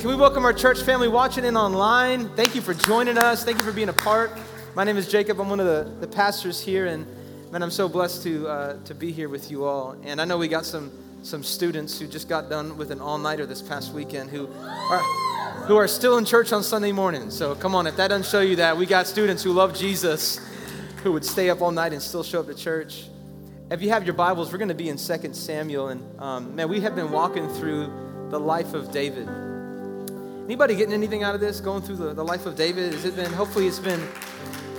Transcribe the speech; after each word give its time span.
Can 0.00 0.08
we 0.08 0.16
welcome 0.16 0.46
our 0.46 0.54
church 0.54 0.80
family 0.80 1.08
watching 1.08 1.44
in 1.44 1.58
online? 1.58 2.30
Thank 2.30 2.54
you 2.54 2.62
for 2.62 2.72
joining 2.72 3.18
us. 3.18 3.44
Thank 3.44 3.58
you 3.58 3.64
for 3.64 3.70
being 3.70 3.90
a 3.90 3.92
part. 3.92 4.30
My 4.74 4.82
name 4.82 4.96
is 4.96 5.06
Jacob. 5.06 5.38
I'm 5.38 5.50
one 5.50 5.60
of 5.60 5.66
the, 5.66 5.94
the 6.00 6.06
pastors 6.06 6.58
here, 6.58 6.86
and 6.86 7.06
man, 7.52 7.62
I'm 7.62 7.70
so 7.70 7.86
blessed 7.86 8.22
to, 8.22 8.48
uh, 8.48 8.84
to 8.84 8.94
be 8.94 9.12
here 9.12 9.28
with 9.28 9.50
you 9.50 9.66
all. 9.66 9.94
And 10.02 10.18
I 10.18 10.24
know 10.24 10.38
we 10.38 10.48
got 10.48 10.64
some, 10.64 10.90
some 11.22 11.42
students 11.42 11.98
who 12.00 12.06
just 12.06 12.30
got 12.30 12.48
done 12.48 12.78
with 12.78 12.92
an 12.92 12.98
all 13.02 13.18
nighter 13.18 13.44
this 13.44 13.60
past 13.60 13.92
weekend 13.92 14.30
who 14.30 14.48
are, 14.64 15.02
who 15.66 15.76
are 15.76 15.86
still 15.86 16.16
in 16.16 16.24
church 16.24 16.50
on 16.54 16.62
Sunday 16.62 16.92
morning. 16.92 17.30
So 17.30 17.54
come 17.54 17.74
on, 17.74 17.86
if 17.86 17.96
that 17.98 18.08
doesn't 18.08 18.24
show 18.24 18.40
you 18.40 18.56
that, 18.56 18.78
we 18.78 18.86
got 18.86 19.06
students 19.06 19.42
who 19.42 19.52
love 19.52 19.76
Jesus 19.76 20.40
who 21.02 21.12
would 21.12 21.26
stay 21.26 21.50
up 21.50 21.60
all 21.60 21.72
night 21.72 21.92
and 21.92 22.00
still 22.00 22.22
show 22.22 22.40
up 22.40 22.46
to 22.46 22.54
church. 22.54 23.04
If 23.70 23.82
you 23.82 23.90
have 23.90 24.06
your 24.06 24.14
Bibles, 24.14 24.50
we're 24.50 24.56
going 24.56 24.68
to 24.68 24.74
be 24.74 24.88
in 24.88 24.96
2 24.96 25.34
Samuel. 25.34 25.88
And 25.88 26.20
um, 26.22 26.56
man, 26.56 26.70
we 26.70 26.80
have 26.80 26.96
been 26.96 27.10
walking 27.10 27.50
through 27.50 28.28
the 28.30 28.40
life 28.40 28.72
of 28.72 28.92
David. 28.92 29.28
Anybody 30.50 30.74
getting 30.74 30.92
anything 30.92 31.22
out 31.22 31.36
of 31.36 31.40
this, 31.40 31.60
going 31.60 31.80
through 31.80 31.94
the, 31.94 32.12
the 32.12 32.24
life 32.24 32.44
of 32.44 32.56
David? 32.56 32.92
Has 32.92 33.04
it 33.04 33.14
been, 33.14 33.32
hopefully, 33.32 33.68
it's 33.68 33.78
been 33.78 34.04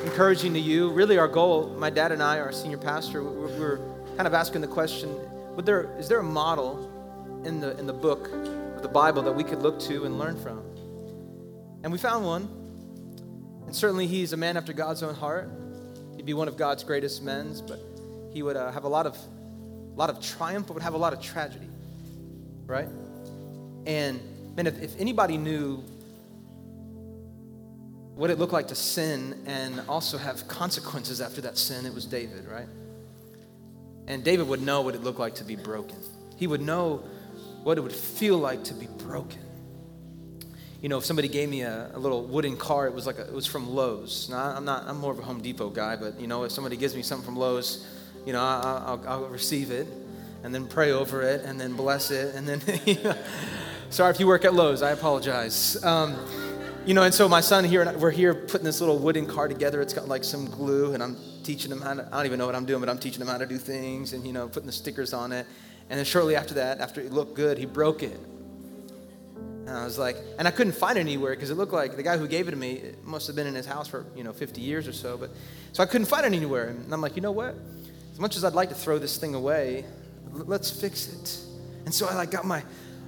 encouraging 0.04 0.54
to 0.54 0.60
you. 0.60 0.92
Really, 0.92 1.18
our 1.18 1.30
goal, 1.30 1.74
my 1.80 1.90
dad 1.90 2.12
and 2.12 2.22
I, 2.22 2.42
our 2.42 2.52
senior 2.52 2.78
pastor, 2.78 3.24
we're, 3.24 3.58
we're 3.58 3.78
kind 4.18 4.28
of 4.28 4.34
asking 4.34 4.60
the 4.60 4.68
question 4.68 5.18
would 5.56 5.66
there, 5.66 5.96
is 5.98 6.10
there 6.10 6.20
a 6.20 6.24
model 6.24 7.42
in 7.46 7.62
the, 7.62 7.80
in 7.80 7.88
the 7.88 7.94
book 7.94 8.28
of 8.34 8.82
the 8.82 8.90
Bible 8.90 9.22
that 9.22 9.32
we 9.32 9.46
could 9.46 9.62
look 9.62 9.80
to 9.80 10.04
and 10.04 10.20
learn 10.20 10.38
from? 10.44 10.62
And 11.84 11.92
we 11.94 11.98
found 11.98 12.26
one. 12.26 12.50
And 13.66 13.74
certainly, 13.74 14.08
he's 14.08 14.34
a 14.34 14.38
man 14.38 14.58
after 14.58 14.74
God's 14.74 15.04
own 15.04 15.16
heart. 15.16 15.50
He'd 16.18 16.26
be 16.26 16.34
one 16.34 16.50
of 16.50 16.58
God's 16.58 16.84
greatest 16.84 17.24
men, 17.24 17.56
but 17.66 17.80
he 18.34 18.44
would 18.44 18.58
uh, 18.58 18.74
have 18.74 18.84
a 18.84 18.90
lot 18.90 19.06
of, 19.06 19.16
a 19.16 19.98
lot 19.98 20.10
of 20.10 20.20
triumph, 20.20 20.68
but 20.68 20.74
would 20.74 20.84
have 20.84 20.96
a 20.96 20.98
lot 20.98 21.14
of 21.14 21.22
tragedy, 21.22 21.70
right? 22.68 22.90
And 23.88 24.20
Man, 24.56 24.68
if, 24.68 24.82
if 24.82 25.00
anybody 25.00 25.38
knew 25.38 25.84
what 28.16 28.30
it 28.30 28.38
looked 28.38 28.54
like 28.54 28.68
to 28.68 28.76
sin 28.76 29.42
and 29.46 29.82
also 29.88 30.18
have 30.18 30.48
consequences 30.48 31.22
after 31.22 31.42
that 31.42 31.58
sin, 31.58 31.86
it 31.86 31.94
was 31.94 32.06
David, 32.06 32.46
right? 32.46 32.68
And 34.08 34.24
David 34.24 34.48
would 34.48 34.62
know 34.62 34.82
what 34.82 34.94
it 34.94 35.04
looked 35.04 35.20
like 35.20 35.36
to 35.36 35.44
be 35.44 35.56
broken. 35.56 35.98
He 36.36 36.48
would 36.48 36.62
know 36.62 37.04
what 37.64 37.78
it 37.78 37.82
would 37.82 37.94
feel 37.94 38.38
like 38.38 38.66
to 38.66 38.74
be 38.74 38.88
broken. 39.06 39.40
You 40.82 40.90
know, 40.90 40.98
if 40.98 41.06
somebody 41.06 41.28
gave 41.28 41.48
me 41.48 41.62
a, 41.62 41.92
a 41.94 42.00
little 42.00 42.26
wooden 42.26 42.58
car, 42.58 42.88
it 42.88 42.94
was 42.94 43.06
like 43.06 43.20
a, 43.20 43.22
it 43.22 43.34
was 43.34 43.46
from 43.46 43.70
Lowe's. 43.70 44.30
Now, 44.30 44.56
I'm 44.56 44.66
not. 44.66 44.88
I'm 44.88 44.98
more 44.98 45.12
of 45.12 45.20
a 45.20 45.22
Home 45.22 45.40
Depot 45.40 45.70
guy, 45.70 45.96
but 45.96 46.20
you 46.20 46.26
know, 46.26 46.44
if 46.44 46.52
somebody 46.52 46.76
gives 46.76 46.96
me 46.96 47.04
something 47.04 47.24
from 47.24 47.38
Lowe's, 47.38 47.86
you 48.26 48.34
know, 48.34 48.42
I, 48.42 48.96
will 48.96 49.08
I'll 49.08 49.26
receive 49.28 49.70
it, 49.70 49.88
and 50.44 50.54
then 50.54 50.68
pray 50.68 50.92
over 50.92 51.22
it, 51.22 51.46
and 51.46 51.62
then 51.62 51.76
bless 51.76 52.12
it, 52.12 52.36
and 52.36 52.48
then. 52.48 52.62
You 52.86 53.04
know, 53.04 53.16
Sorry 53.92 54.10
if 54.10 54.22
you 54.22 54.28
work 54.28 54.46
at 54.46 54.54
Lowe's, 54.54 54.82
I 54.82 54.92
apologize. 54.92 55.84
Um, 55.84 56.16
you 56.86 56.94
know, 56.94 57.04
and 57.04 57.14
so 57.14 57.28
my 57.28 57.42
son 57.42 57.66
here, 57.66 57.94
we're 57.98 58.10
here 58.10 58.34
putting 58.34 58.64
this 58.64 58.80
little 58.80 58.98
wooden 58.98 59.26
car 59.26 59.50
together. 59.50 59.82
It's 59.82 59.94
got 59.94 60.08
like 60.08 60.24
some 60.24 60.46
glue, 60.46 60.94
and 60.94 61.04
I'm 61.04 61.18
teaching 61.44 61.70
him 61.70 61.82
how 61.82 61.96
to, 61.96 62.08
I 62.08 62.10
don't 62.10 62.26
even 62.26 62.40
know 62.40 62.46
what 62.46 62.56
I'm 62.56 62.64
doing, 62.64 62.80
but 62.80 62.88
I'm 62.88 62.98
teaching 62.98 63.20
him 63.20 63.28
how 63.28 63.38
to 63.38 63.46
do 63.46 63.58
things 63.58 64.14
and, 64.14 64.26
you 64.26 64.32
know, 64.32 64.48
putting 64.48 64.68
the 64.68 64.72
stickers 64.72 65.12
on 65.12 65.34
it. 65.34 65.46
And 65.90 65.98
then 65.98 66.06
shortly 66.06 66.38
after 66.38 66.54
that, 66.54 66.80
after 66.80 67.02
it 67.02 67.12
looked 67.12 67.36
good, 67.36 67.58
he 67.58 67.66
broke 67.66 68.02
it. 68.02 68.18
And 69.36 69.70
I 69.70 69.84
was 69.84 70.00
like, 70.00 70.16
and 70.40 70.48
I 70.48 70.52
couldn't 70.52 70.74
find 70.74 70.98
it 70.98 71.02
anywhere 71.02 71.36
because 71.36 71.50
it 71.50 71.56
looked 71.56 71.74
like 71.74 71.98
the 71.98 72.04
guy 72.04 72.18
who 72.18 72.30
gave 72.30 72.48
it 72.48 72.52
to 72.52 72.58
me 72.58 72.76
it 72.76 73.04
must 73.04 73.28
have 73.28 73.36
been 73.36 73.48
in 73.48 73.56
his 73.56 73.66
house 73.66 73.90
for, 73.90 74.06
you 74.16 74.24
know, 74.24 74.32
50 74.32 74.62
years 74.62 74.88
or 74.88 74.94
so. 74.94 75.18
But 75.18 75.32
so 75.74 75.84
I 75.84 75.86
couldn't 75.86 76.08
find 76.08 76.24
it 76.24 76.34
anywhere. 76.34 76.70
And 76.70 76.94
I'm 76.94 77.02
like, 77.02 77.18
you 77.18 77.22
know 77.22 77.34
what? 77.34 77.56
As 78.14 78.22
much 78.22 78.38
as 78.38 78.46
I'd 78.46 78.54
like 78.54 78.70
to 78.70 78.76
throw 78.76 79.00
this 79.00 79.18
thing 79.18 79.36
away, 79.36 79.84
let's 80.32 80.72
fix 80.72 81.10
it. 81.10 81.40
And 81.84 81.94
so 81.94 82.08
I 82.08 82.16
like 82.16 82.32
got 82.32 82.46
my 82.46 82.64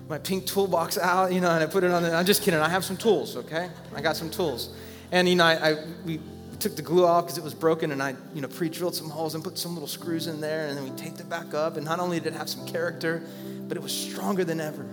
my 0.10 0.18
pink 0.18 0.46
toolbox 0.46 0.98
out, 0.98 1.32
you 1.32 1.42
know, 1.42 1.50
and 1.50 1.64
I 1.64 1.68
put 1.68 1.84
it 1.84 1.92
on. 1.92 2.04
The, 2.04 2.14
I'm 2.14 2.26
just 2.26 2.44
kidding. 2.44 2.60
I 2.60 2.70
have 2.70 2.84
some 2.84 2.98
tools, 2.98 3.38
okay? 3.38 3.70
I 3.96 4.02
got 4.02 4.16
some 4.16 4.30
tools, 4.30 4.76
and 5.12 5.28
you 5.28 5.36
know, 5.36 5.46
I, 5.46 5.72
I 5.72 5.86
we 6.06 6.20
took 6.60 6.76
the 6.76 6.82
glue 6.82 7.06
off 7.06 7.26
because 7.26 7.38
it 7.38 7.44
was 7.44 7.54
broken, 7.54 7.92
and 7.92 8.02
I 8.02 8.16
you 8.34 8.42
know 8.42 8.48
pre-drilled 8.48 8.96
some 8.96 9.10
holes 9.10 9.36
and 9.36 9.44
put 9.44 9.58
some 9.58 9.74
little 9.74 9.88
screws 9.88 10.28
in 10.28 10.42
there, 10.42 10.68
and 10.68 10.78
then 10.78 10.84
we 10.84 10.92
taped 10.92 11.20
it 11.20 11.30
back 11.30 11.54
up. 11.54 11.78
And 11.78 11.86
not 11.86 12.00
only 12.00 12.20
did 12.20 12.34
it 12.34 12.38
have 12.38 12.50
some 12.50 12.66
character, 12.68 13.24
but 13.68 13.78
it 13.78 13.84
was 13.84 13.92
stronger 13.92 14.44
than 14.44 14.60
ever. 14.60 14.86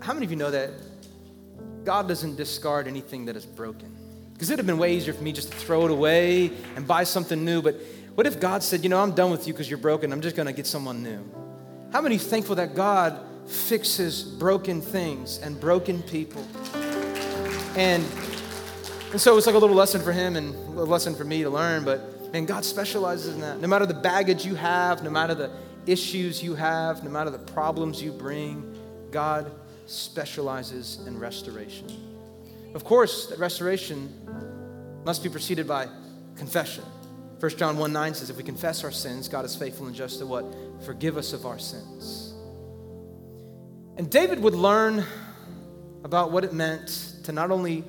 How 0.00 0.12
many 0.12 0.26
of 0.26 0.30
you 0.30 0.36
know 0.36 0.50
that 0.50 0.70
God 1.84 2.08
doesn't 2.08 2.36
discard 2.36 2.86
anything 2.86 3.24
that 3.26 3.36
is 3.36 3.46
broken? 3.46 3.94
Because 4.34 4.50
it'd 4.50 4.58
have 4.58 4.66
been 4.66 4.78
way 4.78 4.96
easier 4.96 5.14
for 5.14 5.22
me 5.22 5.32
just 5.32 5.50
to 5.50 5.56
throw 5.56 5.84
it 5.86 5.90
away 5.90 6.50
and 6.76 6.86
buy 6.86 7.04
something 7.04 7.44
new. 7.44 7.62
But 7.62 7.76
what 8.14 8.26
if 8.26 8.38
God 8.38 8.62
said, 8.62 8.82
you 8.82 8.90
know, 8.90 9.00
I'm 9.00 9.12
done 9.12 9.30
with 9.30 9.46
you 9.46 9.52
because 9.52 9.70
you're 9.70 9.78
broken. 9.78 10.12
I'm 10.12 10.20
just 10.20 10.36
going 10.36 10.46
to 10.46 10.52
get 10.52 10.66
someone 10.66 11.02
new. 11.02 11.24
How 11.94 12.00
many 12.00 12.18
thankful 12.18 12.56
that 12.56 12.74
God 12.74 13.20
fixes 13.46 14.24
broken 14.24 14.82
things 14.82 15.38
and 15.38 15.60
broken 15.60 16.02
people? 16.02 16.44
And, 17.76 18.04
and 19.12 19.20
so 19.20 19.38
it's 19.38 19.46
like 19.46 19.54
a 19.54 19.58
little 19.58 19.76
lesson 19.76 20.00
for 20.02 20.10
him 20.10 20.34
and 20.34 20.56
a 20.76 20.82
lesson 20.82 21.14
for 21.14 21.22
me 21.22 21.44
to 21.44 21.50
learn, 21.50 21.84
but 21.84 22.32
man, 22.32 22.46
God 22.46 22.64
specializes 22.64 23.36
in 23.36 23.40
that. 23.42 23.60
No 23.60 23.68
matter 23.68 23.86
the 23.86 23.94
baggage 23.94 24.44
you 24.44 24.56
have, 24.56 25.04
no 25.04 25.10
matter 25.10 25.36
the 25.36 25.52
issues 25.86 26.42
you 26.42 26.56
have, 26.56 27.04
no 27.04 27.10
matter 27.10 27.30
the 27.30 27.38
problems 27.38 28.02
you 28.02 28.10
bring, 28.10 28.76
God 29.12 29.52
specializes 29.86 30.98
in 31.06 31.16
restoration. 31.16 31.86
Of 32.74 32.82
course, 32.82 33.26
that 33.26 33.38
restoration 33.38 34.12
must 35.04 35.22
be 35.22 35.28
preceded 35.28 35.68
by 35.68 35.86
confession. 36.34 36.82
1 37.38 37.50
John 37.52 37.76
1 37.78 37.92
9 37.92 38.14
says, 38.14 38.30
If 38.30 38.36
we 38.36 38.42
confess 38.42 38.82
our 38.82 38.90
sins, 38.90 39.28
God 39.28 39.44
is 39.44 39.54
faithful 39.54 39.86
and 39.86 39.94
just 39.94 40.18
to 40.18 40.26
what? 40.26 40.44
Forgive 40.84 41.16
us 41.16 41.32
of 41.32 41.46
our 41.46 41.58
sins. 41.58 42.34
And 43.96 44.10
David 44.10 44.40
would 44.40 44.54
learn 44.54 45.04
about 46.02 46.30
what 46.30 46.44
it 46.44 46.52
meant 46.52 47.14
to 47.24 47.32
not 47.32 47.50
only 47.50 47.84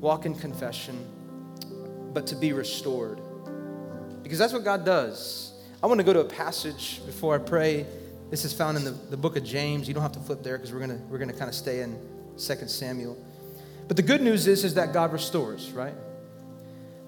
walk 0.00 0.26
in 0.26 0.34
confession, 0.34 1.06
but 2.12 2.26
to 2.28 2.36
be 2.36 2.52
restored. 2.52 3.20
Because 4.22 4.38
that's 4.38 4.52
what 4.52 4.64
God 4.64 4.84
does. 4.84 5.52
I 5.82 5.86
want 5.86 5.98
to 5.98 6.04
go 6.04 6.12
to 6.12 6.20
a 6.20 6.24
passage 6.24 7.00
before 7.06 7.34
I 7.34 7.38
pray. 7.38 7.86
This 8.30 8.44
is 8.44 8.52
found 8.52 8.76
in 8.76 8.84
the, 8.84 8.90
the 8.90 9.16
book 9.16 9.36
of 9.36 9.44
James. 9.44 9.86
You 9.86 9.94
don't 9.94 10.02
have 10.02 10.12
to 10.12 10.20
flip 10.20 10.42
there 10.42 10.56
because 10.56 10.72
we're 10.72 10.84
going 10.86 11.08
we're 11.08 11.18
gonna 11.18 11.32
kind 11.32 11.48
of 11.48 11.54
stay 11.54 11.80
in 11.80 11.98
2 12.36 12.38
Samuel. 12.66 13.16
But 13.86 13.96
the 13.96 14.02
good 14.02 14.22
news 14.22 14.46
is, 14.46 14.64
is 14.64 14.74
that 14.74 14.92
God 14.92 15.12
restores, 15.12 15.70
right? 15.72 15.94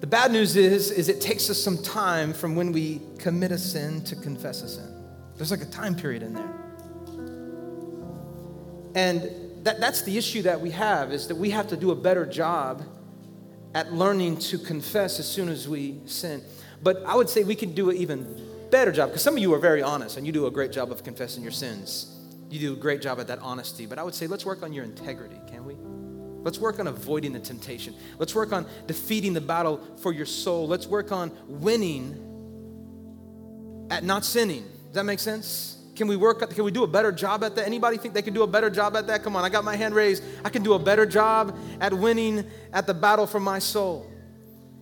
The 0.01 0.07
bad 0.07 0.31
news 0.31 0.55
is, 0.55 0.91
is 0.91 1.07
it 1.07 1.21
takes 1.21 1.49
us 1.49 1.57
some 1.57 1.77
time 1.77 2.33
from 2.33 2.55
when 2.55 2.71
we 2.71 3.01
commit 3.19 3.51
a 3.51 3.57
sin 3.57 4.03
to 4.03 4.15
confess 4.15 4.61
a 4.61 4.67
sin. 4.67 5.02
There's 5.37 5.51
like 5.51 5.61
a 5.61 5.65
time 5.65 5.95
period 5.95 6.23
in 6.23 6.33
there. 6.33 6.53
And 8.95 9.65
that, 9.65 9.79
that's 9.79 10.01
the 10.03 10.17
issue 10.17 10.43
that 10.43 10.59
we 10.59 10.71
have 10.71 11.11
is 11.11 11.27
that 11.27 11.35
we 11.35 11.49
have 11.51 11.67
to 11.69 11.77
do 11.77 11.91
a 11.91 11.95
better 11.95 12.25
job 12.25 12.83
at 13.73 13.93
learning 13.93 14.37
to 14.37 14.57
confess 14.57 15.19
as 15.19 15.27
soon 15.27 15.49
as 15.49 15.67
we 15.67 15.99
sin. 16.05 16.43
But 16.81 17.03
I 17.05 17.15
would 17.15 17.29
say 17.29 17.43
we 17.43 17.55
can 17.55 17.73
do 17.73 17.89
an 17.89 17.97
even 17.97 18.67
better 18.69 18.91
job 18.91 19.09
because 19.09 19.23
some 19.23 19.35
of 19.35 19.39
you 19.39 19.53
are 19.53 19.59
very 19.59 19.81
honest 19.81 20.17
and 20.17 20.27
you 20.27 20.33
do 20.33 20.45
a 20.45 20.51
great 20.51 20.71
job 20.71 20.91
of 20.91 21.03
confessing 21.03 21.43
your 21.43 21.51
sins. 21.51 22.19
You 22.49 22.59
do 22.59 22.73
a 22.73 22.75
great 22.75 23.01
job 23.01 23.19
at 23.19 23.27
that 23.27 23.39
honesty. 23.39 23.85
But 23.85 23.97
I 23.97 24.03
would 24.03 24.13
say 24.13 24.27
let's 24.27 24.45
work 24.45 24.61
on 24.61 24.73
your 24.73 24.83
integrity, 24.83 25.39
can 25.47 25.65
we? 25.65 25.75
Let's 26.43 26.59
work 26.59 26.79
on 26.79 26.87
avoiding 26.87 27.33
the 27.33 27.39
temptation. 27.39 27.95
Let's 28.19 28.35
work 28.35 28.51
on 28.51 28.67
defeating 28.85 29.33
the 29.33 29.41
battle 29.41 29.79
for 29.97 30.11
your 30.11 30.25
soul. 30.25 30.67
Let's 30.67 30.85
work 30.85 31.11
on 31.11 31.31
winning 31.47 32.19
at 33.89 34.03
not 34.03 34.25
sinning. 34.25 34.65
Does 34.93 34.99
that 34.99 35.05
make 35.05 35.19
sense? 35.19 35.75
Can 35.95 36.07
we 36.07 36.15
work 36.15 36.47
can 36.53 36.63
we 36.63 36.69
do 36.69 36.83
a 36.83 36.87
better 36.87 37.11
job 37.11 37.43
at 37.43 37.55
that? 37.55 37.65
Anybody 37.65 37.97
think 37.97 38.13
they 38.13 38.21
can 38.21 38.35
do 38.35 38.43
a 38.43 38.47
better 38.47 38.69
job 38.69 38.95
at 38.95 39.07
that? 39.07 39.23
Come 39.23 39.35
on, 39.35 39.43
I 39.43 39.49
got 39.49 39.63
my 39.63 39.75
hand 39.75 39.95
raised. 39.95 40.23
I 40.45 40.49
can 40.49 40.61
do 40.61 40.73
a 40.73 40.79
better 40.79 41.07
job 41.07 41.57
at 41.81 41.91
winning 41.91 42.45
at 42.71 42.85
the 42.85 42.93
battle 42.93 43.25
for 43.25 43.39
my 43.39 43.57
soul. 43.57 44.07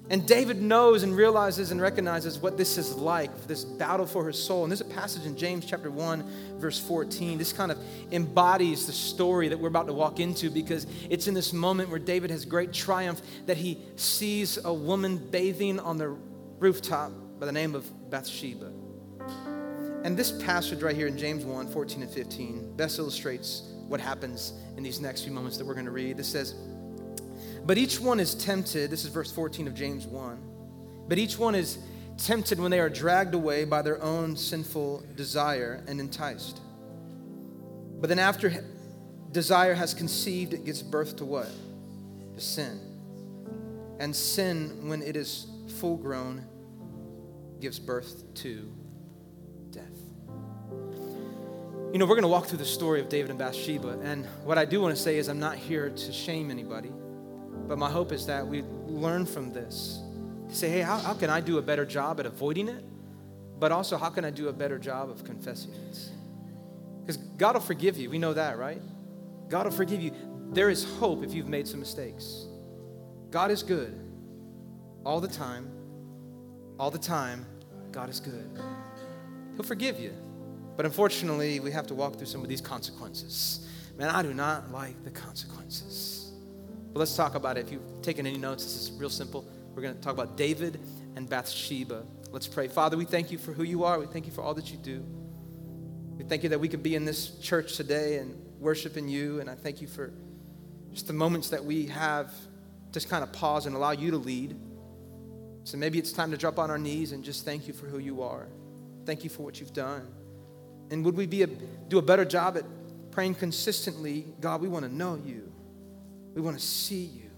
And 0.09 0.27
David 0.27 0.61
knows 0.61 1.03
and 1.03 1.15
realizes 1.15 1.71
and 1.71 1.79
recognizes 1.79 2.39
what 2.39 2.57
this 2.57 2.77
is 2.77 2.93
like, 2.93 3.47
this 3.47 3.63
battle 3.63 4.05
for 4.05 4.27
his 4.27 4.37
soul. 4.37 4.63
And 4.63 4.71
there's 4.71 4.81
a 4.81 4.85
passage 4.85 5.25
in 5.25 5.37
James 5.37 5.65
chapter 5.65 5.89
1, 5.89 6.59
verse 6.59 6.77
14. 6.77 7.37
This 7.37 7.53
kind 7.53 7.71
of 7.71 7.79
embodies 8.11 8.87
the 8.87 8.91
story 8.91 9.47
that 9.47 9.57
we're 9.57 9.69
about 9.69 9.87
to 9.87 9.93
walk 9.93 10.19
into 10.19 10.49
because 10.49 10.87
it's 11.09 11.29
in 11.29 11.33
this 11.33 11.53
moment 11.53 11.87
where 11.87 11.99
David 11.99 12.31
has 12.31 12.43
great 12.43 12.73
triumph 12.73 13.21
that 13.45 13.55
he 13.55 13.77
sees 13.95 14.59
a 14.65 14.73
woman 14.73 15.15
bathing 15.15 15.79
on 15.79 15.97
the 15.97 16.09
rooftop 16.59 17.13
by 17.39 17.45
the 17.45 17.53
name 17.53 17.75
of 17.75 17.89
Bathsheba. 18.09 18.80
And 20.03 20.18
this 20.18 20.31
passage 20.31 20.81
right 20.81 20.95
here 20.95 21.06
in 21.06 21.18
James 21.18 21.45
1, 21.45 21.68
14 21.68 22.01
and 22.01 22.12
15 22.12 22.75
best 22.75 22.98
illustrates 22.98 23.63
what 23.88 24.01
happens 24.01 24.53
in 24.75 24.81
these 24.81 25.00
next 25.00 25.24
few 25.24 25.31
moments 25.31 25.57
that 25.57 25.65
we're 25.65 25.75
going 25.75 25.86
to 25.86 25.92
read. 25.92 26.18
This 26.18 26.27
says, 26.27 26.56
But 27.65 27.77
each 27.77 28.00
one 28.00 28.19
is 28.19 28.33
tempted, 28.33 28.89
this 28.89 29.06
is 29.06 29.12
verse 29.12 29.31
14 29.31 29.68
of 29.68 29.75
James 29.75 30.07
1. 30.07 31.06
But 31.07 31.19
each 31.19 31.38
one 31.38 31.53
is 31.53 31.77
tempted 32.18 32.59
when 32.59 32.71
they 32.71 32.80
are 32.80 32.89
dragged 32.89 33.36
away 33.36 33.63
by 33.63 33.83
their 33.83 34.01
own 34.01 34.36
sinful 34.36 35.03
desire 35.15 35.83
and 35.88 36.00
enticed. 36.00 36.62
But 38.00 38.07
then 38.07 38.19
after 38.19 38.65
desire 39.31 39.75
has 39.75 39.94
conceived, 39.94 40.53
it 40.53 40.65
gives 40.65 40.81
birth 40.81 41.15
to 41.18 41.25
what? 41.25 41.50
To 42.33 42.42
sin. 42.42 42.80
And 44.00 44.15
sin, 44.15 44.89
when 44.89 45.03
it 45.03 45.15
is 45.15 45.45
full 45.80 45.98
grown, 45.98 46.44
gives 47.59 47.77
birth 47.77 48.24
to 48.36 48.71
You 51.91 51.97
know, 51.97 52.05
we're 52.05 52.15
going 52.15 52.21
to 52.21 52.29
walk 52.29 52.45
through 52.45 52.59
the 52.59 52.65
story 52.65 53.01
of 53.01 53.09
David 53.09 53.31
and 53.31 53.38
Bathsheba. 53.38 53.99
And 54.01 54.25
what 54.45 54.57
I 54.57 54.63
do 54.63 54.79
want 54.79 54.95
to 54.95 55.01
say 55.01 55.17
is, 55.17 55.27
I'm 55.27 55.39
not 55.39 55.57
here 55.57 55.89
to 55.89 56.13
shame 56.13 56.49
anybody. 56.49 56.89
But 57.67 57.77
my 57.77 57.89
hope 57.89 58.13
is 58.13 58.25
that 58.27 58.47
we 58.47 58.63
learn 58.88 59.25
from 59.25 59.51
this. 59.51 59.99
Say, 60.47 60.69
hey, 60.69 60.79
how, 60.79 60.97
how 60.99 61.13
can 61.13 61.29
I 61.29 61.41
do 61.41 61.57
a 61.57 61.61
better 61.61 61.85
job 61.85 62.21
at 62.21 62.25
avoiding 62.25 62.69
it? 62.69 62.85
But 63.59 63.73
also, 63.73 63.97
how 63.97 64.09
can 64.09 64.23
I 64.23 64.29
do 64.29 64.47
a 64.47 64.53
better 64.53 64.79
job 64.79 65.09
of 65.09 65.25
confessing 65.25 65.73
it? 65.73 65.99
Because 67.01 67.17
God 67.17 67.55
will 67.55 67.61
forgive 67.61 67.97
you. 67.97 68.09
We 68.09 68.19
know 68.19 68.33
that, 68.33 68.57
right? 68.57 68.81
God 69.49 69.65
will 69.65 69.71
forgive 69.71 70.01
you. 70.01 70.13
There 70.51 70.69
is 70.69 70.85
hope 70.97 71.25
if 71.25 71.33
you've 71.33 71.49
made 71.49 71.67
some 71.67 71.81
mistakes. 71.81 72.45
God 73.31 73.51
is 73.51 73.63
good 73.63 73.99
all 75.05 75.19
the 75.19 75.27
time. 75.27 75.69
All 76.79 76.89
the 76.89 76.97
time, 76.97 77.45
God 77.91 78.09
is 78.09 78.21
good. 78.21 78.49
He'll 79.55 79.63
forgive 79.63 79.99
you. 79.99 80.13
But 80.81 80.87
unfortunately, 80.87 81.59
we 81.59 81.69
have 81.73 81.85
to 81.85 81.93
walk 81.93 82.15
through 82.15 82.25
some 82.25 82.41
of 82.41 82.49
these 82.49 82.59
consequences. 82.59 83.67
Man, 83.99 84.09
I 84.09 84.23
do 84.23 84.33
not 84.33 84.71
like 84.71 85.03
the 85.03 85.11
consequences. 85.11 86.31
But 86.91 87.01
let's 87.01 87.15
talk 87.15 87.35
about 87.35 87.55
it. 87.59 87.67
If 87.67 87.71
you've 87.71 88.01
taken 88.01 88.25
any 88.25 88.39
notes, 88.39 88.63
this 88.63 88.89
is 88.89 88.91
real 88.93 89.11
simple. 89.11 89.45
We're 89.75 89.83
going 89.83 89.93
to 89.93 90.01
talk 90.01 90.13
about 90.13 90.37
David 90.37 90.79
and 91.15 91.29
Bathsheba. 91.29 92.03
Let's 92.31 92.47
pray. 92.47 92.67
Father, 92.67 92.97
we 92.97 93.05
thank 93.05 93.31
you 93.31 93.37
for 93.37 93.53
who 93.53 93.61
you 93.61 93.83
are. 93.83 93.99
We 93.99 94.07
thank 94.07 94.25
you 94.25 94.31
for 94.31 94.41
all 94.41 94.55
that 94.55 94.71
you 94.71 94.77
do. 94.77 95.05
We 96.17 96.23
thank 96.23 96.41
you 96.41 96.49
that 96.49 96.59
we 96.59 96.67
can 96.67 96.81
be 96.81 96.95
in 96.95 97.05
this 97.05 97.37
church 97.37 97.77
today 97.77 98.17
and 98.17 98.35
worship 98.59 98.97
in 98.97 99.07
you. 99.07 99.39
And 99.39 99.51
I 99.51 99.53
thank 99.53 99.81
you 99.81 99.87
for 99.87 100.11
just 100.91 101.05
the 101.05 101.13
moments 101.13 101.49
that 101.49 101.63
we 101.63 101.85
have 101.85 102.33
just 102.91 103.07
kind 103.07 103.21
of 103.21 103.31
pause 103.31 103.67
and 103.67 103.75
allow 103.75 103.91
you 103.91 104.09
to 104.09 104.17
lead. 104.17 104.55
So 105.63 105.77
maybe 105.77 105.99
it's 105.99 106.11
time 106.11 106.31
to 106.31 106.37
drop 106.37 106.57
on 106.57 106.71
our 106.71 106.79
knees 106.79 107.11
and 107.11 107.23
just 107.23 107.45
thank 107.45 107.67
you 107.67 107.73
for 107.75 107.85
who 107.85 107.99
you 107.99 108.23
are. 108.23 108.47
Thank 109.05 109.23
you 109.23 109.29
for 109.29 109.43
what 109.43 109.59
you've 109.59 109.73
done. 109.73 110.11
And 110.91 111.05
would 111.05 111.15
we 111.15 111.25
be 111.25 111.41
a, 111.43 111.47
do 111.47 111.97
a 111.97 112.01
better 112.01 112.25
job 112.25 112.57
at 112.57 112.65
praying 113.11 113.35
consistently? 113.35 114.25
God, 114.41 114.61
we 114.61 114.67
want 114.67 114.85
to 114.85 114.93
know 114.93 115.15
you. 115.15 115.51
We 116.35 116.41
want 116.41 116.59
to 116.59 116.63
see 116.63 117.05
you. 117.05 117.29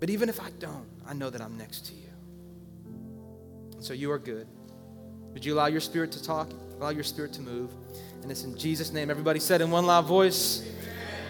But 0.00 0.08
even 0.08 0.28
if 0.28 0.40
I 0.40 0.50
don't, 0.58 0.86
I 1.06 1.14
know 1.14 1.30
that 1.30 1.40
I'm 1.40 1.58
next 1.58 1.86
to 1.86 1.94
you. 1.94 2.08
And 3.74 3.84
So 3.84 3.92
you 3.92 4.10
are 4.12 4.18
good. 4.18 4.46
Would 5.32 5.44
you 5.44 5.54
allow 5.54 5.66
your 5.66 5.80
spirit 5.80 6.12
to 6.12 6.22
talk? 6.22 6.50
Allow 6.78 6.90
your 6.90 7.04
spirit 7.04 7.32
to 7.34 7.42
move. 7.42 7.70
And 8.22 8.30
it's 8.30 8.44
in 8.44 8.56
Jesus' 8.56 8.92
name. 8.92 9.10
Everybody 9.10 9.40
said 9.40 9.60
in 9.60 9.70
one 9.70 9.86
loud 9.86 10.06
voice, 10.06 10.68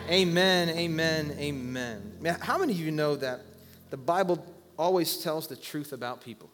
Amen, 0.09 0.69
amen, 0.70 1.37
amen. 1.38 2.12
amen. 2.19 2.37
How 2.41 2.59
many 2.59 2.73
of 2.73 2.81
you 2.81 2.91
know 2.91 3.17
that 3.17 3.41
the 3.91 3.97
Bible 3.97 4.44
always 4.79 5.19
tells 5.19 5.47
the 5.47 5.56
truth 5.56 5.93
about 5.93 6.23
people? 6.23 6.50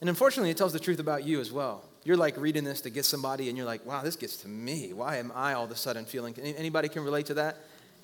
And 0.00 0.08
unfortunately, 0.08 0.50
it 0.50 0.56
tells 0.56 0.72
the 0.72 0.78
truth 0.78 1.00
about 1.00 1.24
you 1.24 1.40
as 1.40 1.50
well. 1.50 1.89
You're 2.04 2.16
like 2.16 2.36
reading 2.38 2.64
this 2.64 2.80
to 2.82 2.90
get 2.90 3.04
somebody, 3.04 3.48
and 3.48 3.58
you're 3.58 3.66
like, 3.66 3.84
wow, 3.84 4.02
this 4.02 4.16
gets 4.16 4.38
to 4.38 4.48
me. 4.48 4.92
Why 4.92 5.18
am 5.18 5.32
I 5.34 5.52
all 5.52 5.64
of 5.64 5.70
a 5.70 5.76
sudden 5.76 6.04
feeling? 6.04 6.34
Anybody 6.38 6.88
can 6.88 7.04
relate 7.04 7.26
to 7.26 7.34
that? 7.34 7.56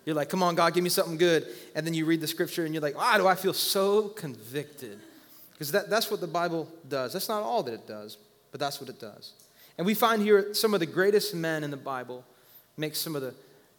You're 0.04 0.14
like, 0.14 0.28
come 0.28 0.42
on, 0.42 0.54
God, 0.54 0.74
give 0.74 0.84
me 0.84 0.90
something 0.90 1.16
good. 1.16 1.46
And 1.74 1.86
then 1.86 1.94
you 1.94 2.04
read 2.04 2.20
the 2.20 2.26
scripture, 2.26 2.64
and 2.64 2.74
you're 2.74 2.82
like, 2.82 2.96
why 2.96 3.16
do 3.16 3.26
I 3.26 3.34
feel 3.34 3.54
so 3.54 4.08
convicted? 4.08 4.98
Because 5.52 5.72
that, 5.72 5.88
that's 5.88 6.10
what 6.10 6.20
the 6.20 6.26
Bible 6.26 6.68
does. 6.88 7.14
That's 7.14 7.28
not 7.28 7.42
all 7.42 7.62
that 7.62 7.72
it 7.72 7.86
does, 7.86 8.18
but 8.50 8.60
that's 8.60 8.80
what 8.80 8.90
it 8.90 9.00
does. 9.00 9.32
And 9.78 9.86
we 9.86 9.94
find 9.94 10.22
here 10.22 10.52
some 10.54 10.74
of 10.74 10.80
the 10.80 10.86
greatest 10.86 11.34
men 11.34 11.64
in 11.64 11.70
the 11.70 11.76
Bible 11.76 12.24
make 12.76 12.94
some 12.94 13.16
of 13.16 13.22
the 13.22 13.34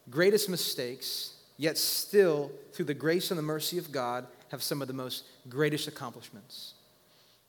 greatest 0.10 0.50
mistakes, 0.50 1.36
yet 1.58 1.78
still, 1.78 2.52
through 2.74 2.86
the 2.86 2.94
grace 2.94 3.30
and 3.30 3.38
the 3.38 3.44
mercy 3.44 3.78
of 3.78 3.92
God, 3.92 4.26
have 4.50 4.64
some 4.64 4.82
of 4.82 4.88
the 4.88 4.94
most 4.94 5.26
greatest 5.48 5.88
accomplishments. 5.88 6.74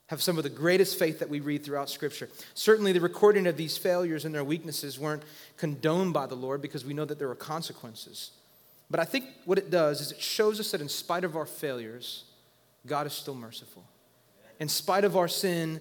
Have 0.09 0.23
some 0.23 0.37
of 0.39 0.43
the 0.43 0.51
greatest 0.51 0.99
faith 0.99 1.19
that 1.19 1.29
we 1.29 1.41
read 1.41 1.65
throughout 1.65 1.91
Scripture. 1.91 2.29
Certainly, 2.55 2.93
the 2.93 3.01
recording 3.01 3.47
of 3.47 3.57
these 3.57 3.77
failures 3.77 4.25
and 4.25 4.35
their 4.35 4.45
weaknesses 4.45 4.99
weren't 4.99 5.23
condoned 5.57 6.15
by 6.15 6.27
the 6.27 6.35
Lord 6.35 6.63
because 6.63 6.85
we 6.85 6.95
know 6.95 7.05
that 7.05 7.19
there 7.19 7.29
were 7.29 7.35
consequences. 7.35 8.31
But 8.91 9.01
I 9.01 9.05
think 9.05 9.27
what 9.45 9.59
it 9.59 9.71
does 9.71 10.01
is 10.01 10.13
it 10.13 10.21
shows 10.21 10.61
us 10.61 10.71
that 10.71 10.81
in 10.81 10.89
spite 10.89 11.25
of 11.25 11.37
our 11.37 11.45
failures, 11.47 12.25
God 12.87 13.07
is 13.07 13.13
still 13.13 13.35
merciful. 13.35 13.85
In 14.61 14.69
spite 14.69 15.05
of 15.05 15.17
our 15.17 15.29
sin, 15.29 15.81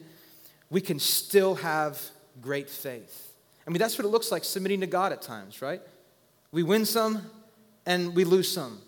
we 0.70 0.82
can 0.82 1.00
still 1.00 1.56
have 1.56 2.02
great 2.42 2.70
faith. 2.70 3.34
I 3.66 3.70
mean, 3.70 3.80
that's 3.80 3.98
what 3.98 4.06
it 4.06 4.10
looks 4.10 4.32
like 4.32 4.44
submitting 4.44 4.82
to 4.82 4.88
God 4.88 5.12
at 5.12 5.22
times, 5.22 5.62
right? 5.62 5.82
We 6.52 6.64
win 6.64 6.86
some 6.86 7.30
and 7.86 8.16
we 8.16 8.24
lose 8.24 8.52
some. 8.52 8.82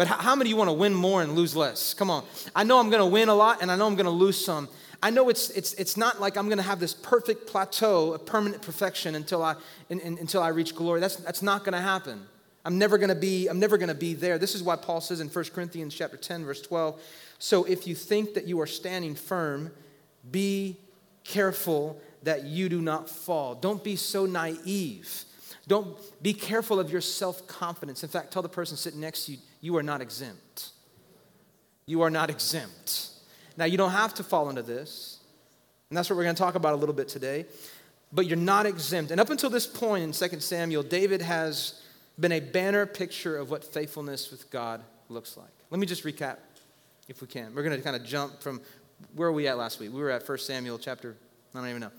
But 0.00 0.08
how 0.08 0.34
many 0.34 0.48
of 0.48 0.52
you 0.52 0.56
want 0.56 0.68
to 0.68 0.72
win 0.72 0.94
more 0.94 1.20
and 1.20 1.34
lose 1.34 1.54
less? 1.54 1.92
Come 1.92 2.08
on. 2.08 2.24
I 2.56 2.64
know 2.64 2.80
I'm 2.80 2.88
going 2.88 3.02
to 3.02 3.06
win 3.06 3.28
a 3.28 3.34
lot 3.34 3.60
and 3.60 3.70
I 3.70 3.76
know 3.76 3.86
I'm 3.86 3.96
going 3.96 4.06
to 4.06 4.10
lose 4.10 4.42
some. 4.42 4.66
I 5.02 5.10
know 5.10 5.28
it's, 5.28 5.50
it's, 5.50 5.74
it's 5.74 5.94
not 5.94 6.22
like 6.22 6.38
I'm 6.38 6.46
going 6.46 6.56
to 6.56 6.64
have 6.64 6.80
this 6.80 6.94
perfect 6.94 7.46
plateau 7.46 8.14
of 8.14 8.24
permanent 8.24 8.62
perfection 8.62 9.14
until 9.14 9.42
I, 9.42 9.56
in, 9.90 10.00
in, 10.00 10.16
until 10.16 10.42
I 10.42 10.48
reach 10.48 10.74
glory. 10.74 11.00
That's, 11.00 11.16
that's 11.16 11.42
not 11.42 11.64
going 11.64 11.74
to 11.74 11.82
happen. 11.82 12.26
I'm 12.64 12.78
never 12.78 12.96
going 12.96 13.10
to 13.10 13.14
be 13.14 13.48
I'm 13.48 13.58
never 13.58 13.76
going 13.76 13.90
to 13.90 13.94
be 13.94 14.14
there. 14.14 14.38
This 14.38 14.54
is 14.54 14.62
why 14.62 14.76
Paul 14.76 15.02
says 15.02 15.20
in 15.20 15.28
1 15.28 15.44
Corinthians 15.54 15.94
chapter 15.94 16.16
10 16.16 16.46
verse 16.46 16.62
12, 16.62 16.98
so 17.38 17.64
if 17.64 17.86
you 17.86 17.94
think 17.94 18.32
that 18.32 18.46
you 18.46 18.58
are 18.62 18.66
standing 18.66 19.14
firm, 19.14 19.70
be 20.30 20.78
careful 21.24 22.00
that 22.22 22.44
you 22.44 22.70
do 22.70 22.80
not 22.80 23.10
fall. 23.10 23.54
Don't 23.54 23.84
be 23.84 23.96
so 23.96 24.24
naive. 24.24 25.26
Don't 25.68 25.94
be 26.22 26.32
careful 26.32 26.80
of 26.80 26.90
your 26.90 27.02
self 27.02 27.46
confidence. 27.46 28.02
In 28.02 28.08
fact, 28.08 28.32
tell 28.32 28.40
the 28.40 28.48
person 28.48 28.78
sitting 28.78 29.00
next 29.00 29.26
to 29.26 29.32
you, 29.32 29.38
you 29.60 29.76
are 29.76 29.82
not 29.82 30.00
exempt. 30.00 30.70
You 31.86 32.02
are 32.02 32.10
not 32.10 32.30
exempt. 32.30 33.08
Now, 33.56 33.64
you 33.64 33.76
don't 33.76 33.90
have 33.90 34.14
to 34.14 34.24
fall 34.24 34.48
into 34.48 34.62
this, 34.62 35.18
and 35.88 35.96
that's 35.96 36.08
what 36.08 36.16
we're 36.16 36.24
going 36.24 36.36
to 36.36 36.42
talk 36.42 36.54
about 36.54 36.72
a 36.72 36.76
little 36.76 36.94
bit 36.94 37.08
today, 37.08 37.46
but 38.12 38.26
you're 38.26 38.36
not 38.36 38.66
exempt. 38.66 39.10
And 39.10 39.20
up 39.20 39.30
until 39.30 39.50
this 39.50 39.66
point 39.66 40.04
in 40.04 40.12
2 40.12 40.40
Samuel, 40.40 40.82
David 40.82 41.20
has 41.20 41.82
been 42.18 42.32
a 42.32 42.40
banner 42.40 42.86
picture 42.86 43.36
of 43.36 43.50
what 43.50 43.64
faithfulness 43.64 44.30
with 44.30 44.50
God 44.50 44.82
looks 45.08 45.36
like. 45.36 45.50
Let 45.70 45.80
me 45.80 45.86
just 45.86 46.04
recap, 46.04 46.36
if 47.08 47.20
we 47.20 47.26
can. 47.26 47.54
We're 47.54 47.62
going 47.62 47.76
to 47.76 47.82
kind 47.82 47.96
of 47.96 48.04
jump 48.04 48.40
from 48.40 48.60
where 49.14 49.28
were 49.28 49.32
we 49.32 49.48
at 49.48 49.56
last 49.58 49.80
week? 49.80 49.92
We 49.92 50.00
were 50.00 50.10
at 50.10 50.28
1 50.28 50.38
Samuel 50.38 50.78
chapter, 50.78 51.16
I 51.54 51.58
don't 51.58 51.68
even 51.68 51.80
know 51.80 51.90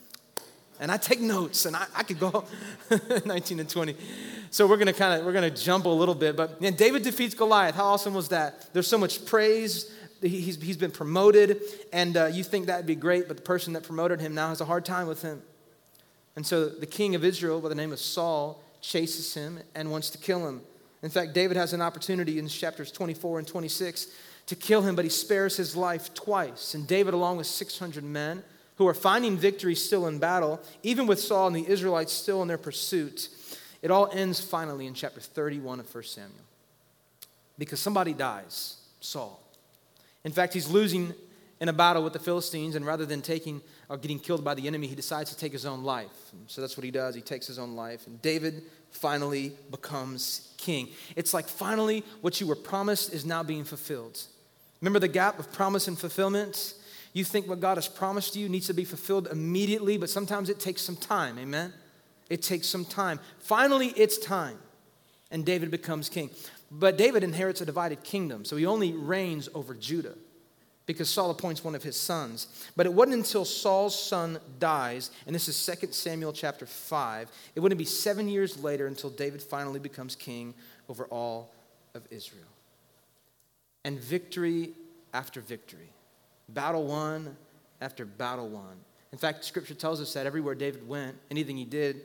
and 0.82 0.92
I 0.92 0.98
take 0.98 1.22
notes, 1.22 1.66
and 1.66 1.76
I, 1.76 1.86
I 1.96 2.04
could 2.04 2.20
go 2.20 2.44
19 3.26 3.60
and 3.60 3.70
20. 3.70 3.96
So 4.50 4.68
we're 4.68 4.78
gonna 4.78 4.92
kind 4.92 5.20
of 5.20 5.26
we're 5.26 5.32
gonna 5.32 5.52
jump 5.52 5.86
a 5.86 5.90
little 5.90 6.16
bit, 6.16 6.36
but 6.36 6.60
man, 6.60 6.74
David 6.74 7.04
defeats 7.04 7.36
Goliath. 7.36 7.76
How 7.76 7.86
awesome 7.86 8.16
was 8.16 8.30
that? 8.30 8.74
There's 8.74 8.88
so 8.88 8.98
much 8.98 9.24
praise. 9.26 9.94
He's, 10.22 10.62
he's 10.62 10.78
been 10.78 10.92
promoted, 10.92 11.62
and 11.94 12.18
uh, 12.18 12.26
you 12.26 12.44
think 12.44 12.68
that'd 12.68 12.86
be 12.86 12.96
great, 12.96 13.28
but 13.28 13.38
the 13.38 13.44
person 13.44 13.74
that 13.74 13.84
promoted 13.84 14.20
him 14.20 14.36
now 14.36 14.50
has 14.50 14.62
a 14.62 14.66
hard 14.66 14.86
time 14.86 15.08
with 15.08 15.22
him. 15.22 15.42
And 16.36 16.46
so 16.46 16.70
the 16.70 16.86
king 16.86 17.16
of 17.16 17.24
Israel, 17.24 17.60
by 17.60 17.70
the 17.70 17.76
name 17.76 17.92
of 17.92 18.00
Saul, 18.00 18.62
chases 18.82 19.34
him 19.34 19.60
and 19.74 19.90
wants 19.90 20.10
to 20.12 20.18
kill 20.18 20.48
him. 20.48 20.62
In 21.02 21.10
fact, 21.10 21.34
David 21.34 21.58
has 21.58 21.74
an 21.74 21.82
opportunity 21.82 22.38
in 22.38 22.48
chapters 22.48 22.92
24 22.92 23.40
and 23.40 23.48
26 23.48 24.08
to 24.48 24.56
kill 24.56 24.82
him, 24.82 24.96
but 24.96 25.06
he 25.06 25.10
spares 25.10 25.58
his 25.58 25.76
life 25.76 26.14
twice. 26.14 26.76
And 26.76 26.88
David, 26.88 27.14
along 27.16 27.38
with 27.38 27.48
600 27.48 28.04
men, 28.04 28.44
who 28.82 28.88
are 28.88 28.96
finding 28.96 29.38
victory 29.38 29.76
still 29.76 30.08
in 30.08 30.18
battle, 30.18 30.60
even 30.82 31.06
with 31.06 31.20
Saul 31.20 31.48
and 31.48 31.56
the 31.56 31.68
Israelites 31.68 32.12
still 32.12 32.42
in 32.42 32.48
their 32.48 32.58
pursuit. 32.58 33.30
It 33.84 33.92
all 33.92 34.10
ends 34.12 34.42
finally 34.42 34.88
in 34.88 34.96
chapter 34.96 35.20
31 35.20 35.80
of 35.80 35.94
1 35.94 36.04
Samuel. 36.04 36.34
Because 37.60 37.80
somebody 37.80 38.14
dies, 38.14 38.78
Saul. 39.00 39.40
In 40.24 40.32
fact, 40.32 40.54
he's 40.56 40.68
losing 40.68 41.14
in 41.60 41.70
a 41.70 41.74
battle 41.74 42.04
with 42.04 42.14
the 42.14 42.20
Philistines, 42.20 42.76
and 42.76 42.84
rather 42.84 43.06
than 43.06 43.22
taking 43.22 43.62
or 43.88 43.98
getting 43.98 44.18
killed 44.18 44.44
by 44.44 44.56
the 44.56 44.66
enemy, 44.66 44.88
he 44.88 44.96
decides 44.96 45.30
to 45.30 45.38
take 45.38 45.52
his 45.52 45.64
own 45.64 45.84
life. 45.84 46.32
And 46.32 46.50
so 46.50 46.60
that's 46.60 46.76
what 46.76 46.84
he 46.84 46.90
does. 46.90 47.14
He 47.14 47.22
takes 47.22 47.46
his 47.46 47.60
own 47.60 47.76
life. 47.76 48.08
And 48.08 48.20
David 48.24 48.64
finally 48.90 49.54
becomes 49.70 50.56
king. 50.58 50.90
It's 51.16 51.36
like 51.36 51.48
finally 51.48 52.04
what 52.22 52.42
you 52.42 52.48
were 52.48 52.56
promised 52.56 53.14
is 53.14 53.26
now 53.26 53.44
being 53.44 53.64
fulfilled. 53.64 54.20
Remember 54.82 54.98
the 54.98 55.08
gap 55.08 55.38
of 55.38 55.54
promise 55.54 55.88
and 55.88 56.00
fulfillment? 56.00 56.74
You 57.14 57.24
think 57.24 57.48
what 57.48 57.60
God 57.60 57.76
has 57.78 57.88
promised 57.88 58.36
you 58.36 58.48
needs 58.48 58.68
to 58.68 58.74
be 58.74 58.86
fulfilled 58.86 59.28
immediately, 59.32 59.98
but 59.98 60.10
sometimes 60.10 60.50
it 60.50 60.60
takes 60.60 60.82
some 60.82 60.96
time. 60.96 61.38
Amen? 61.38 61.74
It 62.30 62.42
takes 62.42 62.68
some 62.68 62.86
time. 62.86 63.20
Finally, 63.40 63.88
it's 63.98 64.18
time. 64.18 64.58
And 65.30 65.46
David 65.46 65.72
becomes 65.72 66.10
king. 66.10 66.30
But 66.72 66.98
David 66.98 67.24
inherits 67.24 67.60
a 67.60 67.66
divided 67.66 68.04
kingdom, 68.04 68.46
so 68.46 68.56
he 68.56 68.66
only 68.66 68.94
reigns 68.94 69.50
over 69.54 69.74
Judah 69.74 70.16
because 70.86 71.10
Saul 71.10 71.30
appoints 71.30 71.64
one 71.64 71.76
of 71.76 71.84
his 71.84 71.98
sons. 71.98 72.48
But 72.76 72.86
it 72.86 72.94
wasn't 72.94 73.16
until 73.16 73.46
Saul's 73.46 73.98
son 73.98 74.40
dies, 74.60 75.12
and 75.26 75.36
this 75.36 75.48
is 75.48 75.78
2 75.82 75.92
Samuel 75.92 76.34
chapter 76.34 76.66
5, 76.66 77.30
it 77.56 77.60
wouldn't 77.60 77.80
be 77.80 77.86
seven 77.86 78.28
years 78.28 78.62
later 78.62 78.88
until 78.88 79.10
David 79.10 79.42
finally 79.42 79.80
becomes 79.80 80.16
king 80.16 80.54
over 80.90 81.06
all 81.06 81.52
of 81.94 82.04
Israel. 82.10 82.44
And 83.84 84.00
victory 84.00 84.72
after 85.14 85.42
victory, 85.42 85.90
battle 86.54 86.86
won 86.86 87.36
after 87.80 88.06
battle 88.06 88.48
won. 88.50 88.78
In 89.12 89.18
fact, 89.18 89.44
scripture 89.44 89.74
tells 89.74 90.00
us 90.00 90.14
that 90.14 90.26
everywhere 90.26 90.56
David 90.56 90.88
went, 90.88 91.18
anything 91.30 91.58
he 91.58 91.66
did, 91.66 92.02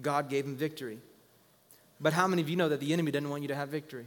God 0.00 0.28
gave 0.28 0.44
him 0.44 0.56
victory. 0.56 0.98
But 2.00 2.12
how 2.12 2.26
many 2.26 2.42
of 2.42 2.48
you 2.48 2.56
know 2.56 2.68
that 2.68 2.80
the 2.80 2.92
enemy 2.92 3.10
doesn't 3.10 3.28
want 3.28 3.42
you 3.42 3.48
to 3.48 3.54
have 3.54 3.68
victory? 3.68 4.06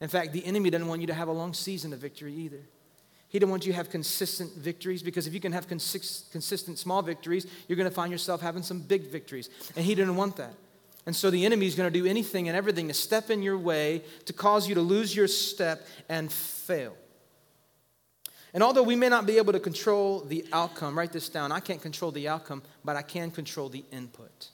In 0.00 0.08
fact, 0.08 0.32
the 0.32 0.44
enemy 0.44 0.70
doesn't 0.70 0.86
want 0.86 1.00
you 1.00 1.06
to 1.08 1.14
have 1.14 1.28
a 1.28 1.32
long 1.32 1.54
season 1.54 1.92
of 1.92 1.98
victory 1.98 2.32
either. 2.32 2.60
He 3.28 3.38
doesn't 3.38 3.50
want 3.50 3.66
you 3.66 3.72
to 3.72 3.76
have 3.76 3.90
consistent 3.90 4.52
victories 4.54 5.02
because 5.02 5.26
if 5.26 5.34
you 5.34 5.40
can 5.40 5.52
have 5.52 5.68
consist- 5.68 6.32
consistent 6.32 6.78
small 6.78 7.02
victories, 7.02 7.46
you're 7.66 7.76
going 7.76 7.88
to 7.88 7.94
find 7.94 8.10
yourself 8.10 8.40
having 8.40 8.62
some 8.62 8.80
big 8.80 9.10
victories. 9.10 9.50
And 9.76 9.84
he 9.84 9.94
didn't 9.94 10.16
want 10.16 10.36
that. 10.36 10.54
And 11.04 11.14
so 11.14 11.30
the 11.30 11.44
enemy 11.44 11.66
is 11.66 11.74
going 11.74 11.92
to 11.92 11.98
do 11.98 12.06
anything 12.06 12.48
and 12.48 12.56
everything 12.56 12.88
to 12.88 12.94
step 12.94 13.30
in 13.30 13.42
your 13.42 13.58
way 13.58 14.02
to 14.26 14.32
cause 14.32 14.68
you 14.68 14.74
to 14.76 14.80
lose 14.80 15.14
your 15.14 15.28
step 15.28 15.86
and 16.08 16.30
fail. 16.30 16.94
And 18.54 18.62
although 18.62 18.82
we 18.82 18.96
may 18.96 19.08
not 19.08 19.26
be 19.26 19.36
able 19.36 19.52
to 19.52 19.60
control 19.60 20.20
the 20.20 20.44
outcome, 20.52 20.96
write 20.96 21.12
this 21.12 21.28
down. 21.28 21.52
I 21.52 21.60
can't 21.60 21.82
control 21.82 22.10
the 22.10 22.28
outcome, 22.28 22.62
but 22.84 22.96
I 22.96 23.02
can 23.02 23.30
control 23.30 23.68
the 23.68 23.84
input. 23.92 24.48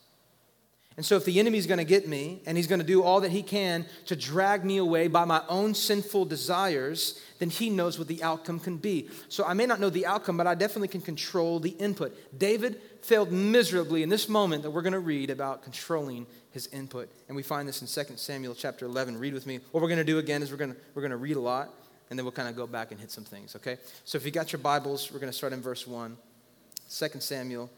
And 0.97 1.05
so, 1.05 1.17
if 1.17 1.25
the 1.25 1.41
enemy's 1.41 1.67
going 1.67 1.79
to 1.79 1.85
get 1.85 2.07
me 2.07 2.41
and 2.47 2.57
he's 2.57 2.69
going 2.69 2.81
to 2.81 2.87
do 2.87 3.03
all 3.03 3.21
that 3.23 3.33
he 3.33 3.43
can 3.43 3.85
to 4.07 4.15
drag 4.15 4.65
me 4.65 4.77
away 4.77 5.09
by 5.09 5.25
my 5.25 5.43
own 5.49 5.75
sinful 5.75 6.27
desires, 6.27 7.21
then 7.41 7.51
he 7.51 7.69
knows 7.69 7.99
what 7.99 8.07
the 8.07 8.23
outcome 8.23 8.61
can 8.61 8.77
be. 8.77 9.09
So, 9.29 9.45
I 9.45 9.55
may 9.55 9.67
not 9.67 9.81
know 9.81 9.91
the 9.91 10.07
outcome, 10.07 10.37
but 10.37 10.47
I 10.47 10.55
definitely 10.55 10.89
can 10.89 11.01
control 11.01 11.59
the 11.59 11.71
input. 11.71 12.17
David 12.39 12.81
failed 13.03 13.33
miserably 13.33 14.05
in 14.05 14.09
this 14.09 14.29
moment 14.29 14.63
that 14.63 14.71
we're 14.71 14.83
going 14.83 14.93
to 14.93 15.01
read 15.01 15.31
about 15.31 15.65
controlling 15.65 16.27
his 16.53 16.69
input. 16.69 17.11
And 17.27 17.35
we 17.37 17.43
find 17.43 17.69
this 17.69 17.83
in 17.83 18.05
2 18.05 18.17
Samuel 18.17 18.55
chapter 18.55 18.87
11. 18.87 19.19
Read 19.19 19.35
with 19.35 19.47
me. 19.47 19.59
What 19.73 19.83
we're 19.83 19.89
going 19.89 19.99
to 19.99 20.05
do 20.05 20.19
again 20.19 20.45
is 20.45 20.53
we're 20.53 20.59
to, 20.59 20.77
we're 20.95 21.03
going 21.03 21.11
to 21.11 21.17
read 21.17 21.37
a 21.37 21.41
lot, 21.41 21.71
and 22.11 22.19
then 22.19 22.25
we'll 22.25 22.33
kind 22.33 22.49
of 22.49 22.57
go 22.57 22.67
back 22.67 22.91
and 22.91 23.01
hit 23.01 23.11
some 23.11 23.25
things, 23.25 23.57
okay? 23.57 23.79
So, 24.05 24.17
if 24.17 24.25
you 24.25 24.31
got 24.31 24.53
your 24.53 24.61
Bibles, 24.61 25.11
we're 25.13 25.21
going 25.21 25.33
to 25.33 25.37
start 25.37 25.53
in 25.53 25.63
verse 25.63 25.87
1. 25.87 26.17
2 26.91 27.09
Samuel 27.21 27.71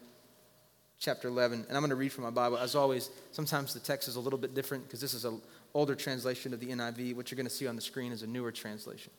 chapter 0.99 1.27
11. 1.27 1.65
And 1.67 1.77
I'm 1.77 1.81
going 1.81 1.89
to 1.89 1.95
read 1.95 2.11
from 2.11 2.23
my 2.23 2.29
Bible. 2.29 2.57
As 2.57 2.75
always, 2.75 3.09
sometimes 3.31 3.73
the 3.73 3.79
text 3.79 4.07
is 4.07 4.15
a 4.15 4.19
little 4.19 4.39
bit 4.39 4.53
different 4.53 4.83
because 4.83 5.01
this 5.01 5.13
is 5.13 5.25
an 5.25 5.41
older 5.73 5.95
translation 5.95 6.53
of 6.53 6.59
the 6.59 6.67
NIV. 6.67 7.15
What 7.15 7.31
you're 7.31 7.37
going 7.37 7.47
to 7.47 7.53
see 7.53 7.67
on 7.67 7.75
the 7.75 7.81
screen 7.81 8.11
is 8.11 8.23
a 8.23 8.27
newer 8.27 8.51
translation. 8.51 9.11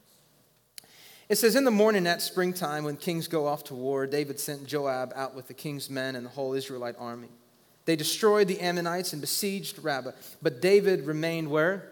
It 1.29 1.37
says, 1.37 1.57
In 1.57 1.65
the 1.65 1.71
morning 1.71 2.07
at 2.07 2.23
springtime, 2.23 2.85
when 2.85 2.97
kings 2.97 3.29
go 3.29 3.47
off 3.47 3.65
to 3.65 3.75
war, 3.75 4.07
David 4.07 4.41
sent 4.41 4.67
Joab 4.67 5.13
out 5.15 5.35
with 5.35 5.47
the 5.47 5.55
king's 5.55 5.91
men 5.91 6.17
and 6.17 6.25
the 6.25 6.31
whole 6.31 6.55
Israelite 6.55 6.97
army. 6.99 7.29
They 7.85 7.97
destroyed 7.97 8.49
the 8.49 8.61
Ammonites 8.61 9.13
and 9.13 9.21
besieged 9.21 9.79
Rabbah. 9.83 10.13
But 10.43 10.61
David 10.61 11.07
remained 11.07 11.51
where? 11.51 11.91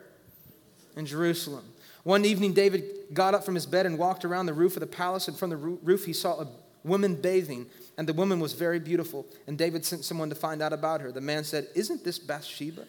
In 0.96 1.06
Jerusalem. 1.06 1.64
One 2.06 2.24
evening, 2.24 2.52
David 2.52 2.84
got 3.14 3.34
up 3.34 3.42
from 3.42 3.56
his 3.56 3.66
bed 3.66 3.84
and 3.84 3.98
walked 3.98 4.24
around 4.24 4.46
the 4.46 4.52
roof 4.52 4.76
of 4.76 4.80
the 4.80 4.86
palace, 4.86 5.26
and 5.26 5.36
from 5.36 5.50
the 5.50 5.56
roof 5.56 6.04
he 6.04 6.12
saw 6.12 6.40
a 6.40 6.46
woman 6.84 7.16
bathing, 7.16 7.66
and 7.98 8.08
the 8.08 8.12
woman 8.12 8.38
was 8.38 8.52
very 8.52 8.78
beautiful. 8.78 9.26
And 9.48 9.58
David 9.58 9.84
sent 9.84 10.04
someone 10.04 10.28
to 10.28 10.36
find 10.36 10.62
out 10.62 10.72
about 10.72 11.00
her. 11.00 11.10
The 11.10 11.20
man 11.20 11.42
said, 11.42 11.66
Isn't 11.74 12.04
this 12.04 12.20
Bathsheba, 12.20 12.84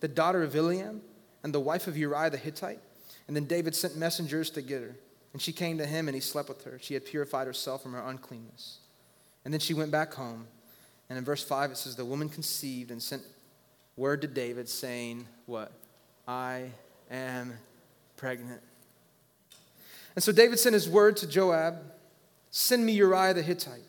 the 0.00 0.08
daughter 0.08 0.42
of 0.42 0.52
Eliam, 0.52 1.00
and 1.42 1.54
the 1.54 1.60
wife 1.60 1.86
of 1.86 1.96
Uriah 1.96 2.28
the 2.28 2.36
Hittite? 2.36 2.80
And 3.28 3.34
then 3.34 3.46
David 3.46 3.74
sent 3.74 3.96
messengers 3.96 4.50
to 4.50 4.60
get 4.60 4.82
her. 4.82 4.94
And 5.32 5.40
she 5.40 5.50
came 5.50 5.78
to 5.78 5.86
him, 5.86 6.06
and 6.06 6.14
he 6.14 6.20
slept 6.20 6.50
with 6.50 6.64
her. 6.64 6.78
She 6.82 6.92
had 6.92 7.06
purified 7.06 7.46
herself 7.46 7.82
from 7.82 7.94
her 7.94 8.06
uncleanness. 8.06 8.80
And 9.46 9.54
then 9.54 9.60
she 9.60 9.72
went 9.72 9.90
back 9.90 10.12
home. 10.12 10.48
And 11.08 11.16
in 11.16 11.24
verse 11.24 11.42
5, 11.42 11.70
it 11.70 11.78
says, 11.78 11.96
The 11.96 12.04
woman 12.04 12.28
conceived 12.28 12.90
and 12.90 13.02
sent 13.02 13.22
word 13.96 14.20
to 14.20 14.28
David, 14.28 14.68
saying, 14.68 15.28
What? 15.46 15.72
I 16.28 16.72
am 17.10 17.54
pregnant. 18.24 18.62
And 20.14 20.24
so 20.24 20.32
David 20.32 20.58
sent 20.58 20.72
his 20.72 20.88
word 20.88 21.18
to 21.18 21.26
Joab 21.26 21.76
Send 22.50 22.86
me 22.86 22.92
Uriah 22.92 23.34
the 23.34 23.42
Hittite. 23.42 23.82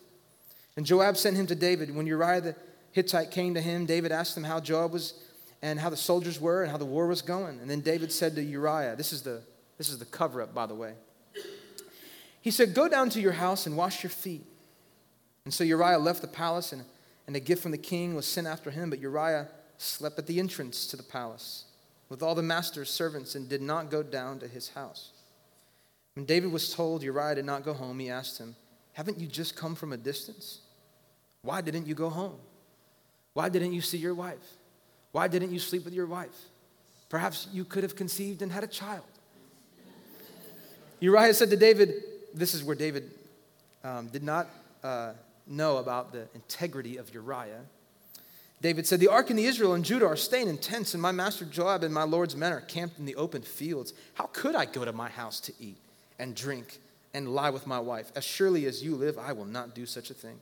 And 0.76 0.84
Joab 0.84 1.16
sent 1.16 1.36
him 1.36 1.46
to 1.46 1.54
David. 1.54 1.94
When 1.94 2.06
Uriah 2.06 2.42
the 2.42 2.56
Hittite 2.92 3.30
came 3.30 3.54
to 3.54 3.62
him, 3.62 3.86
David 3.86 4.12
asked 4.12 4.36
him 4.36 4.44
how 4.44 4.60
Joab 4.60 4.92
was 4.92 5.14
and 5.62 5.80
how 5.80 5.88
the 5.88 5.96
soldiers 5.96 6.38
were 6.38 6.64
and 6.64 6.70
how 6.70 6.76
the 6.76 6.84
war 6.84 7.06
was 7.06 7.22
going. 7.22 7.60
And 7.60 7.70
then 7.70 7.80
David 7.80 8.12
said 8.12 8.34
to 8.34 8.42
Uriah, 8.42 8.94
This 8.94 9.10
is 9.10 9.22
the, 9.22 9.40
this 9.78 9.88
is 9.88 9.98
the 9.98 10.04
cover 10.04 10.42
up, 10.42 10.52
by 10.52 10.66
the 10.66 10.74
way. 10.74 10.92
He 12.42 12.50
said, 12.50 12.74
Go 12.74 12.88
down 12.88 13.08
to 13.10 13.20
your 13.22 13.32
house 13.32 13.64
and 13.64 13.74
wash 13.74 14.02
your 14.02 14.10
feet. 14.10 14.44
And 15.46 15.54
so 15.54 15.64
Uriah 15.64 15.98
left 15.98 16.20
the 16.20 16.28
palace, 16.28 16.72
and, 16.72 16.84
and 17.26 17.36
a 17.36 17.40
gift 17.40 17.62
from 17.62 17.70
the 17.70 17.78
king 17.78 18.14
was 18.14 18.26
sent 18.26 18.46
after 18.46 18.70
him. 18.70 18.90
But 18.90 18.98
Uriah 18.98 19.48
slept 19.78 20.18
at 20.18 20.26
the 20.26 20.40
entrance 20.40 20.86
to 20.88 20.96
the 20.98 21.04
palace 21.04 21.65
with 22.08 22.22
all 22.22 22.34
the 22.34 22.42
master's 22.42 22.90
servants 22.90 23.34
and 23.34 23.48
did 23.48 23.62
not 23.62 23.90
go 23.90 24.02
down 24.02 24.38
to 24.38 24.48
his 24.48 24.70
house. 24.70 25.10
When 26.14 26.24
David 26.24 26.50
was 26.52 26.72
told 26.74 27.02
Uriah 27.02 27.34
did 27.34 27.44
not 27.44 27.64
go 27.64 27.74
home, 27.74 27.98
he 27.98 28.10
asked 28.10 28.38
him, 28.38 28.56
Haven't 28.92 29.18
you 29.18 29.26
just 29.26 29.56
come 29.56 29.74
from 29.74 29.92
a 29.92 29.96
distance? 29.96 30.60
Why 31.42 31.60
didn't 31.60 31.86
you 31.86 31.94
go 31.94 32.08
home? 32.08 32.38
Why 33.34 33.48
didn't 33.48 33.72
you 33.72 33.80
see 33.80 33.98
your 33.98 34.14
wife? 34.14 34.56
Why 35.12 35.28
didn't 35.28 35.52
you 35.52 35.58
sleep 35.58 35.84
with 35.84 35.94
your 35.94 36.06
wife? 36.06 36.36
Perhaps 37.08 37.48
you 37.52 37.64
could 37.64 37.82
have 37.82 37.94
conceived 37.94 38.42
and 38.42 38.50
had 38.50 38.64
a 38.64 38.66
child. 38.66 39.04
Uriah 41.00 41.34
said 41.34 41.50
to 41.50 41.56
David, 41.56 41.94
This 42.32 42.54
is 42.54 42.64
where 42.64 42.76
David 42.76 43.10
um, 43.84 44.08
did 44.08 44.22
not 44.22 44.48
uh, 44.82 45.12
know 45.46 45.76
about 45.76 46.12
the 46.12 46.26
integrity 46.34 46.96
of 46.96 47.12
Uriah. 47.12 47.60
David 48.60 48.86
said, 48.86 49.00
The 49.00 49.08
ark 49.08 49.30
and 49.30 49.38
the 49.38 49.44
Israel 49.44 49.74
and 49.74 49.84
Judah 49.84 50.06
are 50.06 50.16
staying 50.16 50.48
in 50.48 50.58
tents, 50.58 50.94
and 50.94 51.02
my 51.02 51.12
master 51.12 51.44
Joab 51.44 51.82
and 51.82 51.92
my 51.92 52.04
Lord's 52.04 52.34
men 52.34 52.52
are 52.52 52.60
camped 52.60 52.98
in 52.98 53.04
the 53.04 53.16
open 53.16 53.42
fields. 53.42 53.92
How 54.14 54.26
could 54.32 54.54
I 54.54 54.64
go 54.64 54.84
to 54.84 54.92
my 54.92 55.08
house 55.08 55.40
to 55.40 55.52
eat? 55.60 55.76
and 56.18 56.34
drink 56.34 56.78
and 57.14 57.28
lie 57.28 57.50
with 57.50 57.66
my 57.66 57.78
wife. 57.78 58.10
As 58.14 58.24
surely 58.24 58.66
as 58.66 58.82
you 58.82 58.96
live, 58.96 59.18
I 59.18 59.32
will 59.32 59.44
not 59.44 59.74
do 59.74 59.86
such 59.86 60.10
a 60.10 60.14
thing. 60.14 60.38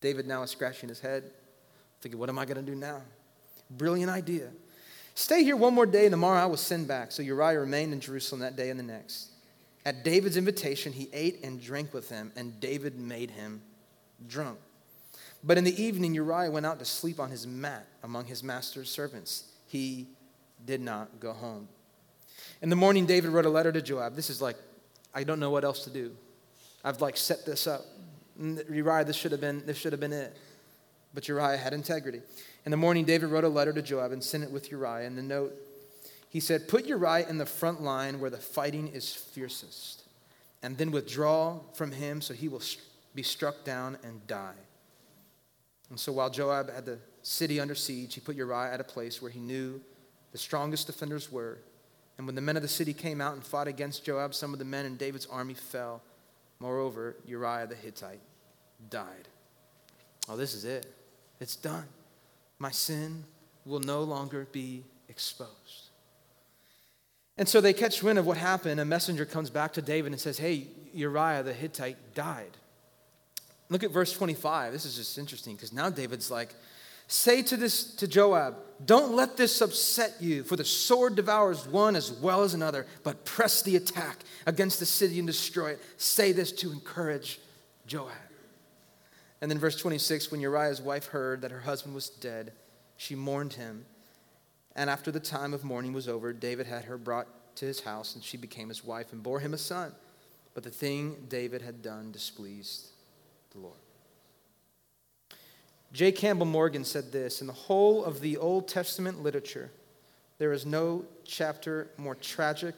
David 0.00 0.26
now 0.26 0.42
is 0.42 0.50
scratching 0.50 0.88
his 0.88 1.00
head, 1.00 1.24
thinking, 2.00 2.18
What 2.18 2.28
am 2.28 2.38
I 2.38 2.44
going 2.44 2.64
to 2.64 2.70
do 2.70 2.76
now? 2.76 3.02
Brilliant 3.70 4.10
idea. 4.10 4.48
Stay 5.14 5.44
here 5.44 5.56
one 5.56 5.74
more 5.74 5.86
day, 5.86 6.06
and 6.06 6.12
tomorrow 6.12 6.40
I 6.40 6.46
will 6.46 6.56
send 6.56 6.88
back. 6.88 7.12
So 7.12 7.22
Uriah 7.22 7.60
remained 7.60 7.92
in 7.92 8.00
Jerusalem 8.00 8.40
that 8.40 8.56
day 8.56 8.70
and 8.70 8.78
the 8.78 8.84
next. 8.84 9.30
At 9.84 10.04
David's 10.04 10.36
invitation, 10.36 10.92
he 10.92 11.08
ate 11.12 11.42
and 11.42 11.60
drank 11.60 11.92
with 11.92 12.08
him, 12.08 12.32
and 12.36 12.58
David 12.60 12.98
made 12.98 13.30
him 13.30 13.62
drunk. 14.26 14.58
But 15.42 15.58
in 15.58 15.64
the 15.64 15.82
evening, 15.82 16.14
Uriah 16.14 16.50
went 16.50 16.66
out 16.66 16.78
to 16.80 16.84
sleep 16.84 17.18
on 17.18 17.30
his 17.30 17.46
mat 17.46 17.86
among 18.02 18.26
his 18.26 18.42
master's 18.42 18.90
servants. 18.90 19.44
He 19.66 20.08
did 20.64 20.80
not 20.80 21.20
go 21.20 21.32
home. 21.32 21.68
In 22.62 22.68
the 22.68 22.76
morning, 22.76 23.06
David 23.06 23.30
wrote 23.30 23.46
a 23.46 23.50
letter 23.50 23.72
to 23.72 23.80
Joab. 23.80 24.14
This 24.14 24.28
is 24.28 24.42
like, 24.42 24.56
I 25.14 25.24
don't 25.24 25.40
know 25.40 25.50
what 25.50 25.64
else 25.64 25.84
to 25.84 25.90
do. 25.90 26.14
I've 26.84 27.00
like 27.00 27.16
set 27.16 27.46
this 27.46 27.66
up. 27.66 27.82
Uriah, 28.38 29.04
this 29.04 29.16
should 29.16 29.32
have 29.32 29.40
been, 29.40 29.64
this 29.66 29.76
should 29.76 29.92
have 29.92 30.00
been 30.00 30.12
it. 30.12 30.36
But 31.14 31.26
Uriah 31.26 31.56
had 31.56 31.72
integrity. 31.72 32.20
In 32.64 32.70
the 32.70 32.76
morning, 32.76 33.04
David 33.04 33.30
wrote 33.30 33.44
a 33.44 33.48
letter 33.48 33.72
to 33.72 33.82
Joab 33.82 34.12
and 34.12 34.22
sent 34.22 34.44
it 34.44 34.50
with 34.50 34.70
Uriah. 34.70 35.06
And 35.06 35.16
the 35.16 35.22
note, 35.22 35.54
he 36.28 36.38
said, 36.38 36.68
Put 36.68 36.86
Uriah 36.86 37.28
in 37.28 37.38
the 37.38 37.46
front 37.46 37.82
line 37.82 38.20
where 38.20 38.30
the 38.30 38.38
fighting 38.38 38.88
is 38.88 39.12
fiercest, 39.12 40.04
and 40.62 40.78
then 40.78 40.90
withdraw 40.90 41.60
from 41.74 41.92
him 41.92 42.20
so 42.20 42.34
he 42.34 42.48
will 42.48 42.62
be 43.14 43.22
struck 43.22 43.64
down 43.64 43.98
and 44.04 44.26
die. 44.26 44.54
And 45.90 45.98
so 45.98 46.12
while 46.12 46.30
Joab 46.30 46.72
had 46.72 46.86
the 46.86 46.98
city 47.22 47.60
under 47.60 47.74
siege, 47.74 48.14
he 48.14 48.20
put 48.20 48.36
Uriah 48.36 48.72
at 48.72 48.80
a 48.80 48.84
place 48.84 49.20
where 49.20 49.30
he 49.30 49.40
knew 49.40 49.80
the 50.32 50.38
strongest 50.38 50.86
defenders 50.86 51.30
were 51.30 51.58
and 52.20 52.26
when 52.26 52.34
the 52.34 52.42
men 52.42 52.56
of 52.56 52.60
the 52.60 52.68
city 52.68 52.92
came 52.92 53.22
out 53.22 53.32
and 53.32 53.42
fought 53.42 53.66
against 53.66 54.04
Joab, 54.04 54.34
some 54.34 54.52
of 54.52 54.58
the 54.58 54.64
men 54.66 54.84
in 54.84 54.98
David's 54.98 55.24
army 55.24 55.54
fell. 55.54 56.02
Moreover, 56.58 57.16
Uriah 57.24 57.66
the 57.66 57.74
Hittite 57.74 58.20
died. 58.90 59.26
Oh, 60.28 60.36
this 60.36 60.52
is 60.52 60.66
it. 60.66 60.84
It's 61.40 61.56
done. 61.56 61.86
My 62.58 62.72
sin 62.72 63.24
will 63.64 63.80
no 63.80 64.02
longer 64.02 64.46
be 64.52 64.84
exposed. 65.08 65.88
And 67.38 67.48
so 67.48 67.62
they 67.62 67.72
catch 67.72 68.02
wind 68.02 68.18
of 68.18 68.26
what 68.26 68.36
happened. 68.36 68.80
A 68.80 68.84
messenger 68.84 69.24
comes 69.24 69.48
back 69.48 69.72
to 69.72 69.80
David 69.80 70.12
and 70.12 70.20
says, 70.20 70.36
Hey, 70.36 70.66
Uriah 70.92 71.42
the 71.42 71.54
Hittite 71.54 72.14
died. 72.14 72.54
Look 73.70 73.84
at 73.84 73.92
verse 73.92 74.12
25. 74.12 74.72
This 74.72 74.84
is 74.84 74.96
just 74.96 75.16
interesting 75.16 75.54
because 75.54 75.72
now 75.72 75.88
David's 75.88 76.30
like, 76.30 76.54
Say 77.12 77.42
to 77.42 77.56
this 77.56 77.96
to 77.96 78.06
Joab, 78.06 78.54
don't 78.84 79.16
let 79.16 79.36
this 79.36 79.60
upset 79.60 80.14
you, 80.20 80.44
for 80.44 80.54
the 80.54 80.64
sword 80.64 81.16
devours 81.16 81.66
one 81.66 81.96
as 81.96 82.12
well 82.12 82.44
as 82.44 82.54
another, 82.54 82.86
but 83.02 83.24
press 83.24 83.62
the 83.62 83.74
attack 83.74 84.18
against 84.46 84.78
the 84.78 84.86
city 84.86 85.18
and 85.18 85.26
destroy 85.26 85.70
it. 85.70 85.82
Say 85.96 86.30
this 86.30 86.52
to 86.52 86.70
encourage 86.70 87.40
Joab. 87.84 88.12
And 89.40 89.50
then 89.50 89.58
verse 89.58 89.74
26, 89.74 90.30
when 90.30 90.40
Uriah's 90.40 90.80
wife 90.80 91.06
heard 91.06 91.40
that 91.40 91.50
her 91.50 91.58
husband 91.58 91.96
was 91.96 92.10
dead, 92.10 92.52
she 92.96 93.16
mourned 93.16 93.54
him. 93.54 93.86
And 94.76 94.88
after 94.88 95.10
the 95.10 95.18
time 95.18 95.52
of 95.52 95.64
mourning 95.64 95.92
was 95.92 96.06
over, 96.06 96.32
David 96.32 96.68
had 96.68 96.84
her 96.84 96.96
brought 96.96 97.26
to 97.56 97.64
his 97.64 97.80
house, 97.80 98.14
and 98.14 98.22
she 98.22 98.36
became 98.36 98.68
his 98.68 98.84
wife 98.84 99.12
and 99.12 99.20
bore 99.20 99.40
him 99.40 99.52
a 99.52 99.58
son. 99.58 99.92
But 100.54 100.62
the 100.62 100.70
thing 100.70 101.26
David 101.28 101.60
had 101.60 101.82
done 101.82 102.12
displeased 102.12 102.89
the 103.50 103.58
Lord. 103.58 103.74
J. 105.92 106.12
Campbell 106.12 106.46
Morgan 106.46 106.84
said 106.84 107.12
this 107.12 107.40
In 107.40 107.46
the 107.46 107.52
whole 107.52 108.04
of 108.04 108.20
the 108.20 108.36
Old 108.36 108.68
Testament 108.68 109.22
literature, 109.22 109.70
there 110.38 110.52
is 110.52 110.64
no 110.64 111.04
chapter 111.24 111.88
more 111.96 112.14
tragic 112.14 112.76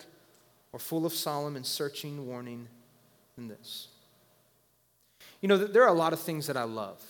or 0.73 0.79
full 0.79 1.05
of 1.05 1.13
solemn 1.13 1.57
and 1.57 1.67
searching 1.67 2.27
warning 2.27 2.69
than 3.37 3.49
this. 3.49 3.89
You 5.41 5.49
know, 5.49 5.59
there 5.59 5.83
are 5.83 5.89
a 5.89 5.93
lot 5.93 6.13
of 6.13 6.21
things 6.21 6.47
that 6.47 6.57
I 6.57 6.65
love. 6.65 7.03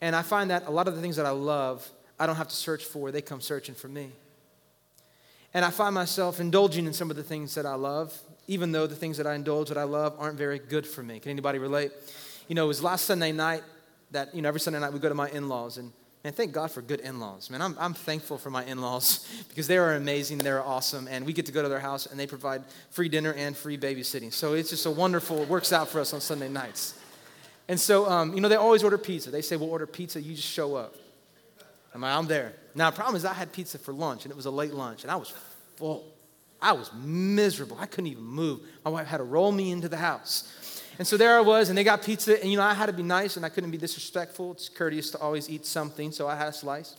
And 0.00 0.16
I 0.16 0.22
find 0.22 0.50
that 0.50 0.66
a 0.66 0.70
lot 0.70 0.88
of 0.88 0.96
the 0.96 1.02
things 1.02 1.16
that 1.16 1.26
I 1.26 1.30
love, 1.30 1.88
I 2.18 2.26
don't 2.26 2.36
have 2.36 2.48
to 2.48 2.56
search 2.56 2.84
for, 2.84 3.10
they 3.10 3.22
come 3.22 3.40
searching 3.40 3.74
for 3.74 3.88
me. 3.88 4.10
And 5.54 5.64
I 5.64 5.70
find 5.70 5.94
myself 5.94 6.40
indulging 6.40 6.86
in 6.86 6.92
some 6.92 7.10
of 7.10 7.16
the 7.16 7.22
things 7.22 7.54
that 7.54 7.66
I 7.66 7.74
love, 7.74 8.18
even 8.46 8.72
though 8.72 8.86
the 8.86 8.96
things 8.96 9.18
that 9.18 9.26
I 9.26 9.34
indulge 9.34 9.68
that 9.68 9.78
I 9.78 9.82
love 9.82 10.16
aren't 10.18 10.38
very 10.38 10.58
good 10.58 10.86
for 10.86 11.02
me. 11.02 11.20
Can 11.20 11.30
anybody 11.30 11.58
relate? 11.58 11.92
You 12.48 12.54
know, 12.54 12.64
it 12.64 12.68
was 12.68 12.82
last 12.82 13.04
Sunday 13.04 13.32
night 13.32 13.62
that, 14.10 14.34
you 14.34 14.42
know, 14.42 14.48
every 14.48 14.60
Sunday 14.60 14.80
night 14.80 14.92
we 14.92 14.98
go 14.98 15.08
to 15.08 15.14
my 15.14 15.30
in 15.30 15.48
laws, 15.48 15.78
and 15.78 15.92
Man, 16.24 16.32
thank 16.32 16.52
God 16.52 16.70
for 16.70 16.82
good 16.82 17.00
in 17.00 17.18
laws. 17.18 17.50
Man, 17.50 17.60
I'm, 17.60 17.76
I'm 17.80 17.94
thankful 17.94 18.38
for 18.38 18.48
my 18.48 18.64
in 18.64 18.80
laws 18.80 19.28
because 19.48 19.66
they 19.66 19.76
are 19.76 19.94
amazing, 19.94 20.38
they're 20.38 20.62
awesome, 20.62 21.08
and 21.08 21.26
we 21.26 21.32
get 21.32 21.46
to 21.46 21.52
go 21.52 21.62
to 21.62 21.68
their 21.68 21.80
house 21.80 22.06
and 22.06 22.18
they 22.18 22.28
provide 22.28 22.62
free 22.90 23.08
dinner 23.08 23.32
and 23.32 23.56
free 23.56 23.76
babysitting. 23.76 24.32
So 24.32 24.54
it's 24.54 24.70
just 24.70 24.86
a 24.86 24.90
wonderful, 24.90 25.42
it 25.42 25.48
works 25.48 25.72
out 25.72 25.88
for 25.88 26.00
us 26.00 26.12
on 26.14 26.20
Sunday 26.20 26.48
nights. 26.48 26.94
And 27.66 27.78
so, 27.78 28.08
um, 28.08 28.34
you 28.34 28.40
know, 28.40 28.48
they 28.48 28.56
always 28.56 28.84
order 28.84 28.98
pizza. 28.98 29.30
They 29.30 29.42
say, 29.42 29.56
We'll 29.56 29.70
order 29.70 29.86
pizza, 29.86 30.20
you 30.20 30.34
just 30.34 30.48
show 30.48 30.76
up. 30.76 30.94
I'm 31.94 32.00
like, 32.00 32.16
I'm 32.16 32.26
there. 32.26 32.54
Now, 32.74 32.90
the 32.90 32.96
problem 32.96 33.16
is, 33.16 33.24
I 33.24 33.34
had 33.34 33.52
pizza 33.52 33.78
for 33.78 33.92
lunch, 33.92 34.24
and 34.24 34.32
it 34.32 34.36
was 34.36 34.46
a 34.46 34.50
late 34.50 34.72
lunch, 34.72 35.02
and 35.02 35.10
I 35.10 35.16
was 35.16 35.32
full. 35.76 36.06
I 36.60 36.72
was 36.72 36.90
miserable. 36.94 37.76
I 37.80 37.86
couldn't 37.86 38.06
even 38.06 38.22
move. 38.22 38.60
My 38.84 38.90
wife 38.90 39.08
had 39.08 39.18
to 39.18 39.24
roll 39.24 39.50
me 39.50 39.72
into 39.72 39.88
the 39.88 39.96
house. 39.96 40.71
And 40.98 41.06
so 41.06 41.16
there 41.16 41.36
I 41.36 41.40
was, 41.40 41.68
and 41.68 41.78
they 41.78 41.84
got 41.84 42.02
pizza, 42.02 42.40
and 42.40 42.50
you 42.50 42.56
know, 42.56 42.62
I 42.62 42.74
had 42.74 42.86
to 42.86 42.92
be 42.92 43.02
nice 43.02 43.36
and 43.36 43.46
I 43.46 43.48
couldn't 43.48 43.70
be 43.70 43.78
disrespectful. 43.78 44.52
It's 44.52 44.68
courteous 44.68 45.10
to 45.12 45.18
always 45.18 45.48
eat 45.48 45.64
something, 45.64 46.12
so 46.12 46.28
I 46.28 46.36
had 46.36 46.48
a 46.48 46.52
slice, 46.52 46.96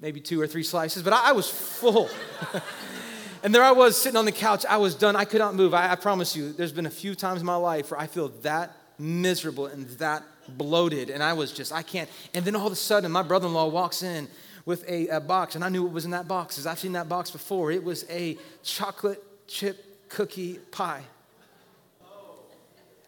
maybe 0.00 0.20
two 0.20 0.40
or 0.40 0.46
three 0.46 0.64
slices, 0.64 1.02
but 1.02 1.12
I, 1.12 1.30
I 1.30 1.32
was 1.32 1.48
full. 1.48 2.10
and 3.42 3.54
there 3.54 3.62
I 3.62 3.72
was 3.72 3.96
sitting 3.96 4.16
on 4.16 4.24
the 4.24 4.32
couch. 4.32 4.66
I 4.68 4.78
was 4.78 4.94
done. 4.94 5.14
I 5.14 5.24
could 5.24 5.38
not 5.38 5.54
move. 5.54 5.72
I, 5.72 5.92
I 5.92 5.94
promise 5.94 6.34
you, 6.34 6.52
there's 6.52 6.72
been 6.72 6.86
a 6.86 6.90
few 6.90 7.14
times 7.14 7.40
in 7.40 7.46
my 7.46 7.56
life 7.56 7.90
where 7.90 8.00
I 8.00 8.06
feel 8.06 8.28
that 8.42 8.76
miserable 8.98 9.66
and 9.66 9.88
that 9.98 10.24
bloated, 10.48 11.10
and 11.10 11.22
I 11.22 11.32
was 11.32 11.52
just, 11.52 11.72
I 11.72 11.82
can't. 11.82 12.10
And 12.34 12.44
then 12.44 12.56
all 12.56 12.66
of 12.66 12.72
a 12.72 12.76
sudden, 12.76 13.10
my 13.12 13.22
brother 13.22 13.46
in 13.46 13.54
law 13.54 13.68
walks 13.68 14.02
in 14.02 14.28
with 14.66 14.88
a, 14.88 15.08
a 15.08 15.20
box, 15.20 15.54
and 15.54 15.64
I 15.64 15.68
knew 15.68 15.84
what 15.84 15.92
was 15.92 16.04
in 16.04 16.10
that 16.10 16.26
box 16.26 16.56
because 16.56 16.66
I've 16.66 16.78
seen 16.78 16.92
that 16.92 17.08
box 17.08 17.30
before. 17.30 17.70
It 17.70 17.84
was 17.84 18.04
a 18.10 18.36
chocolate 18.62 19.22
chip 19.46 20.08
cookie 20.08 20.54
pie. 20.70 21.02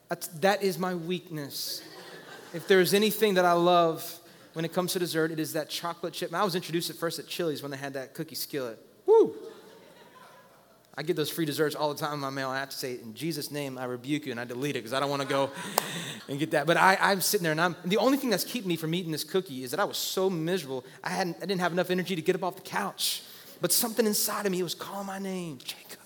That's, 0.08 0.28
that 0.28 0.62
is 0.62 0.78
my 0.78 0.94
weakness. 0.94 1.82
If 2.54 2.68
there's 2.68 2.94
anything 2.94 3.34
that 3.34 3.44
I 3.44 3.52
love 3.52 4.20
when 4.52 4.64
it 4.64 4.72
comes 4.72 4.92
to 4.92 4.98
dessert, 4.98 5.32
it 5.32 5.40
is 5.40 5.52
that 5.54 5.68
chocolate 5.68 6.14
chip. 6.14 6.32
I 6.32 6.44
was 6.44 6.54
introduced 6.54 6.90
at 6.90 6.96
first 6.96 7.18
at 7.18 7.26
Chili's 7.26 7.62
when 7.62 7.70
they 7.70 7.76
had 7.76 7.94
that 7.94 8.14
cookie 8.14 8.34
skillet. 8.34 8.78
Woo! 9.04 9.34
I 10.98 11.02
get 11.02 11.14
those 11.14 11.28
free 11.28 11.44
desserts 11.44 11.74
all 11.74 11.92
the 11.92 12.00
time 12.00 12.14
in 12.14 12.20
my 12.20 12.30
mail. 12.30 12.48
I 12.48 12.58
have 12.58 12.70
to 12.70 12.76
say, 12.76 12.94
in 12.94 13.12
Jesus' 13.12 13.50
name, 13.50 13.76
I 13.76 13.84
rebuke 13.84 14.24
you, 14.24 14.32
and 14.32 14.40
I 14.40 14.44
delete 14.44 14.76
it 14.76 14.78
because 14.78 14.94
I 14.94 15.00
don't 15.00 15.10
want 15.10 15.20
to 15.20 15.28
go 15.28 15.50
and 16.28 16.38
get 16.38 16.52
that. 16.52 16.66
But 16.66 16.78
I, 16.78 16.96
I'm 16.98 17.20
sitting 17.20 17.42
there, 17.42 17.52
and, 17.52 17.60
I'm, 17.60 17.76
and 17.82 17.92
the 17.92 17.98
only 17.98 18.16
thing 18.16 18.30
that's 18.30 18.44
keeping 18.44 18.68
me 18.68 18.76
from 18.76 18.94
eating 18.94 19.12
this 19.12 19.24
cookie 19.24 19.62
is 19.62 19.72
that 19.72 19.80
I 19.80 19.84
was 19.84 19.98
so 19.98 20.30
miserable. 20.30 20.86
I, 21.04 21.10
hadn't, 21.10 21.36
I 21.36 21.40
didn't 21.40 21.60
have 21.60 21.72
enough 21.72 21.90
energy 21.90 22.16
to 22.16 22.22
get 22.22 22.34
up 22.34 22.42
off 22.42 22.56
the 22.56 22.62
couch. 22.62 23.22
But 23.60 23.72
something 23.72 24.06
inside 24.06 24.46
of 24.46 24.52
me 24.52 24.62
was 24.62 24.74
calling 24.74 25.06
my 25.06 25.18
name, 25.18 25.58
Jacob. 25.62 25.98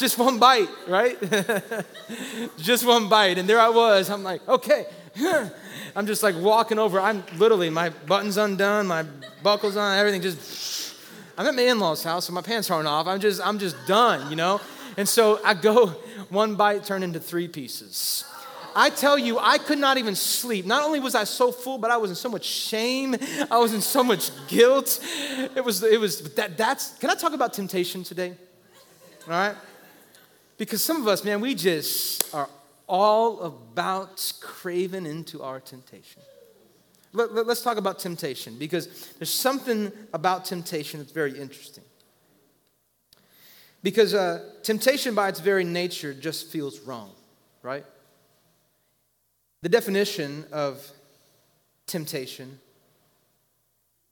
Just 0.00 0.16
one 0.16 0.38
bite, 0.38 0.70
right? 0.88 1.18
just 2.56 2.86
one 2.86 3.10
bite. 3.10 3.36
And 3.36 3.46
there 3.46 3.60
I 3.60 3.68
was. 3.68 4.08
I'm 4.08 4.22
like, 4.22 4.48
okay. 4.48 4.86
I'm 5.94 6.06
just 6.06 6.22
like 6.22 6.36
walking 6.36 6.78
over. 6.78 6.98
I'm 6.98 7.22
literally, 7.36 7.68
my 7.68 7.90
button's 7.90 8.38
undone, 8.38 8.86
my 8.86 9.04
buckle's 9.42 9.76
on, 9.76 9.98
everything 9.98 10.22
just. 10.22 10.96
I'm 11.36 11.46
at 11.46 11.54
my 11.54 11.64
in-laws' 11.64 12.02
house, 12.02 12.24
so 12.24 12.32
my 12.32 12.40
pants 12.40 12.70
aren't 12.70 12.88
off. 12.88 13.06
I'm 13.08 13.20
just, 13.20 13.46
I'm 13.46 13.58
just 13.58 13.76
done, 13.86 14.30
you 14.30 14.36
know? 14.36 14.62
And 14.96 15.06
so 15.06 15.38
I 15.44 15.52
go, 15.52 15.88
one 16.30 16.54
bite 16.54 16.82
turned 16.82 17.04
into 17.04 17.20
three 17.20 17.48
pieces. 17.48 18.24
I 18.74 18.88
tell 18.88 19.18
you, 19.18 19.38
I 19.38 19.58
could 19.58 19.78
not 19.78 19.98
even 19.98 20.14
sleep. 20.14 20.64
Not 20.64 20.82
only 20.82 20.98
was 20.98 21.14
I 21.14 21.24
so 21.24 21.52
full, 21.52 21.76
but 21.76 21.90
I 21.90 21.98
was 21.98 22.08
in 22.08 22.16
so 22.16 22.30
much 22.30 22.46
shame. 22.46 23.16
I 23.50 23.58
was 23.58 23.74
in 23.74 23.82
so 23.82 24.02
much 24.02 24.30
guilt. 24.48 24.98
It 25.54 25.62
was, 25.62 25.82
it 25.82 26.00
was 26.00 26.22
that, 26.36 26.56
that's, 26.56 26.96
can 26.96 27.10
I 27.10 27.14
talk 27.16 27.34
about 27.34 27.52
temptation 27.52 28.02
today? 28.02 28.34
All 29.26 29.32
right? 29.32 29.56
Because 30.60 30.84
some 30.84 31.00
of 31.00 31.08
us, 31.08 31.24
man, 31.24 31.40
we 31.40 31.54
just 31.54 32.34
are 32.34 32.46
all 32.86 33.40
about 33.40 34.30
craving 34.42 35.06
into 35.06 35.42
our 35.42 35.58
temptation. 35.58 36.20
Let, 37.14 37.30
us 37.30 37.46
let, 37.46 37.56
talk 37.64 37.78
about 37.78 37.98
temptation 37.98 38.58
because 38.58 39.08
there's 39.18 39.30
something 39.30 39.90
about 40.12 40.44
temptation 40.44 41.00
that's 41.00 41.12
very 41.12 41.30
interesting. 41.40 41.84
Because 43.82 44.12
uh, 44.12 44.50
temptation, 44.62 45.14
by 45.14 45.30
its 45.30 45.40
very 45.40 45.64
nature, 45.64 46.12
just 46.12 46.48
feels 46.48 46.80
wrong, 46.80 47.10
right? 47.62 47.86
The 49.62 49.70
definition 49.70 50.44
of 50.52 50.86
temptation, 51.86 52.58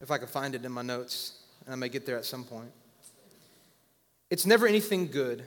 if 0.00 0.10
I 0.10 0.16
can 0.16 0.28
find 0.28 0.54
it 0.54 0.64
in 0.64 0.72
my 0.72 0.80
notes, 0.80 1.40
and 1.66 1.74
I 1.74 1.76
may 1.76 1.90
get 1.90 2.06
there 2.06 2.16
at 2.16 2.24
some 2.24 2.44
point, 2.44 2.72
it's 4.30 4.46
never 4.46 4.66
anything 4.66 5.08
good 5.08 5.44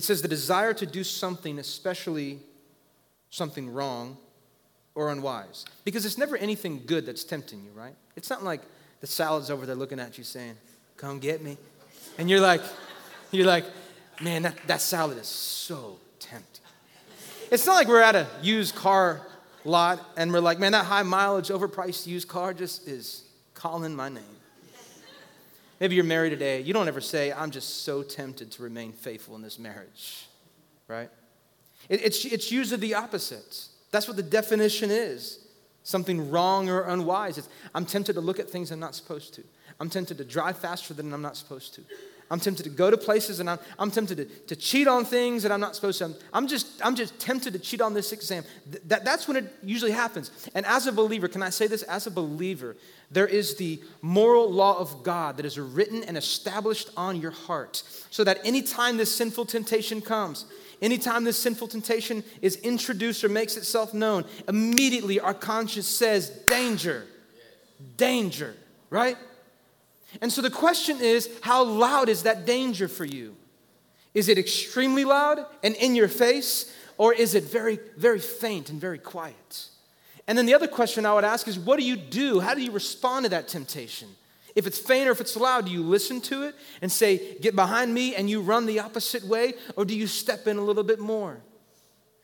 it 0.00 0.04
says 0.04 0.22
the 0.22 0.28
desire 0.28 0.72
to 0.72 0.86
do 0.86 1.04
something, 1.04 1.58
especially 1.58 2.38
something 3.28 3.70
wrong 3.70 4.16
or 4.94 5.12
unwise. 5.12 5.66
Because 5.84 6.06
it's 6.06 6.16
never 6.16 6.38
anything 6.38 6.84
good 6.86 7.04
that's 7.04 7.22
tempting 7.22 7.62
you, 7.62 7.70
right? 7.72 7.94
It's 8.16 8.30
not 8.30 8.42
like 8.42 8.62
the 9.02 9.06
salad's 9.06 9.50
over 9.50 9.66
there 9.66 9.76
looking 9.76 10.00
at 10.00 10.16
you 10.16 10.24
saying, 10.24 10.54
Come 10.96 11.18
get 11.18 11.42
me. 11.42 11.58
And 12.16 12.30
you're 12.30 12.40
like, 12.40 12.62
you're 13.30 13.46
like, 13.46 13.66
man, 14.22 14.40
that, 14.44 14.56
that 14.68 14.80
salad 14.80 15.18
is 15.18 15.26
so 15.26 15.98
tempting. 16.18 16.64
It's 17.50 17.66
not 17.66 17.74
like 17.74 17.86
we're 17.86 18.00
at 18.00 18.16
a 18.16 18.26
used 18.40 18.74
car 18.74 19.20
lot 19.66 20.00
and 20.16 20.32
we're 20.32 20.40
like, 20.40 20.58
man, 20.58 20.72
that 20.72 20.86
high 20.86 21.02
mileage, 21.02 21.48
overpriced 21.48 22.06
used 22.06 22.26
car 22.26 22.54
just 22.54 22.88
is 22.88 23.24
calling 23.52 23.94
my 23.94 24.08
name. 24.08 24.24
Maybe 25.80 25.94
you're 25.94 26.04
married 26.04 26.30
today. 26.30 26.60
You 26.60 26.74
don't 26.74 26.88
ever 26.88 27.00
say, 27.00 27.32
I'm 27.32 27.50
just 27.50 27.84
so 27.84 28.02
tempted 28.02 28.50
to 28.52 28.62
remain 28.62 28.92
faithful 28.92 29.34
in 29.34 29.42
this 29.42 29.58
marriage, 29.58 30.26
right? 30.86 31.08
It, 31.88 32.04
it's, 32.04 32.24
it's 32.26 32.52
usually 32.52 32.80
the 32.80 32.94
opposite. 32.94 33.66
That's 33.90 34.06
what 34.06 34.16
the 34.16 34.22
definition 34.22 34.90
is 34.90 35.38
something 35.82 36.30
wrong 36.30 36.68
or 36.68 36.82
unwise. 36.82 37.38
It's, 37.38 37.48
I'm 37.74 37.86
tempted 37.86 38.12
to 38.12 38.20
look 38.20 38.38
at 38.38 38.48
things 38.50 38.70
I'm 38.70 38.78
not 38.78 38.94
supposed 38.94 39.34
to. 39.34 39.42
I'm 39.80 39.88
tempted 39.88 40.18
to 40.18 40.24
drive 40.24 40.58
faster 40.58 40.92
than 40.92 41.12
I'm 41.12 41.22
not 41.22 41.36
supposed 41.36 41.74
to. 41.74 41.82
I'm 42.30 42.38
tempted 42.38 42.62
to 42.62 42.70
go 42.70 42.90
to 42.90 42.96
places 42.96 43.40
and 43.40 43.50
I'm, 43.50 43.58
I'm 43.76 43.90
tempted 43.90 44.16
to, 44.16 44.24
to 44.46 44.56
cheat 44.56 44.86
on 44.86 45.04
things 45.04 45.42
that 45.42 45.50
I'm 45.50 45.58
not 45.58 45.74
supposed 45.74 45.98
to. 45.98 46.04
I'm, 46.04 46.14
I'm, 46.32 46.46
just, 46.46 46.66
I'm 46.84 46.94
just 46.94 47.18
tempted 47.18 47.52
to 47.54 47.58
cheat 47.58 47.80
on 47.80 47.92
this 47.92 48.12
exam. 48.12 48.44
Th- 48.70 48.82
that, 48.86 49.04
that's 49.04 49.26
when 49.26 49.36
it 49.36 49.52
usually 49.64 49.90
happens. 49.90 50.30
And 50.54 50.64
as 50.64 50.86
a 50.86 50.92
believer, 50.92 51.26
can 51.26 51.42
I 51.42 51.50
say 51.50 51.66
this? 51.66 51.82
As 51.82 52.06
a 52.06 52.10
believer, 52.10 52.76
there 53.10 53.26
is 53.26 53.56
the 53.56 53.82
moral 54.00 54.48
law 54.48 54.78
of 54.78 55.02
God 55.02 55.38
that 55.38 55.44
is 55.44 55.58
written 55.58 56.04
and 56.04 56.16
established 56.16 56.90
on 56.96 57.20
your 57.20 57.32
heart 57.32 57.82
so 58.10 58.22
that 58.22 58.38
anytime 58.44 58.96
this 58.96 59.12
sinful 59.12 59.46
temptation 59.46 60.00
comes, 60.00 60.44
anytime 60.80 61.24
this 61.24 61.36
sinful 61.36 61.66
temptation 61.66 62.22
is 62.40 62.56
introduced 62.56 63.24
or 63.24 63.28
makes 63.28 63.56
itself 63.56 63.92
known, 63.92 64.24
immediately 64.46 65.18
our 65.18 65.34
conscience 65.34 65.88
says, 65.88 66.30
danger, 66.48 67.06
danger, 67.96 68.54
right? 68.88 69.16
And 70.20 70.32
so 70.32 70.42
the 70.42 70.50
question 70.50 71.00
is 71.00 71.30
how 71.42 71.64
loud 71.64 72.08
is 72.08 72.24
that 72.24 72.46
danger 72.46 72.88
for 72.88 73.04
you? 73.04 73.36
Is 74.14 74.28
it 74.28 74.38
extremely 74.38 75.04
loud 75.04 75.44
and 75.62 75.74
in 75.76 75.94
your 75.94 76.08
face, 76.08 76.74
or 76.98 77.14
is 77.14 77.34
it 77.34 77.44
very, 77.44 77.78
very 77.96 78.18
faint 78.18 78.70
and 78.70 78.80
very 78.80 78.98
quiet? 78.98 79.68
And 80.26 80.36
then 80.36 80.46
the 80.46 80.54
other 80.54 80.68
question 80.68 81.06
I 81.06 81.14
would 81.14 81.24
ask 81.24 81.48
is 81.48 81.58
what 81.58 81.78
do 81.78 81.84
you 81.84 81.96
do? 81.96 82.40
How 82.40 82.54
do 82.54 82.62
you 82.62 82.72
respond 82.72 83.24
to 83.24 83.30
that 83.30 83.48
temptation? 83.48 84.08
If 84.54 84.66
it's 84.66 84.78
faint 84.78 85.08
or 85.08 85.12
if 85.12 85.20
it's 85.20 85.36
loud, 85.36 85.66
do 85.66 85.72
you 85.72 85.82
listen 85.82 86.20
to 86.22 86.42
it 86.44 86.56
and 86.82 86.90
say, 86.90 87.38
Get 87.40 87.54
behind 87.54 87.94
me, 87.94 88.14
and 88.14 88.28
you 88.28 88.40
run 88.40 88.66
the 88.66 88.80
opposite 88.80 89.24
way, 89.24 89.54
or 89.76 89.84
do 89.84 89.96
you 89.96 90.06
step 90.06 90.46
in 90.46 90.56
a 90.56 90.62
little 90.62 90.82
bit 90.82 90.98
more? 90.98 91.40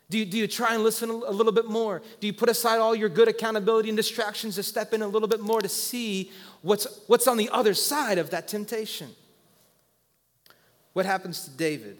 Do 0.09 0.19
you, 0.19 0.25
do 0.25 0.39
you 0.39 0.47
try 0.47 0.75
and 0.75 0.85
listen 0.85 1.11
a 1.11 1.15
little 1.15 1.53
bit 1.53 1.67
more? 1.67 2.01
Do 2.21 2.27
you 2.29 2.33
put 2.33 2.49
aside 2.49 2.79
all 2.79 2.95
your 2.95 3.09
good 3.09 3.27
accountability 3.27 3.89
and 3.89 3.97
distractions 3.97 4.55
to 4.55 4.63
step 4.63 4.93
in 4.93 5.03
a 5.03 5.09
little 5.09 5.29
bit 5.29 5.41
more 5.41 5.61
to 5.61 5.69
see 5.69 6.31
what's, 6.63 6.87
what's 7.09 7.27
on 7.27 7.37
the 7.37 7.51
other 7.51 7.75
side 7.75 8.19
of 8.19 8.31
that 8.31 8.47
temptation? 8.47 9.11
What 10.93 11.07
happens 11.07 11.45
to 11.45 11.51
David? 11.51 11.99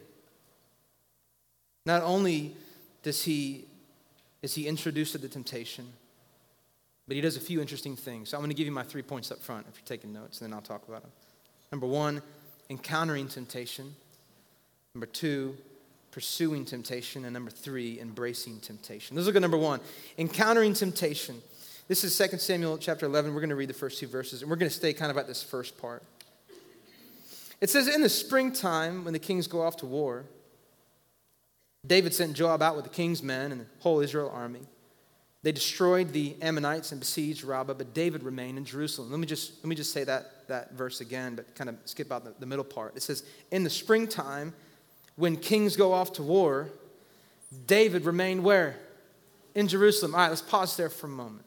Not 1.85 2.03
only 2.03 2.57
does 3.03 3.25
he, 3.25 3.65
is 4.41 4.55
he 4.55 4.69
introduced 4.69 5.13
to 5.13 5.19
the 5.19 5.29
temptation, 5.29 5.93
but 7.09 7.17
he 7.17 7.21
does 7.21 7.37
a 7.37 7.41
few 7.41 7.61
interesting 7.61 7.97
things. 7.97 8.29
So 8.29 8.37
I'm 8.37 8.41
going 8.41 8.51
to 8.51 8.57
give 8.57 8.67
you 8.67 8.73
my 8.73 8.83
three 8.83 9.03
points 9.03 9.31
up 9.31 9.41
front 9.41 9.67
if 9.69 9.77
you're 9.77 9.87
taking 9.87 10.13
notes, 10.13 10.41
and 10.41 10.51
then 10.51 10.55
I'll 10.55 10.63
talk 10.63 10.87
about 10.89 11.03
them. 11.03 11.13
Number 11.73 11.87
one, 11.87 12.23
encountering 12.71 13.29
temptation. 13.29 13.95
Number 14.95 15.07
two, 15.07 15.57
pursuing 16.17 16.65
temptation. 16.65 17.27
And 17.27 17.35
number 17.35 17.51
three, 17.51 18.01
embracing 18.01 18.59
temptation. 18.61 19.15
Let's 19.15 19.27
look 19.27 19.37
at 19.37 19.43
number 19.43 19.59
one 19.59 19.81
encountering 20.17 20.73
temptation. 20.73 21.43
This 21.89 22.05
is 22.05 22.17
2 22.17 22.39
Samuel 22.39 22.79
chapter 22.79 23.05
11. 23.05 23.35
We're 23.35 23.41
going 23.41 23.51
to 23.51 23.55
read 23.55 23.69
the 23.69 23.75
first 23.75 24.01
two 24.01 24.07
verses, 24.07 24.41
and 24.41 24.51
we're 24.51 24.57
going 24.57 24.71
to 24.71 24.75
stay 24.75 24.95
kind 24.95 25.11
of 25.11 25.19
at 25.19 25.27
this 25.27 25.43
first 25.43 25.77
part. 25.77 26.03
It 27.61 27.69
says, 27.69 27.87
In 27.87 28.01
the 28.01 28.09
springtime, 28.09 29.05
when 29.05 29.13
the 29.13 29.19
kings 29.19 29.47
go 29.47 29.61
off 29.61 29.77
to 29.77 29.87
war, 29.87 30.25
David 31.87 32.15
sent 32.15 32.33
Joab 32.33 32.63
out 32.63 32.77
with 32.77 32.87
the 32.87 32.91
king's 32.91 33.23
men 33.23 33.53
and 33.53 33.61
the 33.61 33.67
whole 33.81 34.01
Israel 34.01 34.31
army. 34.33 34.63
They 35.43 35.53
destroyed 35.53 36.15
the 36.15 36.35
Ammonites 36.41 36.93
and 36.93 36.99
besieged 36.99 37.45
Rabbah, 37.45 37.75
but 37.75 37.93
David 37.93 38.23
remained 38.23 38.57
in 38.57 38.65
Jerusalem. 38.65 39.11
Let 39.11 39.21
me 39.21 39.27
just, 39.27 39.63
let 39.63 39.67
me 39.67 39.77
just 39.77 39.93
say 39.93 40.03
that, 40.05 40.49
that 40.49 40.73
verse 40.73 41.03
again, 41.03 41.35
but 41.35 41.55
kind 41.55 41.69
of 41.69 41.77
skip 41.85 42.11
out 42.11 42.25
the, 42.25 42.33
the 42.39 42.47
middle 42.47 42.65
part. 42.65 42.97
It 42.97 43.03
says, 43.03 43.23
In 43.51 43.65
the 43.65 43.71
springtime, 43.71 44.55
when 45.17 45.37
kings 45.37 45.77
go 45.77 45.93
off 45.93 46.13
to 46.15 46.23
war, 46.23 46.69
David 47.67 48.05
remained 48.05 48.45
where? 48.45 48.77
In 49.55 49.69
Jerusalem. 49.69 50.15
All 50.15 50.21
right, 50.21 50.29
let's 50.29 50.43
pause 50.43 50.77
there 50.77 50.91
for 50.91 51.07
a 51.07 51.11
moment. 51.11 51.45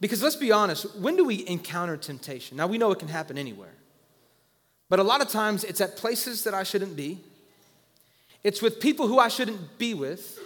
Because 0.00 0.22
let's 0.22 0.36
be 0.36 0.52
honest, 0.52 0.94
when 0.96 1.16
do 1.16 1.24
we 1.24 1.46
encounter 1.48 1.96
temptation? 1.96 2.56
Now, 2.56 2.66
we 2.66 2.76
know 2.76 2.90
it 2.90 2.98
can 2.98 3.08
happen 3.08 3.38
anywhere. 3.38 3.72
But 4.88 4.98
a 4.98 5.02
lot 5.02 5.20
of 5.20 5.28
times 5.28 5.64
it's 5.64 5.80
at 5.80 5.96
places 5.96 6.44
that 6.44 6.54
I 6.54 6.62
shouldn't 6.62 6.96
be, 6.96 7.18
it's 8.44 8.62
with 8.62 8.78
people 8.78 9.08
who 9.08 9.18
I 9.18 9.28
shouldn't 9.28 9.78
be 9.78 9.94
with, 9.94 10.38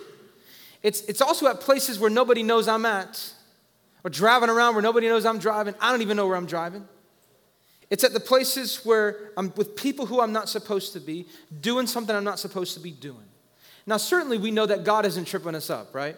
it's, 0.82 1.02
it's 1.02 1.20
also 1.20 1.46
at 1.48 1.60
places 1.60 1.98
where 1.98 2.08
nobody 2.08 2.42
knows 2.42 2.68
I'm 2.68 2.86
at, 2.86 3.32
or 4.02 4.08
driving 4.08 4.48
around 4.48 4.74
where 4.74 4.82
nobody 4.82 5.08
knows 5.08 5.26
I'm 5.26 5.38
driving. 5.38 5.74
I 5.78 5.90
don't 5.90 6.00
even 6.00 6.16
know 6.16 6.26
where 6.26 6.36
I'm 6.36 6.46
driving. 6.46 6.88
It's 7.90 8.05
at 8.05 8.12
the 8.12 8.20
places 8.20 8.85
where 8.85 9.33
I'm 9.37 9.53
with 9.57 9.74
people 9.74 10.07
who 10.07 10.20
I'm 10.20 10.33
not 10.33 10.48
supposed 10.48 10.92
to 10.92 11.00
be, 11.00 11.26
doing 11.61 11.88
something 11.88 12.14
I'm 12.14 12.24
not 12.24 12.38
supposed 12.38 12.74
to 12.74 12.81
be 12.81 12.92
doing. 12.92 13.26
Now, 13.85 13.96
certainly 13.96 14.38
we 14.38 14.53
know 14.53 14.66
that 14.66 14.85
God 14.85 15.05
isn't 15.05 15.24
tripping 15.24 15.57
us 15.57 15.70
up, 15.70 15.92
right? 15.94 16.16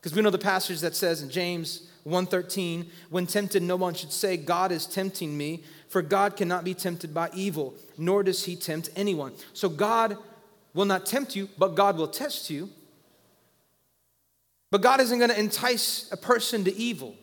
Because 0.00 0.14
we 0.14 0.22
know 0.22 0.30
the 0.30 0.38
passage 0.38 0.80
that 0.80 0.94
says 0.94 1.22
in 1.22 1.30
James 1.30 1.88
1:13, 2.06 2.86
when 3.10 3.26
tempted, 3.26 3.62
no 3.62 3.76
one 3.76 3.94
should 3.94 4.12
say, 4.12 4.36
God 4.36 4.70
is 4.70 4.86
tempting 4.86 5.36
me, 5.36 5.64
for 5.88 6.02
God 6.02 6.36
cannot 6.36 6.64
be 6.64 6.74
tempted 6.74 7.12
by 7.12 7.30
evil, 7.34 7.74
nor 7.98 8.22
does 8.22 8.44
he 8.44 8.56
tempt 8.56 8.90
anyone. 8.94 9.32
So 9.52 9.68
God 9.68 10.16
will 10.74 10.84
not 10.84 11.06
tempt 11.06 11.34
you, 11.36 11.48
but 11.58 11.74
God 11.74 11.96
will 11.96 12.08
test 12.08 12.50
you. 12.50 12.70
But 14.70 14.80
God 14.80 15.00
isn't 15.00 15.18
going 15.18 15.30
to 15.30 15.38
entice 15.38 16.10
a 16.12 16.16
person 16.16 16.64
to 16.64 16.74
evil. 16.74 17.14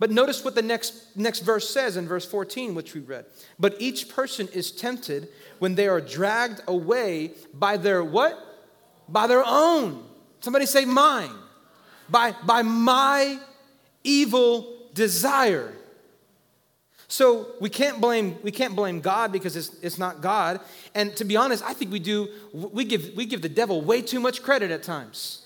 But 0.00 0.10
notice 0.10 0.42
what 0.42 0.54
the 0.54 0.62
next, 0.62 1.14
next 1.14 1.40
verse 1.40 1.68
says 1.68 1.98
in 1.98 2.08
verse 2.08 2.24
14, 2.24 2.74
which 2.74 2.94
we 2.94 3.02
read. 3.02 3.26
But 3.58 3.76
each 3.78 4.08
person 4.08 4.48
is 4.48 4.72
tempted 4.72 5.28
when 5.58 5.74
they 5.74 5.86
are 5.88 6.00
dragged 6.00 6.62
away 6.66 7.32
by 7.52 7.76
their 7.76 8.02
what? 8.02 8.36
By 9.08 9.26
their 9.26 9.44
own. 9.46 10.02
Somebody 10.40 10.64
say 10.64 10.86
mine. 10.86 11.34
By, 12.08 12.34
by 12.46 12.62
my 12.62 13.38
evil 14.02 14.74
desire. 14.94 15.70
So 17.06 17.48
we 17.60 17.68
can't 17.68 18.00
blame 18.00 18.38
we 18.42 18.52
can't 18.52 18.76
blame 18.76 19.00
God 19.00 19.32
because 19.32 19.56
it's, 19.56 19.74
it's 19.82 19.98
not 19.98 20.20
God. 20.20 20.60
And 20.94 21.14
to 21.16 21.24
be 21.24 21.36
honest, 21.36 21.62
I 21.64 21.74
think 21.74 21.90
we 21.90 21.98
do 21.98 22.28
we 22.52 22.84
give 22.84 23.14
we 23.16 23.26
give 23.26 23.42
the 23.42 23.48
devil 23.48 23.82
way 23.82 24.00
too 24.00 24.20
much 24.20 24.42
credit 24.44 24.70
at 24.70 24.84
times. 24.84 25.44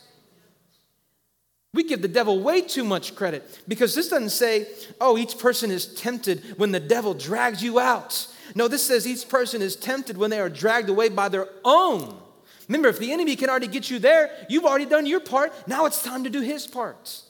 We 1.75 1.83
give 1.83 2.03
the 2.03 2.09
devil 2.09 2.39
way 2.41 2.61
too 2.61 2.85
much 2.85 3.17
credit 3.17 3.61
because 3.67 3.97
this 3.97 4.09
doesn't 4.09 4.31
say, 4.31 4.69
oh, 5.01 5.19
each 5.19 5.39
person 5.39 5.73
is 5.73 5.87
tempted 5.87 6.57
when 6.57 6.71
the 6.71 6.79
devil 6.79 7.15
drags 7.15 7.65
you 7.65 7.81
out. 7.81 8.29
No, 8.55 8.69
this 8.69 8.87
says 8.87 9.09
each 9.09 9.29
person 9.29 9.61
is 9.61 9.75
tempted 9.75 10.17
when 10.17 10.31
they 10.31 10.39
are 10.39 10.49
dragged 10.49 10.89
away 10.89 11.09
by 11.09 11.29
their 11.29 11.49
own. 11.65 12.17
Remember, 12.69 12.89
if 12.89 13.01
the 13.01 13.13
enemy 13.13 13.35
can 13.35 13.51
already 13.51 13.67
get 13.67 13.91
you 13.91 13.99
there, 13.99 14.31
you've 14.49 14.65
already 14.65 14.87
done 14.87 15.05
your 15.05 15.19
part. 15.19 15.53
Now 15.67 15.85
it's 15.87 16.01
time 16.01 16.23
to 16.23 16.31
do 16.31 16.41
his 16.41 16.65
part. 16.65 17.23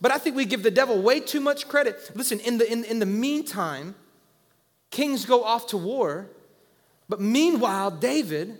But 0.00 0.10
I 0.10 0.18
think 0.18 0.34
we 0.34 0.46
give 0.46 0.64
the 0.64 0.70
devil 0.72 1.00
way 1.00 1.20
too 1.20 1.40
much 1.40 1.68
credit. 1.68 2.10
Listen, 2.16 2.40
in 2.40 2.58
the, 2.58 2.70
in, 2.70 2.82
in 2.84 2.98
the 2.98 3.06
meantime, 3.06 3.94
kings 4.90 5.24
go 5.24 5.44
off 5.44 5.68
to 5.68 5.76
war, 5.76 6.26
but 7.08 7.20
meanwhile, 7.20 7.92
David 7.92 8.58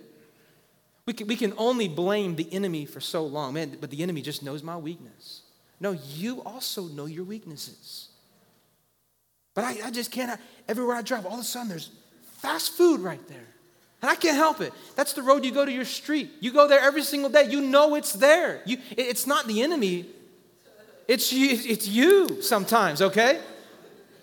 we 1.05 1.13
can, 1.13 1.27
we 1.27 1.35
can 1.35 1.53
only 1.57 1.87
blame 1.87 2.35
the 2.35 2.51
enemy 2.51 2.85
for 2.85 2.99
so 2.99 3.25
long. 3.25 3.53
Man, 3.53 3.77
but 3.79 3.91
the 3.91 4.01
enemy 4.01 4.21
just 4.21 4.43
knows 4.43 4.63
my 4.63 4.77
weakness. 4.77 5.41
No, 5.79 5.91
you 5.91 6.41
also 6.43 6.83
know 6.83 7.05
your 7.05 7.25
weaknesses. 7.25 8.09
But 9.53 9.65
I, 9.65 9.77
I 9.85 9.91
just 9.91 10.11
can't, 10.11 10.39
everywhere 10.67 10.95
I 10.95 11.01
drive, 11.01 11.25
all 11.25 11.35
of 11.35 11.39
a 11.39 11.43
sudden 11.43 11.69
there's 11.69 11.91
fast 12.37 12.73
food 12.73 13.01
right 13.01 13.25
there. 13.27 13.47
And 14.01 14.11
I 14.11 14.15
can't 14.15 14.35
help 14.35 14.61
it. 14.61 14.73
That's 14.95 15.13
the 15.13 15.21
road 15.21 15.45
you 15.45 15.51
go 15.51 15.65
to 15.65 15.71
your 15.71 15.85
street. 15.85 16.29
You 16.39 16.51
go 16.51 16.67
there 16.67 16.79
every 16.79 17.01
single 17.03 17.29
day. 17.29 17.49
You 17.49 17.61
know 17.61 17.95
it's 17.95 18.13
there. 18.13 18.61
You, 18.65 18.77
it's 18.91 19.25
not 19.25 19.47
the 19.47 19.61
enemy, 19.61 20.05
it's 21.07 21.31
you, 21.31 21.49
it's 21.51 21.87
you 21.87 22.41
sometimes, 22.41 23.01
okay? 23.01 23.39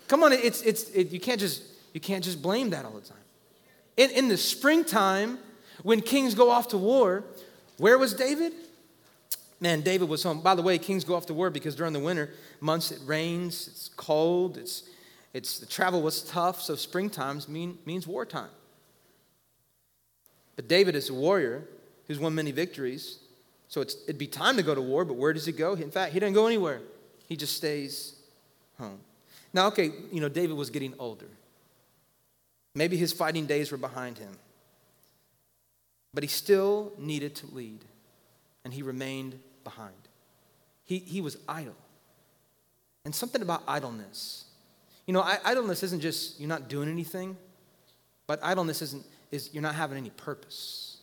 Come 0.07 0.23
on, 0.23 0.33
it's, 0.33 0.61
it's, 0.61 0.89
it, 0.89 1.11
you, 1.11 1.19
can't 1.19 1.39
just, 1.39 1.63
you 1.93 1.99
can't 1.99 2.23
just 2.23 2.41
blame 2.41 2.71
that 2.71 2.85
all 2.85 2.91
the 2.91 3.01
time. 3.01 3.17
In, 3.95 4.09
in 4.11 4.27
the 4.27 4.37
springtime, 4.37 5.39
when 5.83 6.01
kings 6.01 6.33
go 6.33 6.49
off 6.49 6.69
to 6.69 6.77
war, 6.77 7.23
where 7.77 7.97
was 7.97 8.13
David? 8.13 8.53
Man, 9.59 9.81
David 9.81 10.09
was 10.09 10.23
home. 10.23 10.41
By 10.41 10.55
the 10.55 10.61
way, 10.61 10.77
kings 10.77 11.03
go 11.03 11.15
off 11.15 11.25
to 11.27 11.33
war 11.33 11.49
because 11.49 11.75
during 11.75 11.93
the 11.93 11.99
winter 11.99 12.31
months 12.59 12.91
it 12.91 12.99
rains, 13.05 13.67
it's 13.67 13.89
cold, 13.95 14.57
it's, 14.57 14.83
it's 15.33 15.59
the 15.59 15.65
travel 15.65 16.01
was 16.01 16.21
tough, 16.23 16.61
so 16.61 16.73
springtimes 16.73 17.47
mean, 17.47 17.77
means 17.85 18.07
wartime. 18.07 18.49
But 20.55 20.67
David 20.67 20.95
is 20.95 21.09
a 21.09 21.13
warrior 21.13 21.67
who's 22.07 22.19
won 22.19 22.35
many 22.35 22.51
victories, 22.51 23.19
so 23.67 23.81
it'd 23.81 24.17
be 24.17 24.27
time 24.27 24.57
to 24.57 24.63
go 24.63 24.75
to 24.75 24.81
war, 24.81 25.05
but 25.05 25.15
where 25.15 25.33
does 25.33 25.45
he 25.45 25.51
go? 25.51 25.73
In 25.73 25.91
fact, 25.91 26.13
he 26.13 26.19
doesn't 26.19 26.33
go 26.33 26.45
anywhere. 26.45 26.81
He 27.27 27.35
just 27.35 27.55
stays 27.55 28.15
home. 28.77 28.99
Now, 29.53 29.67
okay, 29.67 29.91
you 30.11 30.19
know, 30.19 30.29
David 30.29 30.57
was 30.57 30.69
getting 30.69 30.93
older. 30.99 31.27
Maybe 32.75 32.97
his 32.97 33.13
fighting 33.13 33.45
days 33.45 33.71
were 33.71 33.77
behind 33.77 34.17
him. 34.17 34.37
But 36.13 36.23
he 36.23 36.29
still 36.29 36.93
needed 36.97 37.35
to 37.35 37.47
lead, 37.47 37.85
and 38.63 38.73
he 38.73 38.83
remained 38.83 39.39
behind. 39.63 39.95
He, 40.85 40.99
he 40.99 41.21
was 41.21 41.37
idle. 41.47 41.75
And 43.05 43.13
something 43.13 43.41
about 43.41 43.63
idleness. 43.67 44.45
You 45.05 45.13
know, 45.13 45.21
idleness 45.21 45.83
isn't 45.83 45.99
just 45.99 46.39
you're 46.39 46.49
not 46.49 46.69
doing 46.69 46.89
anything, 46.89 47.35
but 48.27 48.39
idleness 48.41 48.81
isn't 48.81 49.03
is 49.31 49.49
you're 49.53 49.63
not 49.63 49.75
having 49.75 49.97
any 49.97 50.11
purpose. 50.11 50.97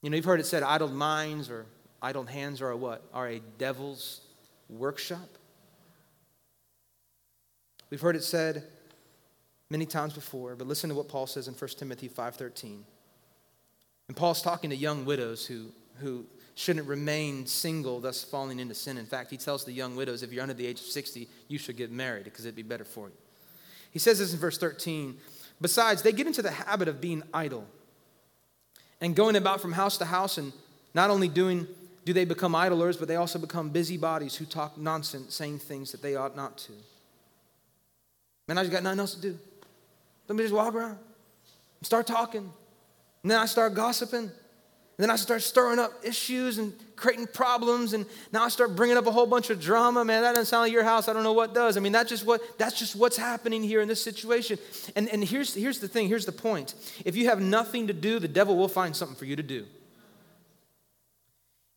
You 0.00 0.10
know, 0.10 0.16
you've 0.16 0.24
heard 0.24 0.40
it 0.40 0.46
said 0.46 0.62
idle 0.62 0.88
minds 0.88 1.50
or 1.50 1.66
idle 2.00 2.24
hands 2.24 2.62
are 2.62 2.70
a 2.70 2.76
what? 2.76 3.02
Are 3.12 3.28
a 3.28 3.40
devil's 3.58 4.22
workshop. 4.70 5.28
We've 7.90 8.00
heard 8.00 8.16
it 8.16 8.24
said 8.24 8.64
many 9.68 9.84
times 9.84 10.14
before, 10.14 10.56
but 10.56 10.66
listen 10.66 10.88
to 10.88 10.96
what 10.96 11.08
Paul 11.08 11.26
says 11.26 11.48
in 11.48 11.54
1 11.54 11.68
Timothy 11.78 12.08
5:13. 12.08 12.84
And 14.08 14.16
Paul's 14.16 14.42
talking 14.42 14.70
to 14.70 14.76
young 14.76 15.04
widows 15.04 15.46
who, 15.46 15.72
who 15.96 16.26
shouldn't 16.54 16.86
remain 16.86 17.46
single, 17.46 18.00
thus 18.00 18.22
falling 18.22 18.60
into 18.60 18.74
sin. 18.74 18.98
In 18.98 19.06
fact, 19.06 19.30
he 19.30 19.36
tells 19.36 19.64
the 19.64 19.72
young 19.72 19.96
widows, 19.96 20.22
if 20.22 20.32
you're 20.32 20.42
under 20.42 20.54
the 20.54 20.66
age 20.66 20.80
of 20.80 20.86
60, 20.86 21.28
you 21.48 21.58
should 21.58 21.76
get 21.76 21.90
married 21.90 22.24
because 22.24 22.44
it'd 22.44 22.56
be 22.56 22.62
better 22.62 22.84
for 22.84 23.08
you. 23.08 23.14
He 23.90 23.98
says 23.98 24.18
this 24.18 24.32
in 24.32 24.38
verse 24.38 24.58
13. 24.58 25.16
Besides, 25.60 26.02
they 26.02 26.12
get 26.12 26.26
into 26.26 26.42
the 26.42 26.50
habit 26.50 26.88
of 26.88 27.00
being 27.00 27.22
idle 27.32 27.66
and 29.00 29.16
going 29.16 29.36
about 29.36 29.60
from 29.60 29.72
house 29.72 29.98
to 29.98 30.04
house, 30.04 30.38
and 30.38 30.52
not 30.94 31.10
only 31.10 31.28
doing 31.28 31.66
do 32.04 32.12
they 32.12 32.24
become 32.24 32.54
idlers, 32.54 32.96
but 32.96 33.06
they 33.08 33.16
also 33.16 33.38
become 33.38 33.70
busybodies 33.70 34.34
who 34.34 34.44
talk 34.44 34.76
nonsense, 34.76 35.34
saying 35.34 35.58
things 35.58 35.92
that 35.92 36.02
they 36.02 36.16
ought 36.16 36.36
not 36.36 36.58
to. 36.58 36.72
Man, 38.48 38.58
I 38.58 38.62
just 38.62 38.72
got 38.72 38.82
nothing 38.82 38.98
else 38.98 39.14
to 39.14 39.20
do. 39.20 39.38
Let 40.28 40.36
me 40.36 40.42
just 40.42 40.54
walk 40.54 40.74
around, 40.74 40.98
start 41.82 42.06
talking, 42.06 42.52
and 43.22 43.30
then 43.30 43.38
I 43.38 43.46
start 43.46 43.74
gossiping. 43.74 44.30
And 44.98 45.04
then 45.08 45.10
I 45.10 45.16
start 45.16 45.42
stirring 45.42 45.78
up 45.78 45.90
issues 46.04 46.58
and 46.58 46.74
creating 46.96 47.26
problems, 47.28 47.94
and 47.94 48.04
now 48.30 48.44
I 48.44 48.48
start 48.48 48.76
bringing 48.76 48.98
up 48.98 49.06
a 49.06 49.10
whole 49.10 49.26
bunch 49.26 49.48
of 49.48 49.58
drama. 49.58 50.04
Man, 50.04 50.22
that 50.22 50.32
doesn't 50.32 50.46
sound 50.46 50.64
like 50.64 50.72
your 50.72 50.84
house. 50.84 51.08
I 51.08 51.14
don't 51.14 51.22
know 51.22 51.32
what 51.32 51.54
does. 51.54 51.76
I 51.76 51.80
mean, 51.80 51.92
that's 51.92 52.10
just 52.10 52.26
what 52.26 52.58
that's 52.58 52.78
just 52.78 52.94
what's 52.94 53.16
happening 53.16 53.62
here 53.62 53.80
in 53.80 53.88
this 53.88 54.02
situation. 54.02 54.58
And 54.94 55.08
and 55.08 55.24
here's 55.24 55.54
here's 55.54 55.78
the 55.78 55.88
thing. 55.88 56.08
Here's 56.08 56.26
the 56.26 56.32
point. 56.32 56.74
If 57.06 57.16
you 57.16 57.26
have 57.30 57.40
nothing 57.40 57.86
to 57.86 57.94
do, 57.94 58.18
the 58.18 58.28
devil 58.28 58.56
will 58.56 58.68
find 58.68 58.94
something 58.94 59.16
for 59.16 59.24
you 59.24 59.34
to 59.34 59.42
do. 59.42 59.66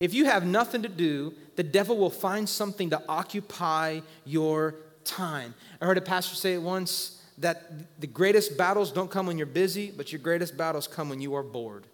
If 0.01 0.13
you 0.13 0.25
have 0.25 0.45
nothing 0.45 0.81
to 0.81 0.89
do, 0.89 1.33
the 1.55 1.63
devil 1.63 1.97
will 1.97 2.09
find 2.09 2.49
something 2.49 2.89
to 2.89 3.01
occupy 3.07 4.01
your 4.25 4.75
time. 5.05 5.53
I 5.81 5.85
heard 5.85 5.97
a 5.97 6.01
pastor 6.01 6.35
say 6.35 6.53
it 6.53 6.61
once 6.61 7.21
that 7.37 7.99
the 7.99 8.07
greatest 8.07 8.57
battles 8.57 8.91
don't 8.91 9.11
come 9.11 9.27
when 9.27 9.37
you're 9.37 9.45
busy, 9.45 9.91
but 9.91 10.11
your 10.11 10.19
greatest 10.19 10.55
battles 10.55 10.87
come 10.87 11.09
when 11.09 11.21
you 11.21 11.35
are 11.35 11.43
bored. 11.43 11.85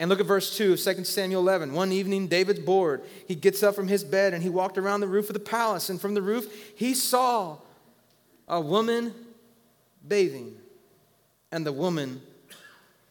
And 0.00 0.10
look 0.10 0.20
at 0.20 0.26
verse 0.26 0.56
2 0.56 0.72
of 0.72 0.80
2 0.80 1.04
Samuel 1.04 1.40
11. 1.40 1.72
One 1.72 1.92
evening, 1.92 2.26
David's 2.26 2.58
bored. 2.60 3.02
He 3.26 3.34
gets 3.34 3.62
up 3.62 3.74
from 3.74 3.88
his 3.88 4.02
bed 4.02 4.34
and 4.34 4.42
he 4.42 4.48
walked 4.48 4.76
around 4.76 5.00
the 5.00 5.06
roof 5.06 5.28
of 5.28 5.34
the 5.34 5.40
palace. 5.40 5.88
And 5.88 6.00
from 6.00 6.14
the 6.14 6.22
roof, 6.22 6.52
he 6.76 6.94
saw 6.94 7.58
a 8.48 8.60
woman 8.60 9.14
bathing. 10.06 10.56
And 11.52 11.64
the 11.64 11.72
woman 11.72 12.20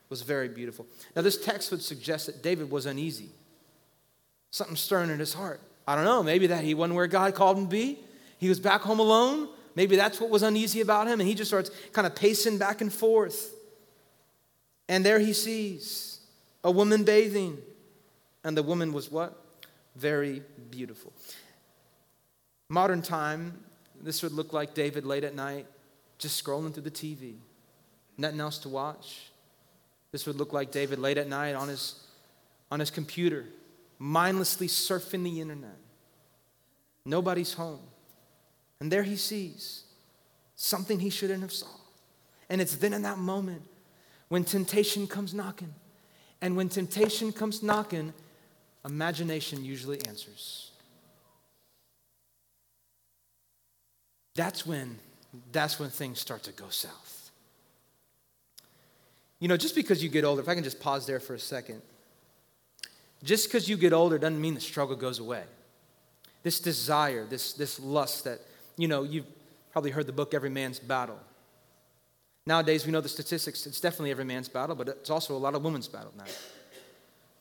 was 0.09 0.21
very 0.21 0.49
beautiful. 0.49 0.85
Now, 1.15 1.21
this 1.21 1.43
text 1.43 1.71
would 1.71 1.81
suggest 1.81 2.25
that 2.27 2.43
David 2.43 2.69
was 2.69 2.85
uneasy. 2.85 3.29
Something 4.51 4.75
stirring 4.75 5.09
in 5.09 5.19
his 5.19 5.33
heart. 5.33 5.61
I 5.87 5.95
don't 5.95 6.05
know, 6.05 6.21
maybe 6.21 6.47
that 6.47 6.63
he 6.63 6.73
wasn't 6.73 6.95
where 6.95 7.07
God 7.07 7.33
called 7.33 7.57
him 7.57 7.65
to 7.65 7.69
be. 7.69 7.99
He 8.39 8.49
was 8.49 8.59
back 8.59 8.81
home 8.81 8.99
alone. 8.99 9.49
Maybe 9.75 9.95
that's 9.95 10.19
what 10.19 10.29
was 10.29 10.43
uneasy 10.43 10.81
about 10.81 11.07
him. 11.07 11.19
And 11.19 11.27
he 11.27 11.35
just 11.35 11.49
starts 11.49 11.71
kind 11.91 12.05
of 12.05 12.15
pacing 12.15 12.57
back 12.57 12.81
and 12.81 12.91
forth. 12.91 13.53
And 14.87 15.05
there 15.05 15.19
he 15.19 15.33
sees 15.33 16.19
a 16.63 16.71
woman 16.71 17.03
bathing. 17.03 17.57
And 18.43 18.57
the 18.57 18.63
woman 18.63 18.93
was 18.93 19.09
what? 19.09 19.41
Very 19.95 20.43
beautiful. 20.69 21.13
Modern 22.69 23.01
time, 23.01 23.63
this 24.01 24.21
would 24.23 24.33
look 24.33 24.51
like 24.53 24.73
David 24.73 25.05
late 25.05 25.23
at 25.23 25.35
night, 25.35 25.65
just 26.17 26.43
scrolling 26.43 26.73
through 26.73 26.83
the 26.83 26.91
TV. 26.91 27.35
Nothing 28.17 28.39
else 28.39 28.57
to 28.59 28.69
watch. 28.69 29.31
This 30.11 30.27
would 30.27 30.35
look 30.35 30.53
like 30.53 30.71
David 30.71 30.99
late 30.99 31.17
at 31.17 31.27
night 31.27 31.55
on 31.55 31.67
his, 31.67 32.03
on 32.71 32.79
his 32.79 32.89
computer, 32.89 33.45
mindlessly 33.97 34.67
surfing 34.67 35.23
the 35.23 35.41
internet. 35.41 35.77
Nobody's 37.05 37.53
home. 37.53 37.81
And 38.83 38.91
there 38.91 39.03
he 39.03 39.15
sees 39.15 39.83
something 40.57 40.99
he 40.99 41.09
shouldn't 41.09 41.41
have 41.41 41.53
saw. 41.53 41.69
And 42.49 42.59
it's 42.59 42.75
then 42.75 42.91
in 42.91 43.03
that 43.03 43.17
moment 43.17 43.61
when 44.27 44.43
temptation 44.43 45.07
comes 45.07 45.33
knocking. 45.33 45.73
And 46.41 46.57
when 46.57 46.67
temptation 46.67 47.31
comes 47.31 47.63
knocking, 47.63 48.11
imagination 48.83 49.63
usually 49.63 50.05
answers. 50.05 50.71
That's 54.35 54.67
when 54.67 54.99
that's 55.53 55.79
when 55.79 55.89
things 55.89 56.19
start 56.19 56.43
to 56.43 56.51
go 56.51 56.67
south. 56.67 57.31
You 59.39 59.47
know, 59.47 59.55
just 59.55 59.75
because 59.75 60.03
you 60.03 60.09
get 60.09 60.25
older, 60.25 60.41
if 60.41 60.49
I 60.49 60.55
can 60.55 60.63
just 60.65 60.81
pause 60.81 61.05
there 61.05 61.21
for 61.21 61.35
a 61.35 61.39
second. 61.39 61.81
Just 63.23 63.47
because 63.47 63.69
you 63.69 63.77
get 63.77 63.93
older 63.93 64.17
doesn't 64.17 64.41
mean 64.41 64.55
the 64.55 64.59
struggle 64.59 64.97
goes 64.97 65.19
away. 65.19 65.43
This 66.43 66.59
desire, 66.59 67.25
this, 67.25 67.53
this 67.53 67.79
lust 67.79 68.25
that, 68.25 68.41
you 68.77 68.87
know, 68.87 69.03
you've 69.03 69.25
probably 69.71 69.91
heard 69.91 70.07
the 70.07 70.13
book 70.13 70.33
Every 70.33 70.49
Man's 70.49 70.79
Battle. 70.79 71.19
Nowadays, 72.45 72.85
we 72.85 72.91
know 72.91 73.01
the 73.01 73.09
statistics, 73.09 73.65
it's 73.65 73.79
definitely 73.79 74.11
every 74.11 74.25
man's 74.25 74.49
battle, 74.49 74.75
but 74.75 74.89
it's 74.89 75.09
also 75.09 75.35
a 75.35 75.39
lot 75.39 75.55
of 75.55 75.63
women's 75.63 75.87
battle 75.87 76.11
now. 76.17 76.25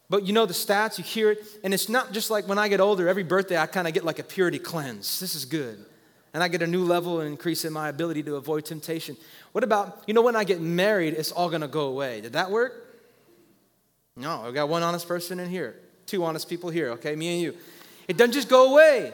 But 0.08 0.24
you 0.24 0.32
know 0.32 0.46
the 0.46 0.52
stats, 0.52 0.98
you 0.98 1.04
hear 1.04 1.32
it, 1.32 1.44
and 1.64 1.74
it's 1.74 1.88
not 1.88 2.12
just 2.12 2.30
like 2.30 2.46
when 2.46 2.58
I 2.58 2.68
get 2.68 2.80
older, 2.80 3.08
every 3.08 3.24
birthday 3.24 3.56
I 3.56 3.66
kind 3.66 3.88
of 3.88 3.94
get 3.94 4.04
like 4.04 4.18
a 4.18 4.22
purity 4.22 4.58
cleanse. 4.58 5.18
This 5.18 5.34
is 5.34 5.44
good. 5.44 5.84
And 6.34 6.42
I 6.42 6.48
get 6.48 6.62
a 6.62 6.66
new 6.66 6.84
level 6.84 7.20
and 7.20 7.28
increase 7.28 7.64
in 7.64 7.72
my 7.72 7.88
ability 7.88 8.22
to 8.24 8.36
avoid 8.36 8.64
temptation. 8.64 9.16
What 9.52 9.64
about, 9.64 10.02
you 10.06 10.14
know, 10.14 10.22
when 10.22 10.36
I 10.36 10.44
get 10.44 10.60
married, 10.60 11.14
it's 11.14 11.32
all 11.32 11.50
gonna 11.50 11.68
go 11.68 11.88
away. 11.88 12.20
Did 12.20 12.34
that 12.34 12.50
work? 12.50 13.00
No, 14.16 14.42
I 14.42 14.50
got 14.52 14.68
one 14.68 14.82
honest 14.82 15.08
person 15.08 15.40
in 15.40 15.48
here, 15.48 15.76
two 16.06 16.24
honest 16.24 16.48
people 16.48 16.70
here, 16.70 16.90
okay, 16.90 17.16
me 17.16 17.34
and 17.34 17.42
you. 17.42 17.56
It 18.06 18.16
doesn't 18.16 18.32
just 18.32 18.48
go 18.48 18.72
away. 18.72 19.12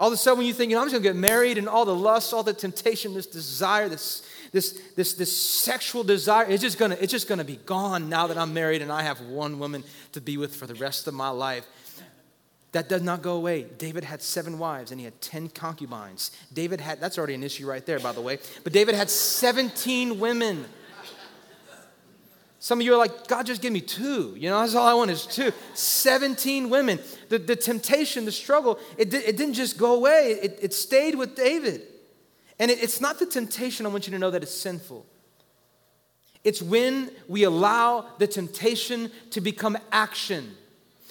All 0.00 0.08
of 0.08 0.12
a 0.12 0.16
sudden, 0.16 0.38
when 0.38 0.46
you 0.46 0.54
think, 0.54 0.70
you 0.70 0.76
know, 0.76 0.82
I'm 0.82 0.88
just 0.88 0.94
gonna 0.94 1.14
get 1.14 1.16
married, 1.16 1.58
and 1.58 1.68
all 1.68 1.84
the 1.84 1.94
lust, 1.94 2.32
all 2.32 2.42
the 2.42 2.52
temptation, 2.52 3.14
this 3.14 3.26
desire, 3.26 3.88
this 3.88 4.22
this, 4.52 4.80
this, 4.96 5.14
this 5.14 5.36
sexual 5.36 6.04
desire, 6.04 6.46
it's 6.48 6.62
just, 6.62 6.78
gonna, 6.78 6.96
it's 7.00 7.12
just 7.12 7.28
gonna 7.28 7.44
be 7.44 7.56
gone 7.56 8.08
now 8.08 8.26
that 8.28 8.38
I'm 8.38 8.54
married 8.54 8.82
and 8.82 8.90
I 8.90 9.02
have 9.02 9.20
one 9.20 9.58
woman 9.58 9.84
to 10.12 10.20
be 10.20 10.36
with 10.36 10.54
for 10.54 10.66
the 10.66 10.74
rest 10.74 11.06
of 11.06 11.14
my 11.14 11.28
life. 11.28 11.66
That 12.72 12.88
does 12.88 13.02
not 13.02 13.22
go 13.22 13.36
away. 13.36 13.64
David 13.78 14.04
had 14.04 14.20
seven 14.20 14.58
wives 14.58 14.90
and 14.90 15.00
he 15.00 15.04
had 15.04 15.20
10 15.22 15.48
concubines. 15.50 16.30
David 16.52 16.80
had, 16.80 17.00
that's 17.00 17.16
already 17.16 17.34
an 17.34 17.42
issue 17.42 17.66
right 17.66 17.84
there, 17.84 17.98
by 17.98 18.12
the 18.12 18.20
way. 18.20 18.38
But 18.62 18.72
David 18.74 18.94
had 18.94 19.08
17 19.08 20.20
women. 20.20 20.66
Some 22.60 22.80
of 22.80 22.86
you 22.86 22.94
are 22.94 22.98
like, 22.98 23.28
God, 23.28 23.46
just 23.46 23.62
give 23.62 23.72
me 23.72 23.80
two. 23.80 24.34
You 24.36 24.50
know, 24.50 24.60
that's 24.60 24.74
all 24.74 24.86
I 24.86 24.94
want 24.94 25.10
is 25.10 25.26
two. 25.26 25.52
17 25.74 26.68
women. 26.68 26.98
The, 27.28 27.38
the 27.38 27.54
temptation, 27.54 28.24
the 28.24 28.32
struggle, 28.32 28.78
it, 28.96 29.14
it 29.14 29.36
didn't 29.36 29.54
just 29.54 29.78
go 29.78 29.94
away, 29.94 30.38
it, 30.42 30.58
it 30.60 30.74
stayed 30.74 31.14
with 31.14 31.36
David. 31.36 31.82
And 32.58 32.70
it, 32.70 32.82
it's 32.82 33.00
not 33.00 33.18
the 33.18 33.26
temptation, 33.26 33.86
I 33.86 33.90
want 33.90 34.06
you 34.06 34.12
to 34.12 34.18
know 34.18 34.30
that 34.30 34.42
it's 34.42 34.54
sinful. 34.54 35.06
It's 36.42 36.60
when 36.60 37.10
we 37.28 37.44
allow 37.44 38.06
the 38.18 38.26
temptation 38.26 39.10
to 39.30 39.40
become 39.40 39.78
action. 39.92 40.56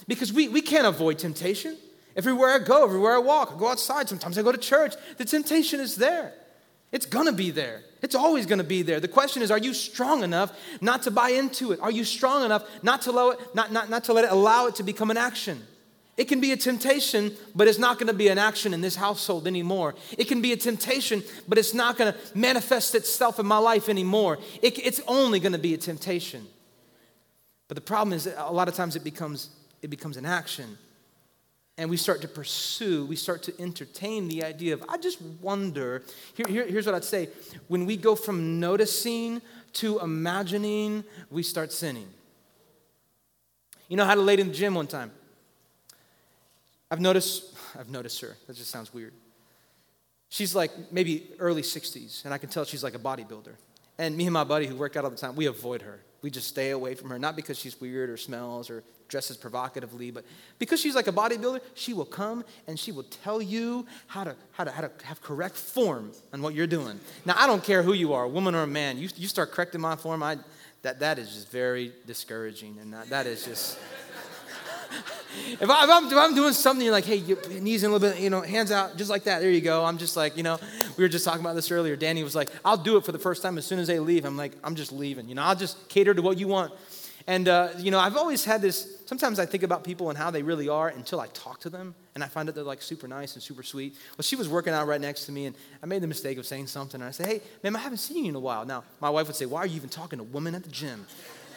Because 0.07 0.33
we, 0.33 0.47
we 0.47 0.61
can't 0.61 0.87
avoid 0.87 1.19
temptation. 1.19 1.77
Everywhere 2.15 2.55
I 2.55 2.59
go, 2.59 2.83
everywhere 2.83 3.15
I 3.15 3.19
walk, 3.19 3.53
I 3.55 3.59
go 3.59 3.67
outside, 3.67 4.09
sometimes 4.09 4.37
I 4.37 4.41
go 4.41 4.51
to 4.51 4.57
church, 4.57 4.95
the 5.17 5.25
temptation 5.25 5.79
is 5.79 5.95
there. 5.95 6.33
It's 6.91 7.05
gonna 7.05 7.33
be 7.33 7.51
there. 7.51 7.83
It's 8.01 8.15
always 8.15 8.45
gonna 8.45 8.63
be 8.63 8.81
there. 8.81 8.99
The 8.99 9.07
question 9.07 9.41
is, 9.41 9.51
are 9.51 9.57
you 9.57 9.73
strong 9.73 10.23
enough 10.23 10.57
not 10.81 11.03
to 11.03 11.11
buy 11.11 11.29
into 11.29 11.71
it? 11.71 11.79
Are 11.79 11.91
you 11.91 12.03
strong 12.03 12.45
enough 12.45 12.63
not 12.83 13.01
to, 13.03 13.11
allow 13.11 13.29
it, 13.31 13.39
not, 13.55 13.71
not, 13.71 13.89
not 13.89 14.03
to 14.05 14.13
let 14.13 14.25
it 14.25 14.31
allow 14.31 14.67
it 14.67 14.75
to 14.75 14.83
become 14.83 15.11
an 15.11 15.17
action? 15.17 15.63
It 16.17 16.27
can 16.27 16.41
be 16.41 16.51
a 16.51 16.57
temptation, 16.57 17.31
but 17.53 17.67
it's 17.67 17.77
not 17.77 17.99
going 17.99 18.07
to 18.07 18.13
be 18.13 18.27
an 18.27 18.39
action 18.39 18.73
in 18.73 18.81
this 18.81 18.95
household 18.95 19.45
anymore. 19.45 19.93
It 20.17 20.27
can 20.27 20.41
be 20.41 20.51
a 20.51 20.57
temptation, 20.57 21.23
but 21.47 21.59
it's 21.59 21.75
not 21.75 21.95
going 21.95 22.11
to 22.11 22.19
manifest 22.33 22.95
itself 22.95 23.39
in 23.39 23.45
my 23.45 23.59
life 23.59 23.87
anymore. 23.87 24.39
It, 24.63 24.83
it's 24.83 24.99
only 25.07 25.39
going 25.39 25.51
to 25.51 25.59
be 25.59 25.75
a 25.75 25.77
temptation. 25.77 26.47
But 27.67 27.75
the 27.75 27.81
problem 27.81 28.13
is, 28.13 28.27
a 28.35 28.51
lot 28.51 28.67
of 28.67 28.73
times 28.73 28.95
it 28.95 29.03
becomes, 29.03 29.49
it 29.83 29.91
becomes 29.91 30.17
an 30.17 30.25
action. 30.25 30.79
And 31.77 31.89
we 31.91 31.97
start 31.97 32.21
to 32.21 32.27
pursue, 32.27 33.05
we 33.05 33.15
start 33.15 33.43
to 33.43 33.61
entertain 33.61 34.27
the 34.27 34.43
idea 34.43 34.73
of, 34.73 34.83
I 34.89 34.97
just 34.97 35.21
wonder. 35.21 36.01
Here, 36.33 36.47
here, 36.47 36.65
here's 36.65 36.87
what 36.87 36.95
I'd 36.95 37.03
say 37.03 37.29
when 37.67 37.85
we 37.85 37.97
go 37.97 38.15
from 38.15 38.59
noticing 38.59 39.41
to 39.73 39.99
imagining, 39.99 41.03
we 41.29 41.43
start 41.43 41.71
sinning. 41.71 42.07
You 43.89 43.97
know, 43.97 44.03
I 44.03 44.07
had 44.07 44.17
a 44.17 44.21
lady 44.21 44.41
in 44.41 44.47
the 44.47 44.53
gym 44.53 44.73
one 44.73 44.87
time. 44.87 45.11
I've 46.89 46.99
noticed, 46.99 47.55
I've 47.77 47.89
noticed 47.89 48.21
her. 48.21 48.35
That 48.47 48.55
just 48.55 48.71
sounds 48.71 48.93
weird. 48.93 49.13
She's 50.29 50.55
like 50.55 50.71
maybe 50.91 51.27
early 51.39 51.61
60s, 51.61 52.25
and 52.25 52.33
I 52.33 52.37
can 52.37 52.49
tell 52.49 52.65
she's 52.65 52.83
like 52.83 52.95
a 52.95 52.99
bodybuilder. 52.99 53.53
And 53.97 54.17
me 54.17 54.25
and 54.25 54.33
my 54.33 54.43
buddy 54.43 54.67
who 54.67 54.75
work 54.75 54.95
out 54.95 55.03
all 55.03 55.09
the 55.09 55.17
time, 55.17 55.35
we 55.35 55.45
avoid 55.45 55.83
her. 55.83 55.99
We 56.21 56.29
just 56.29 56.47
stay 56.47 56.71
away 56.71 56.95
from 56.95 57.09
her, 57.09 57.19
not 57.19 57.35
because 57.35 57.59
she's 57.59 57.79
weird 57.79 58.09
or 58.09 58.17
smells 58.17 58.69
or 58.69 58.83
dresses 59.07 59.37
provocatively, 59.37 60.11
but 60.11 60.25
because 60.59 60.79
she's 60.79 60.95
like 60.95 61.07
a 61.07 61.11
bodybuilder, 61.11 61.61
she 61.75 61.93
will 61.93 62.05
come 62.05 62.43
and 62.67 62.77
she 62.79 62.91
will 62.91 63.03
tell 63.03 63.41
you 63.41 63.85
how 64.07 64.23
to, 64.23 64.35
how 64.51 64.63
to, 64.63 64.71
how 64.71 64.81
to 64.81 64.91
have 65.03 65.21
correct 65.21 65.55
form 65.55 66.11
on 66.33 66.41
what 66.41 66.53
you're 66.53 66.67
doing. 66.67 66.99
Now, 67.25 67.35
I 67.37 67.47
don't 67.47 67.63
care 67.63 67.83
who 67.83 67.93
you 67.93 68.13
are, 68.13 68.23
a 68.23 68.29
woman 68.29 68.55
or 68.55 68.63
a 68.63 68.67
man. 68.67 68.97
You, 68.97 69.09
you 69.15 69.27
start 69.27 69.51
correcting 69.51 69.79
my 69.79 69.95
form, 69.95 70.23
I, 70.23 70.37
that, 70.81 70.99
that 70.99 71.19
is 71.19 71.33
just 71.33 71.49
very 71.49 71.93
discouraging, 72.05 72.77
and 72.81 72.93
that, 72.93 73.09
that 73.09 73.27
is 73.27 73.45
just 73.45 73.77
if, 75.61 75.69
I, 75.69 75.83
am 75.85 76.35
doing 76.35 76.53
something, 76.53 76.83
you're 76.83 76.93
like, 76.93 77.05
hey, 77.05 77.21
knees 77.59 77.83
in 77.83 77.89
a 77.89 77.93
little 77.93 78.09
bit, 78.09 78.19
you 78.21 78.29
know, 78.29 78.41
hands 78.41 78.71
out, 78.71 78.97
just 78.97 79.09
like 79.09 79.23
that. 79.23 79.39
There 79.39 79.51
you 79.51 79.61
go. 79.61 79.85
I'm 79.85 79.97
just 79.97 80.15
like, 80.15 80.37
you 80.37 80.43
know, 80.43 80.59
we 80.97 81.03
were 81.03 81.09
just 81.09 81.25
talking 81.25 81.41
about 81.41 81.55
this 81.55 81.71
earlier. 81.71 81.95
Danny 81.95 82.23
was 82.23 82.35
like, 82.35 82.49
I'll 82.63 82.77
do 82.77 82.97
it 82.97 83.05
for 83.05 83.11
the 83.11 83.19
first 83.19 83.41
time 83.41 83.57
as 83.57 83.65
soon 83.65 83.79
as 83.79 83.87
they 83.87 83.99
leave. 83.99 84.25
I'm 84.25 84.37
like, 84.37 84.53
I'm 84.63 84.75
just 84.75 84.91
leaving. 84.91 85.29
You 85.29 85.35
know, 85.35 85.43
I'll 85.43 85.55
just 85.55 85.89
cater 85.89 86.13
to 86.13 86.21
what 86.21 86.37
you 86.37 86.47
want. 86.47 86.73
And, 87.29 87.49
uh, 87.49 87.69
you 87.77 87.91
know, 87.91 87.99
I've 87.99 88.15
always 88.15 88.45
had 88.45 88.61
this, 88.61 89.01
sometimes 89.05 89.37
I 89.37 89.45
think 89.45 89.63
about 89.63 89.83
people 89.83 90.07
and 90.09 90.17
how 90.17 90.31
they 90.31 90.43
really 90.43 90.69
are 90.69 90.87
until 90.87 91.19
I 91.19 91.27
talk 91.27 91.59
to 91.61 91.69
them 91.69 91.93
and 92.15 92.23
I 92.23 92.27
find 92.27 92.47
out 92.47 92.55
they're 92.55 92.63
like 92.63 92.81
super 92.81 93.05
nice 93.05 93.33
and 93.33 93.43
super 93.43 93.63
sweet. 93.63 93.95
Well, 94.17 94.23
she 94.23 94.37
was 94.37 94.47
working 94.47 94.71
out 94.71 94.87
right 94.87 95.01
next 95.01 95.25
to 95.25 95.33
me 95.33 95.45
and 95.45 95.55
I 95.83 95.87
made 95.87 96.01
the 96.01 96.07
mistake 96.07 96.37
of 96.37 96.45
saying 96.45 96.67
something. 96.67 97.01
And 97.01 97.07
I 97.07 97.11
said, 97.11 97.25
hey, 97.25 97.41
ma'am, 97.63 97.75
I 97.75 97.79
haven't 97.79 97.97
seen 97.97 98.23
you 98.23 98.29
in 98.29 98.35
a 98.35 98.39
while. 98.39 98.65
Now, 98.65 98.85
my 99.01 99.09
wife 99.09 99.27
would 99.27 99.35
say, 99.35 99.45
why 99.45 99.59
are 99.59 99.65
you 99.65 99.75
even 99.75 99.89
talking 99.89 100.19
to 100.19 100.23
women 100.23 100.55
at 100.55 100.63
the 100.63 100.71
gym? 100.71 101.05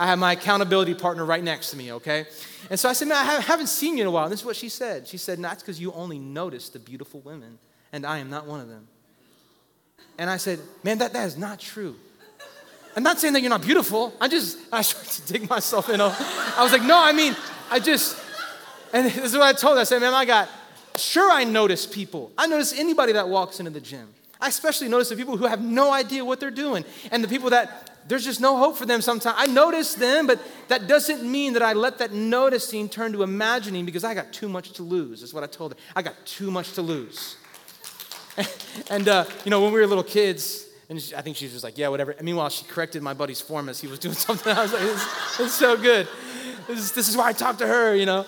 I 0.00 0.06
have 0.06 0.18
my 0.18 0.32
accountability 0.32 0.94
partner 0.94 1.26
right 1.26 1.44
next 1.44 1.72
to 1.72 1.76
me, 1.76 1.92
okay? 1.92 2.24
And 2.70 2.80
so 2.80 2.88
I 2.88 2.94
said, 2.94 3.08
Man, 3.08 3.18
I 3.18 3.38
haven't 3.40 3.66
seen 3.66 3.98
you 3.98 4.04
in 4.04 4.06
a 4.06 4.10
while. 4.10 4.24
And 4.24 4.32
this 4.32 4.40
is 4.40 4.46
what 4.46 4.56
she 4.56 4.70
said. 4.70 5.06
She 5.06 5.18
said, 5.18 5.38
That's 5.42 5.62
because 5.62 5.78
you 5.78 5.92
only 5.92 6.18
notice 6.18 6.70
the 6.70 6.78
beautiful 6.78 7.20
women, 7.20 7.58
and 7.92 8.06
I 8.06 8.16
am 8.16 8.30
not 8.30 8.46
one 8.46 8.60
of 8.60 8.68
them. 8.68 8.88
And 10.16 10.30
I 10.30 10.38
said, 10.38 10.58
Man, 10.82 10.96
that, 10.98 11.12
that 11.12 11.26
is 11.26 11.36
not 11.36 11.60
true. 11.60 11.96
I'm 12.96 13.02
not 13.02 13.20
saying 13.20 13.34
that 13.34 13.42
you're 13.42 13.50
not 13.50 13.60
beautiful. 13.60 14.14
I 14.18 14.28
just, 14.28 14.56
I 14.72 14.80
started 14.80 15.26
to 15.26 15.32
dig 15.34 15.50
myself, 15.50 15.90
know. 15.90 16.14
I 16.16 16.62
was 16.62 16.72
like, 16.72 16.82
No, 16.82 16.98
I 16.98 17.12
mean, 17.12 17.36
I 17.70 17.78
just, 17.78 18.16
and 18.94 19.04
this 19.10 19.18
is 19.18 19.34
what 19.34 19.42
I 19.42 19.52
told 19.52 19.76
her. 19.76 19.82
I 19.82 19.84
said, 19.84 20.00
Man, 20.00 20.14
I 20.14 20.24
got, 20.24 20.48
sure, 20.96 21.30
I 21.30 21.44
notice 21.44 21.84
people. 21.84 22.32
I 22.38 22.46
notice 22.46 22.72
anybody 22.72 23.12
that 23.12 23.28
walks 23.28 23.60
into 23.60 23.70
the 23.70 23.82
gym. 23.82 24.08
I 24.40 24.48
especially 24.48 24.88
notice 24.88 25.10
the 25.10 25.16
people 25.16 25.36
who 25.36 25.44
have 25.44 25.60
no 25.62 25.92
idea 25.92 26.24
what 26.24 26.40
they're 26.40 26.50
doing 26.50 26.86
and 27.10 27.22
the 27.22 27.28
people 27.28 27.50
that 27.50 27.89
there's 28.08 28.24
just 28.24 28.40
no 28.40 28.56
hope 28.56 28.76
for 28.76 28.86
them 28.86 29.00
sometimes. 29.00 29.36
I 29.38 29.46
notice 29.46 29.94
them, 29.94 30.26
but 30.26 30.40
that 30.68 30.86
doesn't 30.88 31.22
mean 31.22 31.52
that 31.52 31.62
I 31.62 31.74
let 31.74 31.98
that 31.98 32.12
noticing 32.12 32.88
turn 32.88 33.12
to 33.12 33.22
imagining 33.22 33.84
because 33.84 34.04
I 34.04 34.14
got 34.14 34.32
too 34.32 34.48
much 34.48 34.72
to 34.72 34.82
lose. 34.82 35.20
That's 35.20 35.34
what 35.34 35.44
I 35.44 35.46
told 35.46 35.74
her. 35.74 35.78
I 35.94 36.02
got 36.02 36.14
too 36.26 36.50
much 36.50 36.72
to 36.72 36.82
lose. 36.82 37.36
and, 38.90 39.08
uh, 39.08 39.24
you 39.44 39.50
know, 39.50 39.60
when 39.60 39.72
we 39.72 39.80
were 39.80 39.86
little 39.86 40.04
kids, 40.04 40.66
and 40.88 41.00
she, 41.00 41.14
I 41.14 41.22
think 41.22 41.36
she's 41.36 41.52
just 41.52 41.62
like, 41.62 41.78
yeah, 41.78 41.88
whatever. 41.88 42.10
And 42.10 42.22
meanwhile, 42.22 42.48
she 42.48 42.64
corrected 42.64 43.02
my 43.02 43.14
buddy's 43.14 43.40
form 43.40 43.68
as 43.68 43.80
he 43.80 43.86
was 43.86 43.98
doing 43.98 44.14
something. 44.26 44.52
I 44.52 44.62
was 44.62 44.72
like, 44.72 44.82
it's, 44.82 45.40
it's 45.40 45.54
so 45.54 45.76
good. 45.76 46.08
This 46.70 46.80
is, 46.80 46.92
this 46.92 47.08
is 47.08 47.16
why 47.16 47.28
I 47.28 47.32
talk 47.32 47.58
to 47.58 47.66
her, 47.66 47.94
you 47.94 48.06
know. 48.06 48.24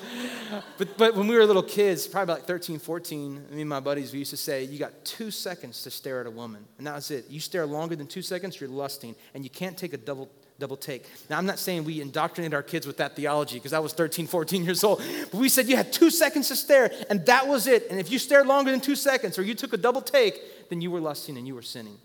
But, 0.77 0.99
but 0.99 1.15
when 1.15 1.29
we 1.29 1.37
were 1.37 1.47
little 1.47 1.63
kids, 1.63 2.07
probably 2.07 2.35
like 2.35 2.45
13, 2.45 2.79
14, 2.79 3.47
me 3.51 3.61
and 3.61 3.69
my 3.69 3.81
buddies, 3.81 4.13
we 4.13 4.19
used 4.19 4.33
to 4.33 4.37
say, 4.37 4.65
you 4.65 4.79
got 4.79 5.05
two 5.05 5.31
seconds 5.31 5.83
to 5.85 5.91
stare 5.91 6.21
at 6.21 6.27
a 6.27 6.31
woman. 6.31 6.65
And 6.79 6.87
that 6.87 6.95
was 6.95 7.11
it. 7.11 7.31
You 7.31 7.41
stare 7.41 7.67
longer 7.67 7.97
than 7.97 8.07
two 8.07 8.21
seconds, 8.21 8.61
you're 8.61 8.69
lusting. 8.69 9.15
And 9.35 9.45
you 9.45 9.51
can't 9.51 9.79
take 9.79 9.93
a 9.93 9.97
double, 9.97 10.29
double 10.59 10.77
take. 10.77 11.09
Now, 11.31 11.39
I'm 11.39 11.47
not 11.47 11.59
saying 11.59 11.85
we 11.85 12.01
indoctrinate 12.01 12.53
our 12.53 12.63
kids 12.63 12.87
with 12.87 12.97
that 12.99 13.17
theology 13.17 13.57
because 13.57 13.73
I 13.73 13.79
was 13.79 13.93
13, 13.93 14.27
14 14.27 14.65
years 14.65 14.83
old. 14.85 15.01
But 15.31 15.41
we 15.41 15.49
said 15.49 15.69
you 15.69 15.77
had 15.77 15.93
two 15.93 16.11
seconds 16.11 16.49
to 16.49 16.57
stare, 16.57 16.93
and 17.09 17.25
that 17.27 17.47
was 17.47 17.67
it. 17.67 17.87
And 17.91 18.01
if 18.01 18.11
you 18.11 18.19
stared 18.19 18.47
longer 18.47 18.71
than 18.73 18.81
two 18.81 18.97
seconds 18.97 19.39
or 19.39 19.43
you 19.43 19.55
took 19.55 19.73
a 19.73 19.79
double 19.79 20.03
take, 20.03 20.69
then 20.69 20.81
you 20.81 20.91
were 20.91 21.01
lusting 21.01 21.39
and 21.39 21.47
you 21.47 21.55
were 21.55 21.63
sinning. 21.63 21.99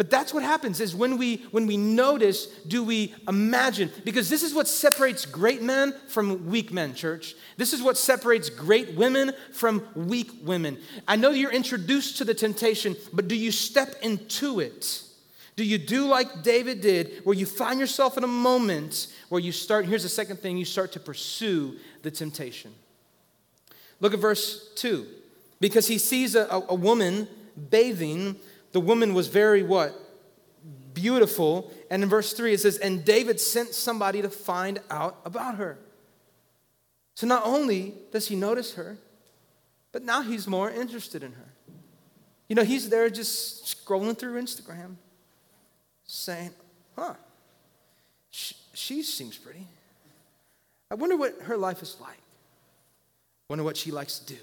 But 0.00 0.08
that's 0.08 0.32
what 0.32 0.42
happens 0.42 0.80
is 0.80 0.96
when 0.96 1.18
we 1.18 1.44
when 1.50 1.66
we 1.66 1.76
notice, 1.76 2.46
do 2.66 2.82
we 2.82 3.14
imagine? 3.28 3.90
Because 4.02 4.30
this 4.30 4.42
is 4.42 4.54
what 4.54 4.66
separates 4.66 5.26
great 5.26 5.60
men 5.60 5.94
from 6.08 6.46
weak 6.46 6.72
men, 6.72 6.94
church. 6.94 7.34
This 7.58 7.74
is 7.74 7.82
what 7.82 7.98
separates 7.98 8.48
great 8.48 8.94
women 8.94 9.32
from 9.52 9.86
weak 9.94 10.30
women. 10.42 10.78
I 11.06 11.16
know 11.16 11.32
you're 11.32 11.52
introduced 11.52 12.16
to 12.16 12.24
the 12.24 12.32
temptation, 12.32 12.96
but 13.12 13.28
do 13.28 13.36
you 13.36 13.52
step 13.52 13.94
into 14.00 14.60
it? 14.60 15.02
Do 15.54 15.64
you 15.64 15.76
do 15.76 16.06
like 16.06 16.42
David 16.42 16.80
did, 16.80 17.20
where 17.24 17.36
you 17.36 17.44
find 17.44 17.78
yourself 17.78 18.16
in 18.16 18.24
a 18.24 18.26
moment 18.26 19.08
where 19.28 19.42
you 19.42 19.52
start, 19.52 19.84
here's 19.84 20.04
the 20.04 20.08
second 20.08 20.38
thing, 20.38 20.56
you 20.56 20.64
start 20.64 20.92
to 20.92 21.00
pursue 21.00 21.76
the 22.00 22.10
temptation. 22.10 22.72
Look 24.00 24.14
at 24.14 24.18
verse 24.18 24.72
2. 24.76 25.06
Because 25.60 25.88
he 25.88 25.98
sees 25.98 26.34
a, 26.34 26.46
a, 26.46 26.64
a 26.70 26.74
woman 26.74 27.28
bathing, 27.68 28.36
the 28.72 28.80
woman 28.80 29.14
was 29.14 29.28
very 29.28 29.62
what? 29.62 29.94
Beautiful. 30.94 31.72
And 31.90 32.02
in 32.02 32.08
verse 32.08 32.32
3 32.32 32.54
it 32.54 32.60
says, 32.60 32.78
And 32.78 33.04
David 33.04 33.40
sent 33.40 33.74
somebody 33.74 34.22
to 34.22 34.30
find 34.30 34.80
out 34.90 35.18
about 35.24 35.56
her. 35.56 35.78
So 37.14 37.26
not 37.26 37.44
only 37.44 37.94
does 38.12 38.28
he 38.28 38.36
notice 38.36 38.74
her, 38.74 38.96
but 39.92 40.02
now 40.02 40.22
he's 40.22 40.46
more 40.46 40.70
interested 40.70 41.22
in 41.22 41.32
her. 41.32 41.48
You 42.48 42.56
know, 42.56 42.64
he's 42.64 42.88
there 42.88 43.08
just 43.10 43.64
scrolling 43.64 44.18
through 44.18 44.40
Instagram 44.40 44.96
saying, 46.04 46.50
huh, 46.96 47.14
she, 48.30 48.56
she 48.74 49.02
seems 49.02 49.36
pretty. 49.36 49.66
I 50.90 50.96
wonder 50.96 51.16
what 51.16 51.42
her 51.42 51.56
life 51.56 51.82
is 51.82 51.96
like. 52.00 52.10
I 52.10 53.46
wonder 53.48 53.64
what 53.64 53.76
she 53.76 53.92
likes 53.92 54.18
to 54.18 54.34
do. 54.34 54.40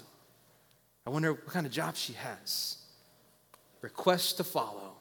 I 1.06 1.10
wonder 1.10 1.32
what 1.32 1.46
kind 1.48 1.66
of 1.66 1.72
job 1.72 1.96
she 1.96 2.14
has. 2.14 2.77
Request 3.80 4.36
to 4.38 4.44
follow. 4.44 4.94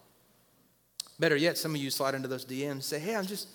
Better 1.19 1.35
yet, 1.35 1.57
some 1.57 1.73
of 1.73 1.81
you 1.81 1.89
slide 1.89 2.15
into 2.15 2.27
those 2.27 2.45
DMs 2.45 2.71
and 2.71 2.83
say, 2.83 2.99
hey, 2.99 3.15
I'm 3.15 3.25
just 3.25 3.47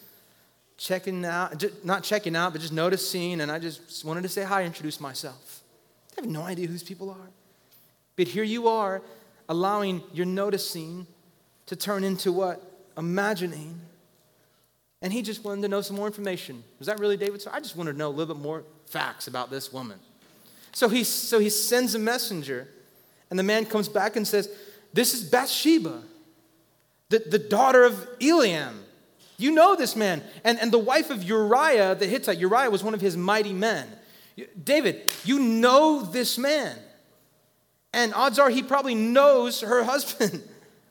checking 0.77 1.25
out, 1.25 1.59
just, 1.59 1.85
not 1.85 2.03
checking 2.03 2.35
out, 2.35 2.53
but 2.53 2.61
just 2.61 2.73
noticing, 2.73 3.41
and 3.41 3.51
I 3.53 3.59
just 3.59 4.05
wanted 4.05 4.23
to 4.23 4.29
say 4.29 4.43
hi, 4.43 4.65
introduce 4.65 5.01
myself. 5.01 5.63
I 6.17 6.23
have 6.23 6.31
no 6.31 6.43
idea 6.43 6.67
whose 6.67 6.83
people 6.83 7.11
are. 7.11 7.31
But 8.17 8.27
here 8.27 8.43
you 8.43 8.69
are, 8.69 9.01
allowing 9.49 10.03
your 10.13 10.27
noticing 10.27 11.07
to 11.67 11.77
turn 11.77 12.05
into 12.05 12.33
what? 12.33 12.69
imagining. 12.97 13.81
And 15.01 15.13
he 15.13 15.23
just 15.23 15.45
wanted 15.45 15.63
to 15.63 15.69
know 15.69 15.81
some 15.81 15.97
more 15.97 16.07
information. 16.07 16.63
Was 16.79 16.87
that 16.87 16.99
really 17.01 17.17
David? 17.17 17.43
So 17.43 17.51
I 17.53 17.61
just 17.61 17.77
wanted 17.77 17.93
to 17.93 17.99
know 17.99 18.09
a 18.09 18.11
little 18.11 18.35
bit 18.35 18.43
more 18.43 18.65
facts 18.87 19.27
about 19.27 19.51
this 19.51 19.73
woman. 19.73 19.99
So 20.73 20.89
he, 20.89 21.05
so 21.05 21.39
he 21.39 21.51
sends 21.51 21.95
a 21.95 21.99
messenger, 21.99 22.69
and 23.31 23.39
the 23.39 23.43
man 23.43 23.67
comes 23.67 23.89
back 23.89 24.17
and 24.17 24.27
says, 24.27 24.49
This 24.93 25.15
is 25.15 25.23
Bathsheba, 25.25 26.03
the, 27.09 27.21
the 27.21 27.39
daughter 27.39 27.85
of 27.85 27.95
Eliam. 28.19 28.75
You 29.39 29.51
know 29.51 29.75
this 29.75 29.97
man. 29.97 30.23
And, 30.45 30.59
and 30.61 30.71
the 30.71 30.79
wife 30.79 31.11
of 31.11 31.23
Uriah 31.23 31.95
the 31.95 32.07
Hittite. 32.07 32.39
Uriah 32.39 32.71
was 32.71 32.85
one 32.85 32.95
of 32.95 33.01
his 33.01 33.17
mighty 33.17 33.53
men. 33.53 33.89
David, 34.63 35.11
you 35.25 35.39
know 35.39 36.03
this 36.03 36.39
man. 36.39 36.77
And 37.93 38.15
odds 38.15 38.39
are 38.39 38.51
he 38.51 38.63
probably 38.63 38.95
knows 38.95 39.61
her 39.61 39.85
husband. 39.93 40.43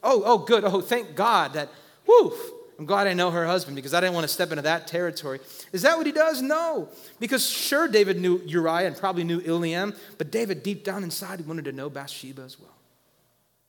Oh, 0.04 0.24
oh, 0.26 0.38
good. 0.40 0.64
Oh, 0.64 0.82
thank 0.82 1.16
God 1.16 1.54
that 1.54 1.70
Whew, 2.06 2.34
I'm 2.80 2.86
glad 2.86 3.08
I 3.08 3.14
know 3.14 3.32
her 3.32 3.46
husband 3.46 3.76
because 3.76 3.94
I 3.94 4.02
didn't 4.02 4.16
want 4.16 4.24
to 4.24 4.34
step 4.34 4.52
into 4.52 4.64
that 4.64 4.88
territory. 4.88 5.40
Is 5.72 5.84
that 5.84 5.98
what 5.98 6.06
he 6.06 6.12
does? 6.12 6.42
No. 6.42 6.90
Because 7.20 7.48
sure, 7.48 7.88
David 7.88 8.20
knew 8.20 8.42
Uriah 8.46 8.88
and 8.88 8.98
probably 8.98 9.24
knew 9.24 9.40
Eliam, 9.42 9.96
but 10.18 10.32
David, 10.32 10.64
deep 10.64 10.84
down 10.84 11.04
inside, 11.04 11.40
he 11.40 11.46
wanted 11.46 11.66
to 11.66 11.72
know 11.72 11.90
Bathsheba 11.90 12.42
as 12.42 12.60
well. 12.60 12.74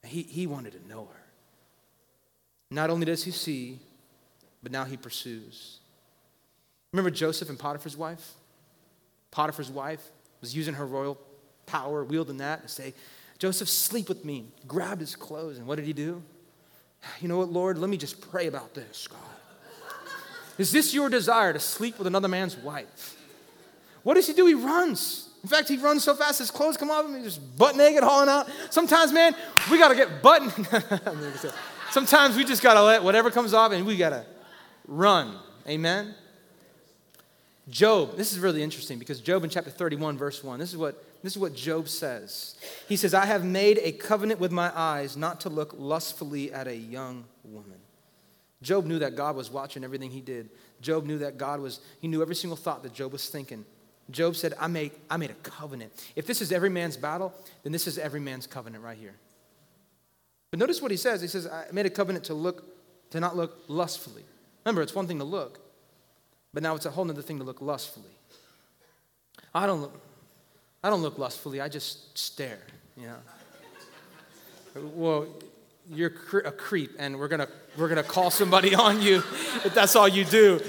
He, 0.04 0.22
he 0.22 0.46
wanted 0.46 0.72
to 0.72 0.88
know 0.88 1.08
her. 1.12 1.20
Not 2.70 2.90
only 2.90 3.06
does 3.06 3.22
he 3.24 3.30
see, 3.30 3.78
but 4.62 4.72
now 4.72 4.84
he 4.84 4.96
pursues. 4.96 5.78
Remember 6.92 7.10
Joseph 7.10 7.48
and 7.48 7.58
Potiphar's 7.58 7.96
wife? 7.96 8.32
Potiphar's 9.30 9.70
wife 9.70 10.02
was 10.40 10.54
using 10.54 10.74
her 10.74 10.86
royal 10.86 11.18
power, 11.66 12.04
wielding 12.04 12.38
that, 12.38 12.62
to 12.62 12.68
say, 12.68 12.94
Joseph, 13.38 13.68
sleep 13.68 14.08
with 14.08 14.24
me. 14.24 14.46
Grabbed 14.66 15.00
his 15.00 15.16
clothes, 15.16 15.58
and 15.58 15.66
what 15.66 15.76
did 15.76 15.84
he 15.84 15.92
do? 15.92 16.22
You 17.20 17.28
know 17.28 17.38
what, 17.38 17.50
Lord? 17.50 17.78
Let 17.78 17.90
me 17.90 17.96
just 17.96 18.30
pray 18.30 18.46
about 18.46 18.74
this, 18.74 19.08
God. 19.08 19.18
Is 20.58 20.70
this 20.70 20.92
your 20.92 21.08
desire 21.08 21.52
to 21.52 21.58
sleep 21.58 21.98
with 21.98 22.06
another 22.06 22.28
man's 22.28 22.56
wife? 22.56 23.16
What 24.02 24.14
does 24.14 24.26
he 24.26 24.32
do? 24.32 24.46
He 24.46 24.54
runs. 24.54 25.28
In 25.42 25.48
fact, 25.48 25.68
he 25.68 25.76
runs 25.76 26.04
so 26.04 26.14
fast 26.14 26.38
his 26.38 26.50
clothes 26.50 26.76
come 26.76 26.90
off 26.90 27.04
him, 27.04 27.16
he's 27.16 27.34
just 27.34 27.58
butt 27.58 27.76
naked, 27.76 28.02
hauling 28.02 28.28
out. 28.28 28.48
Sometimes, 28.70 29.12
man, 29.12 29.34
we 29.70 29.78
gotta 29.78 29.96
get 29.96 30.22
button. 30.22 30.50
Sometimes 31.90 32.36
we 32.36 32.44
just 32.44 32.62
gotta 32.62 32.82
let 32.82 33.02
whatever 33.02 33.30
comes 33.30 33.52
off 33.52 33.72
and 33.72 33.84
we 33.84 33.96
gotta 33.96 34.24
run. 34.86 35.36
Amen? 35.66 36.14
Job, 37.68 38.16
this 38.16 38.32
is 38.32 38.38
really 38.38 38.62
interesting 38.62 38.98
because 38.98 39.20
Job 39.20 39.44
in 39.44 39.50
chapter 39.50 39.70
31, 39.70 40.16
verse 40.16 40.42
1, 40.42 40.58
this 40.58 40.70
is 40.70 40.76
what 40.76 41.04
this 41.22 41.34
is 41.34 41.38
what 41.38 41.54
Job 41.54 41.88
says. 41.88 42.56
He 42.88 42.96
says, 42.96 43.14
I 43.14 43.26
have 43.26 43.44
made 43.44 43.78
a 43.82 43.92
covenant 43.92 44.40
with 44.40 44.50
my 44.50 44.72
eyes 44.76 45.16
not 45.16 45.40
to 45.42 45.48
look 45.48 45.74
lustfully 45.78 46.52
at 46.52 46.66
a 46.66 46.74
young 46.74 47.24
woman. 47.44 47.78
Job 48.60 48.86
knew 48.86 48.98
that 48.98 49.16
God 49.16 49.36
was 49.36 49.50
watching 49.50 49.84
everything 49.84 50.10
he 50.10 50.20
did. 50.20 50.50
Job 50.80 51.04
knew 51.04 51.18
that 51.18 51.38
God 51.38 51.60
was, 51.60 51.80
he 52.00 52.08
knew 52.08 52.22
every 52.22 52.34
single 52.34 52.56
thought 52.56 52.82
that 52.82 52.92
Job 52.92 53.12
was 53.12 53.28
thinking. 53.28 53.64
Job 54.10 54.36
said, 54.36 54.54
I 54.58 54.66
made, 54.66 54.92
I 55.10 55.16
made 55.16 55.30
a 55.30 55.34
covenant. 55.34 55.92
If 56.16 56.26
this 56.26 56.40
is 56.40 56.52
every 56.52 56.68
man's 56.68 56.96
battle, 56.96 57.32
then 57.62 57.72
this 57.72 57.86
is 57.86 57.98
every 57.98 58.20
man's 58.20 58.46
covenant 58.46 58.82
right 58.82 58.96
here. 58.96 59.14
But 60.50 60.58
notice 60.58 60.82
what 60.82 60.90
he 60.90 60.96
says. 60.96 61.22
He 61.22 61.28
says, 61.28 61.46
I 61.46 61.66
made 61.72 61.86
a 61.86 61.90
covenant 61.90 62.24
to 62.26 62.34
look, 62.34 62.64
to 63.10 63.20
not 63.20 63.36
look 63.36 63.58
lustfully. 63.68 64.24
Remember, 64.64 64.82
it's 64.82 64.94
one 64.94 65.06
thing 65.06 65.18
to 65.18 65.24
look, 65.24 65.60
but 66.52 66.62
now 66.62 66.74
it's 66.74 66.86
a 66.86 66.90
whole 66.90 67.08
other 67.08 67.22
thing 67.22 67.38
to 67.38 67.44
look 67.44 67.60
lustfully. 67.60 68.10
I 69.54 69.66
don't 69.66 69.80
look, 69.80 70.00
I 70.84 70.90
don't 70.90 71.02
look 71.02 71.18
lustfully, 71.18 71.60
I 71.60 71.68
just 71.68 72.16
stare, 72.16 72.60
you 72.96 73.06
know. 73.06 73.16
Well, 74.94 75.26
you're 75.90 76.12
a 76.44 76.52
creep, 76.52 76.92
and 76.98 77.18
we're 77.18 77.28
gonna 77.28 77.48
we're 77.76 77.88
gonna 77.88 78.02
call 78.02 78.30
somebody 78.30 78.74
on 78.86 79.02
you 79.02 79.16
if 79.64 79.74
that's 79.74 79.96
all 79.96 80.08
you 80.08 80.24
do, 80.24 80.60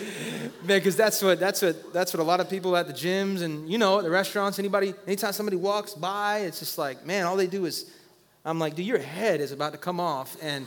Because 0.65 0.95
that's 0.95 1.21
what 1.21 1.39
that's 1.39 1.62
what 1.62 1.93
that's 1.93 2.13
what 2.13 2.21
a 2.21 2.23
lot 2.23 2.39
of 2.39 2.49
people 2.49 2.76
at 2.78 2.88
the 2.88 2.93
gyms 2.93 3.41
and 3.41 3.69
you 3.69 3.78
know 3.78 3.97
at 3.97 4.04
the 4.04 4.10
restaurants. 4.10 4.60
Anybody, 4.60 4.93
anytime 5.06 5.34
somebody 5.34 5.58
walks 5.58 5.93
by, 5.93 6.39
it's 6.39 6.60
just 6.60 6.78
like, 6.78 7.06
man, 7.06 7.26
all 7.26 7.36
they 7.36 7.47
do 7.47 7.65
is, 7.65 7.91
I'm 8.45 8.60
like, 8.60 8.76
dude, 8.76 8.86
your 8.86 8.99
head 8.99 9.41
is 9.41 9.52
about 9.52 9.73
to 9.73 9.78
come 9.78 9.99
off, 9.99 10.38
and 10.41 10.65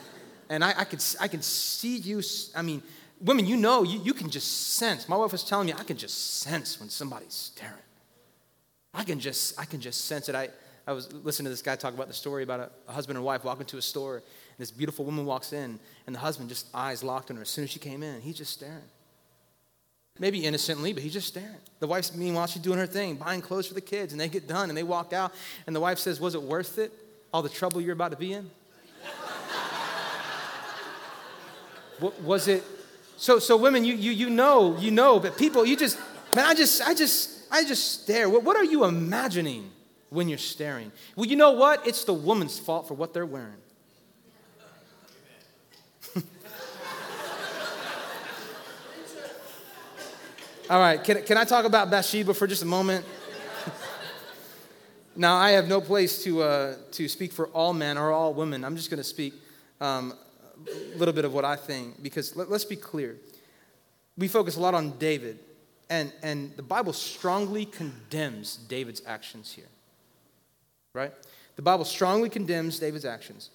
and 0.50 0.62
I, 0.62 0.74
I 0.80 0.84
can 0.84 0.98
I 1.20 1.28
can 1.28 1.42
see 1.42 1.96
you. 1.96 2.22
I 2.54 2.62
mean, 2.62 2.82
women, 3.20 3.46
you 3.46 3.56
know, 3.56 3.82
you, 3.82 4.00
you 4.02 4.14
can 4.14 4.30
just 4.30 4.74
sense. 4.74 5.08
My 5.08 5.16
wife 5.16 5.32
was 5.32 5.44
telling 5.44 5.66
me 5.66 5.72
I 5.72 5.84
can 5.84 5.96
just 5.96 6.38
sense 6.38 6.78
when 6.80 6.88
somebody's 6.88 7.34
staring. 7.34 7.74
I 8.94 9.04
can 9.04 9.20
just, 9.20 9.60
I 9.60 9.64
can 9.64 9.80
just 9.80 10.06
sense 10.06 10.28
it. 10.28 10.34
I, 10.34 10.48
I 10.86 10.92
was 10.92 11.12
listening 11.12 11.46
to 11.46 11.50
this 11.50 11.62
guy 11.62 11.76
talk 11.76 11.94
about 11.94 12.08
the 12.08 12.14
story 12.14 12.42
about 12.42 12.60
a, 12.60 12.70
a 12.88 12.92
husband 12.92 13.16
and 13.16 13.24
wife 13.24 13.44
walking 13.44 13.66
to 13.66 13.78
a 13.78 13.82
store. 13.82 14.16
And 14.16 14.24
this 14.58 14.70
beautiful 14.70 15.04
woman 15.04 15.26
walks 15.26 15.52
in, 15.52 15.78
and 16.06 16.14
the 16.14 16.20
husband 16.20 16.48
just 16.48 16.66
eyes 16.74 17.02
locked 17.04 17.30
on 17.30 17.36
her 17.36 17.42
as 17.42 17.50
soon 17.50 17.64
as 17.64 17.70
she 17.70 17.78
came 17.78 18.02
in. 18.02 18.20
He's 18.20 18.38
just 18.38 18.52
staring. 18.52 18.82
Maybe 20.18 20.44
innocently, 20.44 20.92
but 20.92 21.02
he's 21.02 21.12
just 21.12 21.28
staring. 21.28 21.56
The 21.78 21.86
wife's, 21.86 22.14
meanwhile, 22.14 22.46
she's 22.46 22.62
doing 22.62 22.78
her 22.78 22.86
thing, 22.86 23.16
buying 23.16 23.42
clothes 23.42 23.66
for 23.66 23.74
the 23.74 23.82
kids, 23.82 24.12
and 24.12 24.20
they 24.20 24.28
get 24.28 24.48
done 24.48 24.70
and 24.70 24.76
they 24.76 24.82
walk 24.82 25.12
out, 25.12 25.32
and 25.66 25.76
the 25.76 25.80
wife 25.80 25.98
says, 25.98 26.18
Was 26.20 26.34
it 26.34 26.42
worth 26.42 26.78
it? 26.78 26.92
All 27.32 27.42
the 27.42 27.48
trouble 27.50 27.80
you're 27.80 27.92
about 27.92 28.12
to 28.12 28.16
be 28.16 28.32
in? 28.32 28.50
what, 32.00 32.18
was 32.22 32.48
it? 32.48 32.64
So, 33.18 33.38
so 33.38 33.56
women, 33.56 33.84
you, 33.84 33.94
you, 33.94 34.12
you 34.12 34.30
know, 34.30 34.76
you 34.78 34.90
know, 34.90 35.20
but 35.20 35.36
people, 35.36 35.66
you 35.66 35.76
just, 35.76 35.98
man, 36.34 36.46
I 36.46 36.54
just, 36.54 36.80
I 36.82 36.94
just, 36.94 37.46
I 37.50 37.64
just 37.64 38.02
stare. 38.02 38.28
What 38.28 38.56
are 38.56 38.64
you 38.64 38.84
imagining 38.84 39.70
when 40.10 40.28
you're 40.28 40.38
staring? 40.38 40.92
Well, 41.14 41.26
you 41.26 41.36
know 41.36 41.52
what? 41.52 41.86
It's 41.86 42.04
the 42.04 42.14
woman's 42.14 42.58
fault 42.58 42.88
for 42.88 42.94
what 42.94 43.12
they're 43.12 43.26
wearing. 43.26 43.56
All 50.68 50.80
right, 50.80 51.02
can, 51.02 51.22
can 51.22 51.36
I 51.36 51.44
talk 51.44 51.64
about 51.64 51.92
Bathsheba 51.92 52.34
for 52.34 52.48
just 52.48 52.64
a 52.64 52.66
moment? 52.66 53.06
now, 55.16 55.36
I 55.36 55.50
have 55.50 55.68
no 55.68 55.80
place 55.80 56.24
to, 56.24 56.42
uh, 56.42 56.74
to 56.90 57.08
speak 57.08 57.32
for 57.32 57.46
all 57.48 57.72
men 57.72 57.96
or 57.96 58.10
all 58.10 58.34
women. 58.34 58.64
I'm 58.64 58.74
just 58.74 58.90
going 58.90 58.98
to 58.98 59.04
speak 59.04 59.34
um, 59.80 60.12
a 60.66 60.98
little 60.98 61.14
bit 61.14 61.24
of 61.24 61.32
what 61.32 61.44
I 61.44 61.54
think 61.54 62.02
because 62.02 62.34
let, 62.34 62.50
let's 62.50 62.64
be 62.64 62.74
clear. 62.74 63.16
We 64.18 64.26
focus 64.26 64.56
a 64.56 64.60
lot 64.60 64.74
on 64.74 64.98
David, 64.98 65.38
and, 65.88 66.12
and 66.20 66.50
the 66.56 66.64
Bible 66.64 66.92
strongly 66.92 67.64
condemns 67.64 68.56
David's 68.56 69.02
actions 69.06 69.52
here. 69.52 69.68
Right? 70.94 71.12
The 71.54 71.62
Bible 71.62 71.84
strongly 71.84 72.28
condemns 72.28 72.80
David's 72.80 73.04
actions. 73.04 73.50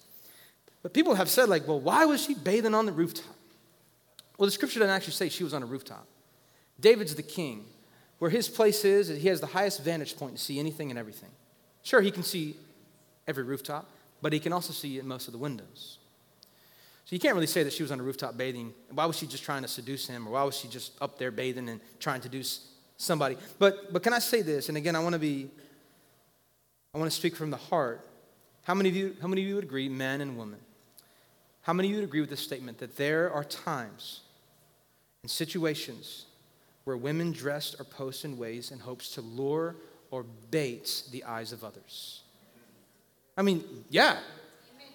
But 0.82 0.94
people 0.94 1.14
have 1.16 1.28
said, 1.28 1.50
like, 1.50 1.68
well, 1.68 1.78
why 1.78 2.06
was 2.06 2.24
she 2.24 2.32
bathing 2.32 2.74
on 2.74 2.86
the 2.86 2.92
rooftop? 2.92 3.36
Well, 4.38 4.46
the 4.46 4.52
scripture 4.52 4.80
doesn't 4.80 4.94
actually 4.94 5.12
say 5.12 5.28
she 5.28 5.44
was 5.44 5.52
on 5.52 5.62
a 5.62 5.66
rooftop. 5.66 6.06
David's 6.80 7.14
the 7.14 7.22
king. 7.22 7.66
Where 8.18 8.30
his 8.30 8.48
place 8.48 8.84
is, 8.84 9.08
he 9.08 9.28
has 9.28 9.40
the 9.40 9.48
highest 9.48 9.82
vantage 9.82 10.16
point 10.16 10.36
to 10.36 10.42
see 10.42 10.60
anything 10.60 10.90
and 10.90 10.98
everything. 10.98 11.30
Sure, 11.82 12.00
he 12.00 12.12
can 12.12 12.22
see 12.22 12.56
every 13.26 13.42
rooftop, 13.42 13.90
but 14.20 14.32
he 14.32 14.38
can 14.38 14.52
also 14.52 14.72
see 14.72 15.00
most 15.00 15.26
of 15.26 15.32
the 15.32 15.38
windows. 15.38 15.98
So 17.04 17.16
you 17.16 17.18
can't 17.18 17.34
really 17.34 17.48
say 17.48 17.64
that 17.64 17.72
she 17.72 17.82
was 17.82 17.90
on 17.90 17.98
a 17.98 18.02
rooftop 18.02 18.36
bathing. 18.36 18.72
Why 18.90 19.06
was 19.06 19.16
she 19.16 19.26
just 19.26 19.42
trying 19.42 19.62
to 19.62 19.68
seduce 19.68 20.06
him? 20.06 20.28
Or 20.28 20.32
why 20.32 20.44
was 20.44 20.56
she 20.56 20.68
just 20.68 20.92
up 21.00 21.18
there 21.18 21.32
bathing 21.32 21.68
and 21.68 21.80
trying 21.98 22.20
to 22.20 22.28
do 22.28 22.42
somebody? 22.96 23.36
But, 23.58 23.92
but 23.92 24.02
can 24.02 24.12
I 24.12 24.20
say 24.20 24.42
this? 24.42 24.68
And 24.68 24.78
again, 24.78 24.94
I 24.94 25.00
want 25.00 25.14
to 25.14 25.18
be, 25.18 25.50
I 26.94 26.98
want 26.98 27.10
to 27.10 27.16
speak 27.16 27.34
from 27.34 27.50
the 27.50 27.56
heart. 27.56 28.06
How 28.62 28.74
many 28.74 28.88
of 28.88 28.94
you, 28.94 29.16
how 29.20 29.26
many 29.26 29.42
of 29.42 29.48
you 29.48 29.56
would 29.56 29.64
agree, 29.64 29.88
men 29.88 30.20
and 30.20 30.38
women? 30.38 30.60
How 31.62 31.72
many 31.72 31.88
of 31.88 31.90
you 31.90 31.96
would 31.98 32.08
agree 32.08 32.20
with 32.20 32.30
this 32.30 32.40
statement 32.40 32.78
that 32.78 32.96
there 32.96 33.32
are 33.32 33.44
times 33.44 34.20
and 35.22 35.30
situations 35.30 36.26
where 36.84 36.96
women 36.96 37.32
dressed 37.32 37.76
or 37.78 37.84
posed 37.84 38.24
in 38.24 38.38
ways 38.38 38.70
in 38.70 38.78
hopes 38.78 39.10
to 39.14 39.20
lure 39.20 39.76
or 40.10 40.24
bait 40.50 41.04
the 41.10 41.24
eyes 41.24 41.52
of 41.52 41.64
others? 41.64 42.22
I 43.36 43.42
mean, 43.42 43.64
yeah. 43.88 44.18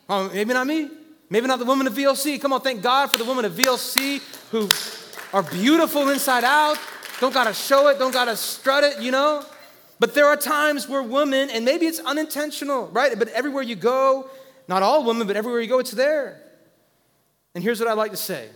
Oh, 0.10 0.30
maybe 0.34 0.54
not 0.54 0.68
me. 0.68 0.90
Maybe 1.30 1.48
not 1.48 1.60
the 1.60 1.66
women 1.66 1.88
of 1.88 1.94
VLC. 1.94 2.40
Come 2.40 2.54
on, 2.54 2.62
thank 2.62 2.82
God 2.82 3.12
for 3.12 3.18
the 3.18 3.26
women 3.26 3.44
of 3.44 3.54
VLC 3.54 4.22
who 4.52 4.70
are 5.34 5.44
beautiful 5.44 6.10
inside 6.10 6.44
out. 6.44 6.78
Don't 7.20 7.34
gotta 7.34 7.54
show 7.54 7.88
it, 7.88 8.00
don't 8.00 8.14
gotta 8.14 8.38
strut 8.38 8.84
it, 8.84 9.02
you 9.02 9.12
know? 9.12 9.44
But 10.00 10.14
there 10.14 10.28
are 10.28 10.38
times 10.38 10.88
where 10.88 11.02
women, 11.02 11.50
and 11.50 11.66
maybe 11.66 11.88
it's 11.88 12.00
unintentional, 12.00 12.88
right? 12.90 13.18
But 13.18 13.30
everywhere 13.30 13.64
you 13.64 13.76
go, 13.76 14.30
not 14.68 14.84
all 14.84 15.04
women, 15.04 15.26
but 15.26 15.36
everywhere 15.36 15.60
you 15.60 15.68
go, 15.68 15.80
it's 15.80 15.92
there. 15.92 16.40
And 17.56 17.64
here's 17.64 17.80
what 17.80 17.90
I'd 17.90 17.98
like 17.98 18.12
to 18.12 18.18
say 18.18 18.50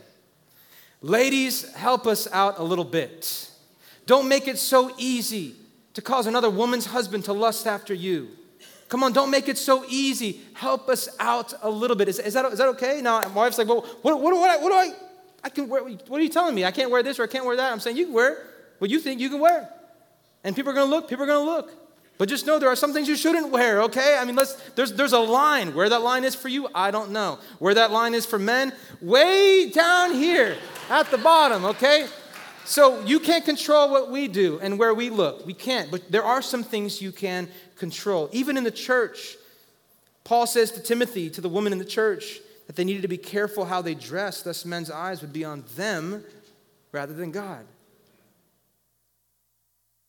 Ladies, 1.02 1.74
help 1.74 2.06
us 2.06 2.28
out 2.32 2.60
a 2.60 2.64
little 2.64 2.86
bit. 2.86 3.50
Don't 4.06 4.28
make 4.28 4.48
it 4.48 4.60
so 4.60 4.94
easy 4.98 5.56
to 5.94 6.02
cause 6.02 6.28
another 6.28 6.50
woman's 6.50 6.86
husband 6.86 7.26
to 7.26 7.34
lust 7.34 7.66
after 7.66 7.94
you. 7.94 8.30
Come 8.88 9.04
on, 9.04 9.14
don't 9.14 9.32
make 9.32 9.48
it 9.48 9.58
so 9.58 9.86
easy. 9.88 10.42
Help 10.54 10.90
us 10.90 11.10
out 11.20 11.54
a 11.62 11.70
little 11.70 11.96
bit. 11.96 12.10
Is, 12.10 12.20
is, 12.20 12.34
that, 12.34 12.46
is 12.52 12.60
that 12.60 12.68
okay? 12.70 13.02
Now, 13.02 13.22
my 13.22 13.28
wife's 13.28 13.58
like, 13.58 13.68
well, 13.68 13.82
what, 14.02 14.22
what, 14.22 14.34
what, 14.34 14.62
what 14.62 14.70
do 14.70 14.76
I, 14.76 14.94
I 15.44 15.50
can 15.50 15.70
wear, 15.70 15.82
what 15.82 16.20
are 16.20 16.24
you 16.24 16.30
telling 16.30 16.54
me? 16.54 16.66
I 16.66 16.72
can't 16.72 16.92
wear 16.92 17.02
this 17.02 17.18
or 17.18 17.24
I 17.24 17.28
can't 17.28 17.46
wear 17.46 17.56
that. 17.56 17.72
I'm 17.72 17.80
saying 17.80 17.98
you 17.98 18.06
can 18.06 18.14
wear 18.14 18.46
what 18.80 18.92
you 18.92 19.00
think 19.00 19.22
you 19.22 19.30
can 19.30 19.40
wear. 19.40 19.70
And 20.44 20.56
people 20.56 20.72
are 20.72 20.76
going 20.76 20.90
to 20.90 20.96
look, 20.96 21.08
people 21.08 21.24
are 21.24 21.28
going 21.28 21.46
to 21.46 21.52
look. 21.52 21.74
But 22.22 22.30
just 22.30 22.46
know 22.46 22.60
there 22.60 22.70
are 22.70 22.76
some 22.76 22.94
things 22.94 23.08
you 23.08 23.16
shouldn't 23.16 23.50
wear, 23.50 23.82
okay? 23.82 24.16
I 24.20 24.26
mean, 24.26 24.36
let's, 24.36 24.54
there's, 24.76 24.94
there's 24.94 25.14
a 25.14 25.20
line. 25.20 25.74
Where 25.74 25.90
that 25.90 26.04
line 26.04 26.24
is 26.24 26.36
for 26.36 26.50
you, 26.50 26.68
I 26.76 26.92
don't 26.92 27.10
know. 27.10 27.40
Where 27.58 27.74
that 27.74 27.90
line 27.90 28.14
is 28.14 28.28
for 28.28 28.38
men, 28.38 28.74
way 29.02 29.72
down 29.72 30.14
here 30.14 30.56
at 30.92 31.10
the 31.10 31.18
bottom, 31.18 31.66
okay? 31.66 32.06
So 32.64 33.04
you 33.06 33.20
can't 33.20 33.44
control 33.44 33.90
what 33.90 34.12
we 34.12 34.28
do 34.28 34.60
and 34.60 34.78
where 34.78 34.94
we 34.94 35.10
look. 35.10 35.48
We 35.48 35.56
can't. 35.56 35.90
But 35.90 36.12
there 36.12 36.24
are 36.24 36.44
some 36.44 36.64
things 36.64 37.02
you 37.02 37.12
can 37.12 37.48
control. 37.76 38.30
Even 38.32 38.56
in 38.56 38.64
the 38.64 38.70
church, 38.70 39.36
Paul 40.24 40.46
says 40.46 40.72
to 40.74 40.80
Timothy, 40.80 41.28
to 41.32 41.42
the 41.42 41.50
woman 41.50 41.74
in 41.74 41.80
the 41.80 41.86
church, 41.86 42.38
that 42.68 42.76
they 42.76 42.84
needed 42.84 43.02
to 43.02 43.08
be 43.08 43.18
careful 43.18 43.66
how 43.66 43.82
they 43.82 43.96
dress, 43.96 44.44
thus 44.44 44.64
men's 44.64 44.92
eyes 44.92 45.22
would 45.22 45.34
be 45.34 45.44
on 45.44 45.64
them 45.76 46.24
rather 46.92 47.14
than 47.14 47.32
God. 47.32 47.66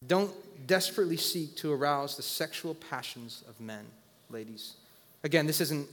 Don't 0.06 0.30
desperately 0.66 1.16
seek 1.16 1.56
to 1.56 1.72
arouse 1.72 2.16
the 2.16 2.22
sexual 2.22 2.74
passions 2.74 3.44
of 3.48 3.60
men, 3.60 3.84
ladies. 4.30 4.74
Again, 5.24 5.46
this 5.46 5.60
isn't 5.60 5.88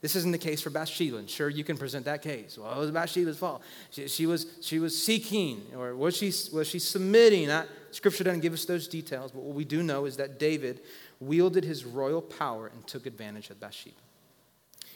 this 0.00 0.14
isn't 0.14 0.30
the 0.30 0.38
case 0.38 0.60
for 0.60 0.70
Bathsheba. 0.70 1.26
Sure, 1.26 1.48
you 1.48 1.64
can 1.64 1.76
present 1.76 2.04
that 2.04 2.22
case. 2.22 2.56
Well, 2.56 2.72
it 2.72 2.78
was 2.78 2.90
Bathsheba's 2.92 3.36
fault. 3.36 3.62
She, 3.90 4.06
she, 4.06 4.26
was, 4.26 4.46
she 4.60 4.78
was 4.78 4.96
seeking, 4.96 5.62
or 5.76 5.96
was 5.96 6.16
she, 6.16 6.32
was 6.54 6.68
she 6.68 6.78
submitting? 6.78 7.50
Scripture 7.90 8.22
doesn't 8.22 8.40
give 8.40 8.52
us 8.52 8.64
those 8.64 8.86
details, 8.86 9.32
but 9.32 9.42
what 9.42 9.56
we 9.56 9.64
do 9.64 9.82
know 9.82 10.04
is 10.04 10.16
that 10.18 10.38
David 10.38 10.80
wielded 11.18 11.64
his 11.64 11.84
royal 11.84 12.22
power 12.22 12.68
and 12.68 12.86
took 12.86 13.06
advantage 13.06 13.50
of 13.50 13.58
Bathsheba. 13.58 13.96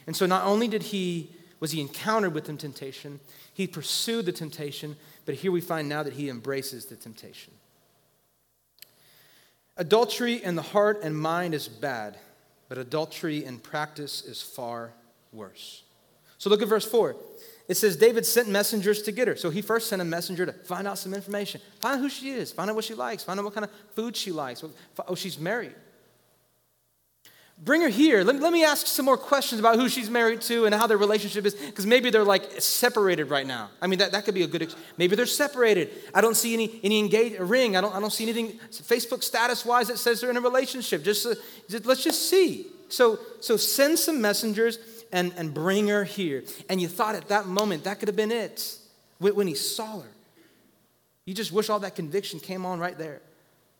And 0.06 0.14
so 0.14 0.24
not 0.26 0.44
only 0.44 0.68
did 0.68 0.84
he, 0.84 1.30
was 1.58 1.72
he 1.72 1.80
encountered 1.80 2.32
with 2.32 2.44
the 2.44 2.54
temptation, 2.54 3.18
he 3.52 3.66
pursued 3.66 4.26
the 4.26 4.32
temptation, 4.32 4.94
but 5.26 5.34
here 5.34 5.50
we 5.50 5.60
find 5.60 5.88
now 5.88 6.04
that 6.04 6.12
he 6.12 6.28
embraces 6.28 6.86
the 6.86 6.96
temptation. 6.96 7.52
Adultery 9.82 10.42
in 10.42 10.54
the 10.54 10.62
heart 10.62 11.00
and 11.02 11.18
mind 11.18 11.54
is 11.54 11.66
bad 11.66 12.16
but 12.72 12.78
adultery 12.78 13.44
in 13.44 13.58
practice 13.58 14.24
is 14.24 14.40
far 14.40 14.94
worse. 15.30 15.82
So 16.38 16.48
look 16.48 16.62
at 16.62 16.68
verse 16.68 16.86
4. 16.86 17.14
It 17.68 17.76
says 17.76 17.96
David 17.96 18.24
sent 18.24 18.48
messengers 18.48 19.02
to 19.02 19.12
get 19.12 19.28
her. 19.28 19.36
So 19.36 19.50
he 19.50 19.60
first 19.60 19.88
sent 19.88 20.00
a 20.00 20.06
messenger 20.06 20.46
to 20.46 20.54
find 20.54 20.88
out 20.88 20.96
some 20.96 21.12
information, 21.12 21.60
find 21.80 21.96
out 21.96 22.00
who 22.00 22.08
she 22.08 22.30
is, 22.30 22.50
find 22.50 22.70
out 22.70 22.76
what 22.76 22.86
she 22.86 22.94
likes, 22.94 23.24
find 23.24 23.38
out 23.38 23.44
what 23.44 23.52
kind 23.52 23.64
of 23.64 23.70
food 23.94 24.16
she 24.16 24.32
likes. 24.32 24.64
Oh, 25.06 25.14
she's 25.14 25.38
married. 25.38 25.74
Bring 27.64 27.80
her 27.82 27.88
here. 27.88 28.24
Let, 28.24 28.40
let 28.40 28.52
me 28.52 28.64
ask 28.64 28.88
some 28.88 29.04
more 29.04 29.16
questions 29.16 29.60
about 29.60 29.76
who 29.76 29.88
she's 29.88 30.10
married 30.10 30.40
to 30.42 30.64
and 30.64 30.74
how 30.74 30.88
their 30.88 30.96
relationship 30.96 31.46
is, 31.46 31.54
because 31.54 31.86
maybe 31.86 32.10
they're 32.10 32.24
like 32.24 32.60
separated 32.60 33.30
right 33.30 33.46
now. 33.46 33.70
I 33.80 33.86
mean, 33.86 34.00
that, 34.00 34.10
that 34.12 34.24
could 34.24 34.34
be 34.34 34.42
a 34.42 34.48
good, 34.48 34.74
maybe 34.98 35.14
they're 35.14 35.26
separated. 35.26 35.90
I 36.12 36.20
don't 36.22 36.34
see 36.34 36.54
any, 36.54 36.80
any 36.82 36.98
engage, 36.98 37.38
ring. 37.38 37.76
I 37.76 37.80
don't, 37.80 37.94
I 37.94 38.00
don't 38.00 38.12
see 38.12 38.24
anything 38.24 38.58
Facebook 38.72 39.22
status 39.22 39.64
wise 39.64 39.86
that 39.88 39.98
says 39.98 40.20
they're 40.20 40.30
in 40.30 40.36
a 40.36 40.40
relationship. 40.40 41.04
Just, 41.04 41.24
uh, 41.24 41.36
just 41.68 41.86
let's 41.86 42.02
just 42.02 42.28
see. 42.28 42.66
So, 42.88 43.20
so 43.40 43.56
send 43.56 43.96
some 43.96 44.20
messengers 44.20 44.78
and, 45.12 45.32
and 45.36 45.54
bring 45.54 45.86
her 45.86 46.02
here. 46.02 46.42
And 46.68 46.80
you 46.80 46.88
thought 46.88 47.14
at 47.14 47.28
that 47.28 47.46
moment 47.46 47.84
that 47.84 48.00
could 48.00 48.08
have 48.08 48.16
been 48.16 48.32
it 48.32 48.76
when 49.18 49.46
he 49.46 49.54
saw 49.54 50.00
her. 50.00 50.08
You 51.26 51.34
just 51.34 51.52
wish 51.52 51.70
all 51.70 51.78
that 51.78 51.94
conviction 51.94 52.40
came 52.40 52.66
on 52.66 52.80
right 52.80 52.98
there. 52.98 53.20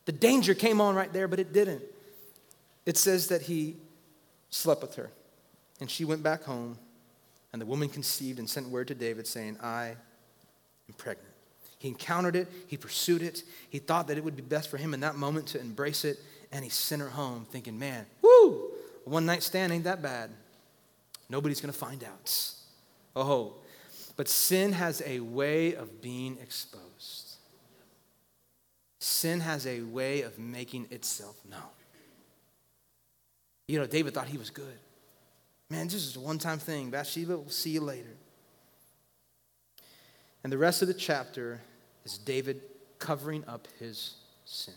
The 0.05 0.13
danger 0.13 0.55
came 0.55 0.81
on 0.81 0.95
right 0.95 1.13
there, 1.13 1.27
but 1.27 1.41
it 1.41 1.53
didn't 1.53 1.83
it 2.87 2.97
says 2.97 3.29
that 3.29 3.43
he 3.43 3.77
slept 4.51 4.83
with 4.83 4.95
her. 4.97 5.11
And 5.81 5.91
she 5.91 6.05
went 6.05 6.23
back 6.23 6.45
home, 6.45 6.79
and 7.53 7.61
the 7.61 7.67
woman 7.67 7.89
conceived 7.89 8.39
and 8.39 8.49
sent 8.49 8.69
word 8.69 8.89
to 8.89 8.95
David 8.95 9.27
saying, 9.27 9.59
I 9.63 9.97
am 10.89 10.95
pregnant. 10.97 11.29
He 11.79 11.89
encountered 11.89 12.37
it, 12.37 12.49
he 12.69 12.77
pursued 12.77 13.23
it, 13.23 13.43
he 13.69 13.79
thought 13.81 14.07
that 14.07 14.17
it 14.17 14.23
would 14.23 14.37
be 14.37 14.43
best 14.43 14.71
for 14.71 14.77
him 14.77 14.95
in 14.95 15.01
that 15.01 15.17
moment 15.17 15.49
to 15.49 15.61
embrace 15.61 16.05
it, 16.05 16.19
and 16.53 16.63
he 16.63 16.71
sent 16.71 17.03
her 17.03 17.09
home 17.09 17.47
thinking, 17.51 17.77
man, 17.79 18.07
woo, 18.23 18.71
one 19.05 19.27
night 19.27 19.43
stand 19.43 19.73
ain't 19.73 19.85
that 19.85 20.01
bad. 20.01 20.31
Nobody's 21.29 21.61
gonna 21.61 21.73
find 21.73 22.05
out. 22.05 22.53
Oh, 23.17 23.55
but 24.17 24.29
sin 24.29 24.73
has 24.73 25.03
a 25.05 25.21
way 25.21 25.75
of 25.75 26.01
being 26.01 26.39
exposed. 26.41 27.37
Sin 29.01 29.41
has 29.41 29.67
a 29.67 29.81
way 29.81 30.23
of 30.23 30.39
making 30.39 30.87
itself 30.91 31.37
known. 31.51 31.61
You 33.73 33.79
know, 33.79 33.87
David 33.87 34.13
thought 34.13 34.29
he 34.29 34.37
was 34.37 34.51
good. 34.51 34.79
Man, 35.71 35.87
this 35.87 35.95
is 35.95 36.17
a 36.17 36.21
one 36.21 36.37
time 36.37 36.59
thing. 36.59 36.91
Bathsheba, 36.91 37.39
we'll 37.39 37.49
see 37.49 37.71
you 37.71 37.81
later. 37.81 38.15
And 40.45 40.53
the 40.53 40.59
rest 40.59 40.83
of 40.83 40.89
the 40.89 40.95
chapter 40.95 41.59
is 42.05 42.19
David 42.19 42.61
covering 42.99 43.43
up 43.49 43.67
his 43.79 44.17
sin, 44.45 44.75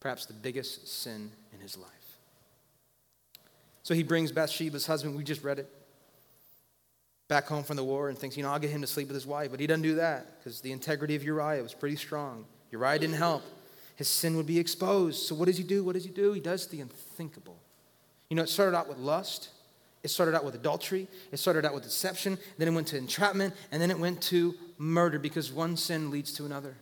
perhaps 0.00 0.26
the 0.26 0.32
biggest 0.32 0.88
sin 0.88 1.30
in 1.54 1.60
his 1.60 1.78
life. 1.78 1.90
So 3.84 3.94
he 3.94 4.02
brings 4.02 4.32
Bathsheba's 4.32 4.84
husband, 4.84 5.16
we 5.16 5.22
just 5.22 5.44
read 5.44 5.60
it, 5.60 5.70
back 7.28 7.46
home 7.46 7.62
from 7.62 7.76
the 7.76 7.84
war 7.84 8.08
and 8.08 8.18
thinks, 8.18 8.36
you 8.36 8.42
know, 8.42 8.50
I'll 8.50 8.58
get 8.58 8.70
him 8.70 8.80
to 8.80 8.88
sleep 8.88 9.06
with 9.06 9.14
his 9.14 9.28
wife. 9.28 9.52
But 9.52 9.60
he 9.60 9.68
doesn't 9.68 9.82
do 9.82 9.94
that 9.94 10.40
because 10.40 10.60
the 10.60 10.72
integrity 10.72 11.14
of 11.14 11.22
Uriah 11.22 11.62
was 11.62 11.72
pretty 11.72 11.94
strong. 11.94 12.46
Uriah 12.72 12.98
didn't 12.98 13.14
help. 13.14 13.44
His 13.94 14.08
sin 14.08 14.36
would 14.36 14.46
be 14.46 14.58
exposed. 14.58 15.22
So 15.22 15.36
what 15.36 15.44
does 15.44 15.56
he 15.56 15.62
do? 15.62 15.84
What 15.84 15.92
does 15.92 16.04
he 16.04 16.10
do? 16.10 16.32
He 16.32 16.40
does 16.40 16.66
the 16.66 16.80
unthinkable. 16.80 17.60
You 18.28 18.36
know, 18.36 18.42
it 18.42 18.48
started 18.48 18.76
out 18.76 18.88
with 18.88 18.98
lust, 18.98 19.50
it 20.02 20.08
started 20.08 20.34
out 20.34 20.44
with 20.44 20.54
adultery, 20.54 21.08
it 21.32 21.38
started 21.38 21.64
out 21.64 21.74
with 21.74 21.82
deception, 21.82 22.38
then 22.58 22.68
it 22.68 22.72
went 22.72 22.88
to 22.88 22.96
entrapment, 22.96 23.54
and 23.70 23.80
then 23.80 23.90
it 23.90 23.98
went 23.98 24.20
to 24.22 24.54
murder 24.78 25.18
because 25.18 25.52
one 25.52 25.76
sin 25.76 26.10
leads 26.10 26.32
to 26.34 26.44
another. 26.44 26.76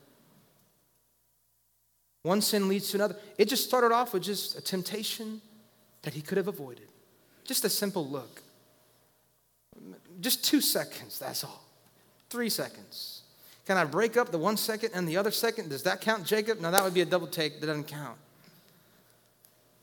One 2.22 2.40
sin 2.40 2.68
leads 2.68 2.90
to 2.90 2.96
another. 2.96 3.16
It 3.36 3.48
just 3.48 3.64
started 3.64 3.92
off 3.92 4.14
with 4.14 4.22
just 4.22 4.56
a 4.56 4.62
temptation 4.62 5.42
that 6.02 6.14
he 6.14 6.22
could 6.22 6.38
have 6.38 6.48
avoided. 6.48 6.88
Just 7.44 7.64
a 7.64 7.68
simple 7.68 8.08
look. 8.08 8.42
Just 10.20 10.44
two 10.44 10.60
seconds, 10.60 11.18
that's 11.18 11.44
all. 11.44 11.64
Three 12.30 12.48
seconds. 12.48 13.22
Can 13.66 13.76
I 13.76 13.84
break 13.84 14.16
up 14.16 14.30
the 14.30 14.38
one 14.38 14.56
second 14.56 14.90
and 14.94 15.08
the 15.08 15.16
other 15.16 15.30
second? 15.30 15.70
Does 15.70 15.82
that 15.84 16.00
count, 16.00 16.24
Jacob? 16.24 16.60
No, 16.60 16.70
that 16.70 16.84
would 16.84 16.94
be 16.94 17.00
a 17.00 17.06
double 17.06 17.26
take. 17.26 17.60
That 17.60 17.66
doesn't 17.66 17.88
count. 17.88 18.18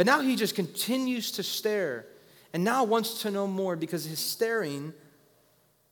But 0.01 0.07
now 0.07 0.21
he 0.21 0.35
just 0.35 0.55
continues 0.55 1.29
to 1.33 1.43
stare 1.43 2.07
and 2.53 2.63
now 2.63 2.83
wants 2.83 3.21
to 3.21 3.29
know 3.29 3.45
more 3.45 3.75
because 3.75 4.03
his 4.03 4.17
staring 4.17 4.93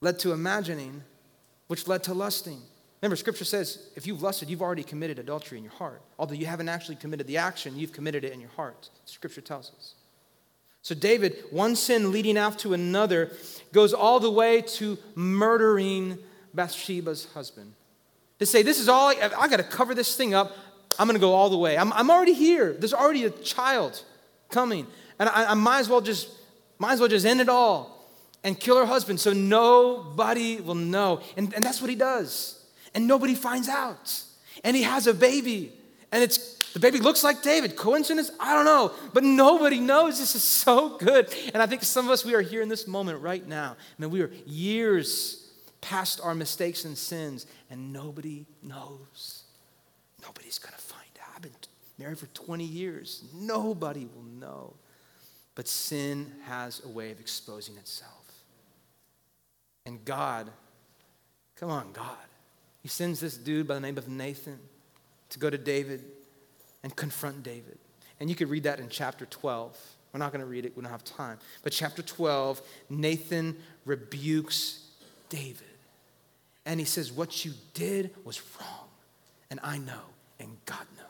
led 0.00 0.18
to 0.18 0.32
imagining, 0.32 1.04
which 1.68 1.86
led 1.86 2.02
to 2.02 2.12
lusting. 2.12 2.60
Remember, 3.00 3.14
scripture 3.14 3.44
says 3.44 3.88
if 3.94 4.08
you've 4.08 4.20
lusted, 4.20 4.50
you've 4.50 4.62
already 4.62 4.82
committed 4.82 5.20
adultery 5.20 5.58
in 5.58 5.62
your 5.62 5.74
heart. 5.74 6.02
Although 6.18 6.34
you 6.34 6.46
haven't 6.46 6.68
actually 6.68 6.96
committed 6.96 7.28
the 7.28 7.36
action, 7.36 7.78
you've 7.78 7.92
committed 7.92 8.24
it 8.24 8.32
in 8.32 8.40
your 8.40 8.50
heart. 8.50 8.90
Scripture 9.04 9.42
tells 9.42 9.70
us. 9.78 9.94
So, 10.82 10.96
David, 10.96 11.44
one 11.52 11.76
sin 11.76 12.10
leading 12.10 12.36
after 12.36 12.74
another, 12.74 13.30
goes 13.72 13.94
all 13.94 14.18
the 14.18 14.28
way 14.28 14.60
to 14.60 14.98
murdering 15.14 16.18
Bathsheba's 16.52 17.26
husband. 17.26 17.74
To 18.40 18.46
say, 18.46 18.62
this 18.62 18.80
is 18.80 18.88
all, 18.88 19.10
I, 19.10 19.30
I 19.38 19.46
got 19.46 19.58
to 19.58 19.62
cover 19.62 19.94
this 19.94 20.16
thing 20.16 20.34
up. 20.34 20.56
I'm 20.98 21.06
going 21.06 21.18
to 21.18 21.20
go 21.20 21.34
all 21.34 21.50
the 21.50 21.58
way. 21.58 21.78
I'm, 21.78 21.92
I'm 21.92 22.10
already 22.10 22.34
here. 22.34 22.72
There's 22.72 22.94
already 22.94 23.24
a 23.24 23.30
child 23.30 24.02
coming. 24.50 24.86
And 25.18 25.28
I, 25.28 25.52
I 25.52 25.54
might 25.54 25.80
as 25.80 25.88
well 25.88 26.00
just, 26.00 26.28
might 26.78 26.94
as 26.94 27.00
well 27.00 27.08
just 27.08 27.26
end 27.26 27.40
it 27.40 27.48
all 27.48 28.04
and 28.42 28.58
kill 28.58 28.78
her 28.78 28.86
husband 28.86 29.20
so 29.20 29.32
nobody 29.32 30.60
will 30.60 30.74
know. 30.74 31.20
And, 31.36 31.52
and 31.54 31.64
that's 31.64 31.80
what 31.80 31.90
he 31.90 31.96
does. 31.96 32.64
And 32.94 33.06
nobody 33.06 33.34
finds 33.34 33.68
out. 33.68 34.22
And 34.64 34.76
he 34.76 34.82
has 34.82 35.06
a 35.06 35.14
baby. 35.14 35.72
And 36.12 36.22
it's 36.22 36.72
the 36.72 36.80
baby 36.80 36.98
looks 36.98 37.24
like 37.24 37.42
David. 37.42 37.76
Coincidence? 37.76 38.30
I 38.38 38.54
don't 38.54 38.64
know. 38.64 38.92
But 39.12 39.24
nobody 39.24 39.80
knows. 39.80 40.18
This 40.18 40.34
is 40.34 40.44
so 40.44 40.96
good. 40.98 41.32
And 41.52 41.62
I 41.62 41.66
think 41.66 41.82
some 41.82 42.06
of 42.06 42.10
us, 42.10 42.24
we 42.24 42.34
are 42.34 42.40
here 42.40 42.62
in 42.62 42.68
this 42.68 42.86
moment 42.86 43.20
right 43.20 43.46
now. 43.46 43.76
I 43.78 44.02
mean, 44.02 44.10
we 44.10 44.22
are 44.22 44.30
years 44.46 45.48
past 45.80 46.20
our 46.22 46.34
mistakes 46.34 46.84
and 46.84 46.96
sins, 46.96 47.46
and 47.70 47.92
nobody 47.92 48.46
knows. 48.62 49.44
Nobody's 50.22 50.58
going 50.58 50.74
to 50.74 50.80
find 50.80 51.08
out. 51.22 51.36
I've 51.36 51.42
been 51.42 51.52
married 52.00 52.18
for 52.18 52.26
20 52.26 52.64
years. 52.64 53.22
Nobody 53.32 54.06
will 54.06 54.24
know. 54.24 54.74
But 55.54 55.68
sin 55.68 56.32
has 56.46 56.82
a 56.84 56.88
way 56.88 57.12
of 57.12 57.20
exposing 57.20 57.76
itself. 57.76 58.12
And 59.86 60.04
God, 60.04 60.50
come 61.56 61.70
on, 61.70 61.92
God, 61.92 62.16
He 62.82 62.88
sends 62.88 63.20
this 63.20 63.36
dude 63.36 63.68
by 63.68 63.74
the 63.74 63.80
name 63.80 63.98
of 63.98 64.08
Nathan 64.08 64.58
to 65.30 65.38
go 65.38 65.50
to 65.50 65.58
David 65.58 66.02
and 66.82 66.94
confront 66.96 67.42
David. 67.42 67.78
And 68.18 68.28
you 68.28 68.36
could 68.36 68.48
read 68.48 68.64
that 68.64 68.80
in 68.80 68.88
chapter 68.88 69.26
12. 69.26 69.78
We're 70.12 70.18
not 70.18 70.32
going 70.32 70.40
to 70.40 70.46
read 70.46 70.64
it, 70.64 70.76
we 70.76 70.82
don't 70.82 70.90
have 70.90 71.04
time. 71.04 71.38
But 71.62 71.72
chapter 71.72 72.02
12, 72.02 72.60
Nathan 72.88 73.56
rebukes 73.84 74.86
David. 75.28 75.66
And 76.66 76.80
he 76.80 76.86
says, 76.86 77.12
What 77.12 77.44
you 77.44 77.52
did 77.74 78.10
was 78.24 78.40
wrong. 78.58 78.88
And 79.50 79.60
I 79.62 79.78
know, 79.78 80.00
and 80.38 80.56
God 80.66 80.86
knows. 80.96 81.09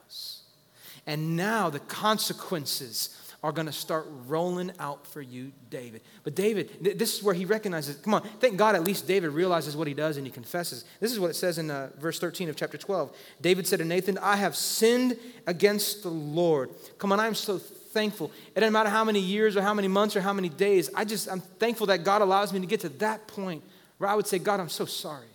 And 1.07 1.37
now 1.37 1.71
the 1.71 1.81
consequences 1.81 3.17
are 3.43 3.53
going 3.53 3.67
to 3.67 3.73
start 3.73 4.07
rolling 4.27 4.71
out 4.79 5.07
for 5.07 5.23
you, 5.23 5.51
David. 5.71 6.03
But 6.25 6.35
David, 6.35 6.85
th- 6.85 6.99
this 6.99 7.17
is 7.17 7.23
where 7.23 7.35
he 7.35 7.47
recognizes, 7.47 7.97
come 7.97 8.13
on, 8.13 8.23
thank 8.39 8.59
God 8.59 8.75
at 8.75 8.85
least 8.85 9.07
David 9.07 9.31
realizes 9.31 9.77
what 9.77 9.89
he 9.89 9.95
does 9.95 10.19
and 10.19 10.27
he 10.27 10.33
confesses. 10.33 10.85
This 11.01 11.11
is 11.11 11.19
what 11.19 11.31
it 11.31 11.35
says 11.35 11.57
in 11.57 11.71
uh, 11.71 11.89
verse 11.99 12.19
13 12.19 12.51
of 12.51 12.57
chapter 12.57 12.77
12. 12.77 13.17
David 13.41 13.67
said 13.67 13.79
to 13.79 13.85
Nathan, 13.85 14.19
I 14.19 14.37
have 14.37 14.55
sinned 14.55 15.17
against 15.47 16.03
the 16.03 16.11
Lord. 16.11 16.71
Come 16.99 17.13
on, 17.13 17.21
I'm 17.21 17.35
so 17.35 17.57
thankful. 17.59 18.31
It 18.55 18.61
doesn't 18.61 18.75
matter 18.75 18.91
how 18.91 19.05
many 19.05 19.21
years 19.21 19.57
or 19.57 19.63
how 19.63 19.73
many 19.73 19.89
months 19.89 20.17
or 20.17 20.21
how 20.21 20.35
many 20.35 20.51
days. 20.51 20.91
I 20.95 21.07
just, 21.07 21.29
I'm 21.31 21.41
thankful 21.41 21.87
that 21.87 22.05
God 22.05 22.21
allows 22.21 22.53
me 22.53 22.61
to 22.61 22.67
get 22.67 22.81
to 22.81 22.91
that 22.91 23.27
point 23.27 23.65
where 23.97 24.11
I 24.11 24.15
would 24.15 24.27
say, 24.27 24.39
God, 24.39 24.61
I'm 24.61 24.69
so 24.69 24.85
sorry. 24.85 25.29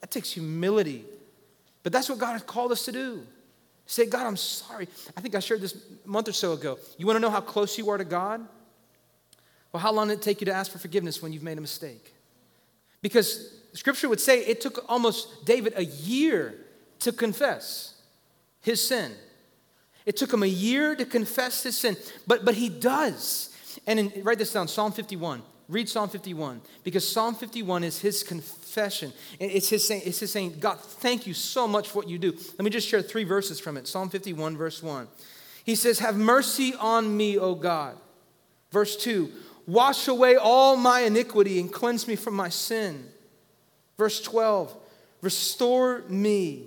That 0.00 0.10
takes 0.12 0.30
humility. 0.30 1.04
But 1.82 1.92
that's 1.92 2.08
what 2.08 2.18
God 2.18 2.32
has 2.32 2.42
called 2.42 2.70
us 2.70 2.84
to 2.84 2.92
do. 2.92 3.26
Say, 3.86 4.06
God, 4.06 4.26
I'm 4.26 4.36
sorry. 4.36 4.88
I 5.16 5.20
think 5.20 5.34
I 5.34 5.40
shared 5.40 5.60
this 5.60 5.76
a 6.04 6.08
month 6.08 6.28
or 6.28 6.32
so 6.32 6.52
ago. 6.52 6.78
You 6.96 7.06
want 7.06 7.16
to 7.16 7.20
know 7.20 7.30
how 7.30 7.40
close 7.40 7.76
you 7.76 7.90
are 7.90 7.98
to 7.98 8.04
God? 8.04 8.46
Well, 9.72 9.82
how 9.82 9.92
long 9.92 10.08
did 10.08 10.18
it 10.18 10.22
take 10.22 10.40
you 10.40 10.44
to 10.46 10.52
ask 10.52 10.70
for 10.70 10.78
forgiveness 10.78 11.22
when 11.22 11.32
you've 11.32 11.42
made 11.42 11.58
a 11.58 11.60
mistake? 11.60 12.14
Because 13.00 13.54
scripture 13.72 14.08
would 14.08 14.20
say 14.20 14.40
it 14.40 14.60
took 14.60 14.84
almost 14.88 15.44
David 15.44 15.72
a 15.76 15.84
year 15.84 16.54
to 17.00 17.12
confess 17.12 17.94
his 18.60 18.86
sin. 18.86 19.12
It 20.04 20.16
took 20.16 20.32
him 20.32 20.42
a 20.42 20.46
year 20.46 20.94
to 20.94 21.04
confess 21.04 21.62
his 21.62 21.76
sin, 21.76 21.96
but, 22.26 22.44
but 22.44 22.54
he 22.54 22.68
does. 22.68 23.56
And 23.86 23.98
in, 23.98 24.22
write 24.22 24.38
this 24.38 24.52
down 24.52 24.68
Psalm 24.68 24.92
51. 24.92 25.42
Read 25.72 25.88
Psalm 25.88 26.10
51 26.10 26.60
because 26.84 27.10
Psalm 27.10 27.34
51 27.34 27.82
is 27.82 27.98
his 27.98 28.22
confession. 28.22 29.10
It's 29.40 29.70
his, 29.70 29.86
saying, 29.86 30.02
it's 30.04 30.20
his 30.20 30.30
saying, 30.30 30.56
God, 30.60 30.78
thank 30.78 31.26
you 31.26 31.32
so 31.32 31.66
much 31.66 31.88
for 31.88 32.00
what 32.00 32.08
you 32.08 32.18
do. 32.18 32.32
Let 32.32 32.60
me 32.60 32.70
just 32.70 32.86
share 32.86 33.00
three 33.00 33.24
verses 33.24 33.58
from 33.58 33.78
it. 33.78 33.88
Psalm 33.88 34.10
51, 34.10 34.56
verse 34.56 34.82
1. 34.82 35.08
He 35.64 35.74
says, 35.74 35.98
Have 36.00 36.16
mercy 36.16 36.74
on 36.78 37.16
me, 37.16 37.38
O 37.38 37.54
God. 37.54 37.96
Verse 38.70 38.96
2 38.96 39.32
Wash 39.66 40.08
away 40.08 40.36
all 40.36 40.76
my 40.76 41.00
iniquity 41.00 41.58
and 41.58 41.72
cleanse 41.72 42.06
me 42.06 42.16
from 42.16 42.34
my 42.34 42.50
sin. 42.50 43.08
Verse 43.96 44.20
12 44.20 44.76
Restore 45.22 46.02
me 46.08 46.66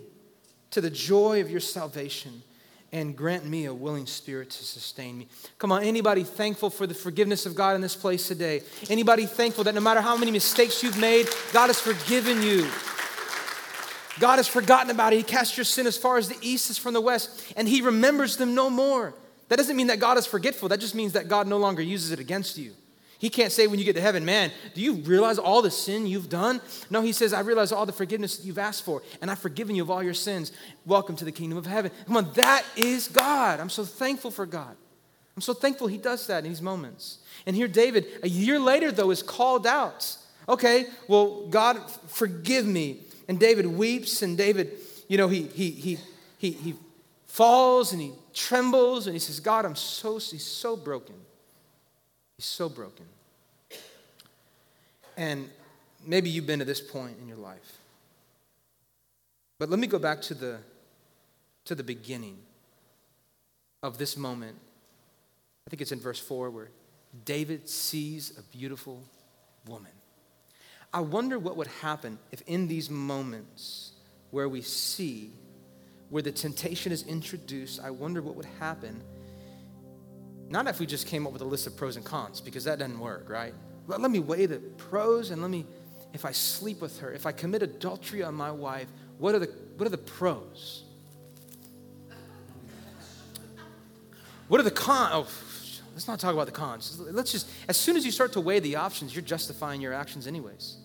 to 0.71 0.81
the 0.81 0.89
joy 0.89 1.41
of 1.41 1.51
your 1.51 1.59
salvation 1.59 2.41
and 2.95 3.13
grant 3.13 3.43
me 3.43 3.65
a 3.65 3.73
willing 3.73 4.05
spirit 4.05 4.49
to 4.49 4.63
sustain 4.63 5.17
me. 5.17 5.27
Come 5.59 5.73
on, 5.73 5.83
anybody 5.83 6.23
thankful 6.23 6.69
for 6.69 6.87
the 6.87 6.93
forgiveness 6.93 7.45
of 7.45 7.53
God 7.53 7.75
in 7.75 7.81
this 7.81 7.93
place 7.93 8.25
today? 8.25 8.61
Anybody 8.89 9.25
thankful 9.25 9.65
that 9.65 9.75
no 9.75 9.81
matter 9.81 9.99
how 9.99 10.15
many 10.15 10.31
mistakes 10.31 10.81
you've 10.81 10.97
made, 10.97 11.27
God 11.51 11.67
has 11.67 11.77
forgiven 11.77 12.41
you? 12.41 12.61
God 14.17 14.37
has 14.37 14.47
forgotten 14.47 14.91
about 14.91 15.11
it. 15.11 15.17
He 15.17 15.23
cast 15.23 15.57
your 15.57 15.65
sin 15.65 15.87
as 15.87 15.97
far 15.97 16.17
as 16.17 16.29
the 16.29 16.37
east 16.39 16.69
is 16.69 16.77
from 16.77 16.93
the 16.93 17.01
west, 17.01 17.53
and 17.57 17.67
He 17.67 17.81
remembers 17.81 18.37
them 18.37 18.55
no 18.55 18.69
more. 18.69 19.13
That 19.49 19.57
doesn't 19.57 19.75
mean 19.75 19.87
that 19.87 19.99
God 19.99 20.17
is 20.17 20.25
forgetful. 20.25 20.69
That 20.69 20.79
just 20.79 20.95
means 20.95 21.11
that 21.13 21.27
God 21.27 21.47
no 21.47 21.57
longer 21.57 21.81
uses 21.81 22.11
it 22.11 22.19
against 22.19 22.57
you. 22.57 22.71
He 23.25 23.29
can't 23.31 23.51
say 23.51 23.65
when 23.65 23.79
you 23.79 23.85
get 23.85 23.95
to 23.95 24.01
heaven, 24.01 24.23
man, 24.23 24.51
do 24.75 24.81
you 24.81 24.97
realize 24.97 25.39
all 25.39 25.63
the 25.63 25.71
sin 25.71 26.05
you've 26.05 26.29
done? 26.29 26.61
No, 26.91 27.01
he 27.01 27.11
says, 27.11 27.33
I 27.33 27.39
realize 27.39 27.71
all 27.71 27.87
the 27.87 27.91
forgiveness 27.91 28.45
you've 28.45 28.59
asked 28.59 28.85
for, 28.85 29.01
and 29.19 29.31
I've 29.31 29.39
forgiven 29.39 29.75
you 29.75 29.81
of 29.81 29.89
all 29.89 30.03
your 30.03 30.13
sins. 30.13 30.51
Welcome 30.85 31.15
to 31.15 31.25
the 31.25 31.31
kingdom 31.31 31.57
of 31.57 31.65
heaven. 31.65 31.89
Come 32.05 32.17
on, 32.17 32.31
that 32.33 32.63
is 32.75 33.07
God. 33.07 33.59
I'm 33.59 33.71
so 33.71 33.83
thankful 33.83 34.29
for 34.29 34.45
God. 34.45 34.77
I'm 35.35 35.41
so 35.41 35.55
thankful 35.55 35.87
he 35.87 35.97
does 35.97 36.27
that 36.27 36.43
in 36.43 36.51
these 36.51 36.61
moments. 36.61 37.17
And 37.47 37.55
here, 37.55 37.67
David, 37.67 38.05
a 38.21 38.29
year 38.29 38.59
later, 38.59 38.91
though, 38.91 39.09
is 39.09 39.23
called 39.23 39.65
out. 39.65 40.15
Okay, 40.47 40.85
well, 41.07 41.47
God, 41.47 41.79
forgive 42.05 42.67
me. 42.67 42.99
And 43.27 43.39
David 43.39 43.65
weeps, 43.65 44.21
and 44.21 44.37
David, 44.37 44.73
you 45.07 45.17
know, 45.17 45.29
he, 45.29 45.47
he, 45.47 45.71
he, 45.71 45.97
he, 46.37 46.51
he 46.51 46.75
falls 47.25 47.91
and 47.91 47.99
he 47.99 48.11
trembles, 48.35 49.07
and 49.07 49.15
he 49.15 49.19
says, 49.19 49.39
God, 49.39 49.65
I'm 49.65 49.75
so, 49.75 50.19
he's 50.19 50.45
so 50.45 50.77
broken. 50.77 51.15
He's 52.37 52.45
so 52.45 52.69
broken. 52.69 53.07
And 55.17 55.49
maybe 56.05 56.29
you've 56.29 56.47
been 56.47 56.59
to 56.59 56.65
this 56.65 56.81
point 56.81 57.17
in 57.21 57.27
your 57.27 57.37
life. 57.37 57.79
But 59.59 59.69
let 59.69 59.79
me 59.79 59.87
go 59.87 59.99
back 59.99 60.21
to 60.23 60.33
the, 60.33 60.59
to 61.65 61.75
the 61.75 61.83
beginning 61.83 62.37
of 63.81 63.97
this 63.97 64.17
moment. 64.17 64.57
I 65.65 65.69
think 65.69 65.81
it's 65.81 65.91
in 65.91 65.99
verse 65.99 66.19
4 66.19 66.49
where 66.49 66.69
David 67.23 67.69
sees 67.69 68.37
a 68.37 68.41
beautiful 68.55 69.01
woman. 69.67 69.91
I 70.93 70.99
wonder 70.99 71.39
what 71.39 71.57
would 71.57 71.67
happen 71.67 72.19
if 72.31 72.41
in 72.41 72.67
these 72.67 72.89
moments 72.89 73.91
where 74.31 74.49
we 74.49 74.61
see, 74.61 75.31
where 76.09 76.21
the 76.21 76.31
temptation 76.31 76.91
is 76.91 77.03
introduced, 77.03 77.79
I 77.81 77.89
wonder 77.91 78.21
what 78.21 78.35
would 78.35 78.47
happen 78.59 79.01
not 80.49 80.67
if 80.67 80.79
we 80.79 80.85
just 80.85 81.07
came 81.07 81.25
up 81.25 81.33
with 81.33 81.41
a 81.41 81.45
list 81.45 81.67
of 81.67 81.75
pros 81.75 81.95
and 81.95 82.05
cons, 82.05 82.39
because 82.41 82.65
that 82.65 82.79
doesn't 82.79 82.99
work, 82.99 83.29
right? 83.29 83.53
Let, 83.87 84.01
let 84.01 84.11
me 84.11 84.19
weigh 84.19 84.45
the 84.45 84.57
pros 84.57 85.31
and 85.31 85.41
let 85.41 85.51
me, 85.51 85.65
if 86.13 86.25
I 86.25 86.31
sleep 86.31 86.81
with 86.81 86.99
her, 86.99 87.11
if 87.11 87.25
I 87.25 87.31
commit 87.31 87.61
adultery 87.63 88.23
on 88.23 88.33
my 88.33 88.51
wife, 88.51 88.87
what 89.17 89.35
are 89.35 89.39
the, 89.39 89.51
what 89.77 89.85
are 89.85 89.89
the 89.89 89.97
pros? 89.97 90.83
What 94.47 94.59
are 94.59 94.63
the 94.63 94.71
cons? 94.71 95.11
Oh, 95.13 95.27
let's 95.93 96.07
not 96.07 96.19
talk 96.19 96.33
about 96.33 96.45
the 96.45 96.51
cons. 96.51 96.99
Let's 96.99 97.31
just, 97.31 97.49
as 97.67 97.77
soon 97.77 97.97
as 97.97 98.05
you 98.05 98.11
start 98.11 98.33
to 98.33 98.41
weigh 98.41 98.59
the 98.59 98.75
options, 98.75 99.15
you're 99.15 99.23
justifying 99.23 99.81
your 99.81 99.93
actions 99.93 100.27
anyways. 100.27 100.77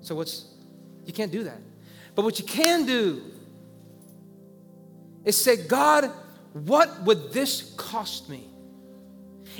So 0.00 0.14
what's, 0.14 0.46
you 1.06 1.12
can't 1.12 1.30
do 1.30 1.44
that. 1.44 1.58
But 2.14 2.24
what 2.24 2.38
you 2.38 2.44
can 2.44 2.86
do 2.86 3.22
is 5.24 5.36
say, 5.36 5.56
God, 5.56 6.10
what 6.52 7.02
would 7.04 7.32
this 7.32 7.74
cost 7.76 8.28
me? 8.28 8.48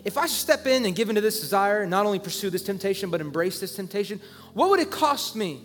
If 0.04 0.16
I 0.16 0.22
should 0.22 0.36
step 0.36 0.66
in 0.66 0.86
and 0.86 0.94
give 0.94 1.08
into 1.08 1.20
this 1.20 1.40
desire 1.40 1.82
and 1.82 1.90
not 1.90 2.06
only 2.06 2.18
pursue 2.18 2.50
this 2.50 2.62
temptation, 2.62 3.10
but 3.10 3.20
embrace 3.20 3.60
this 3.60 3.74
temptation, 3.74 4.20
what 4.54 4.70
would 4.70 4.80
it 4.80 4.90
cost 4.90 5.36
me? 5.36 5.60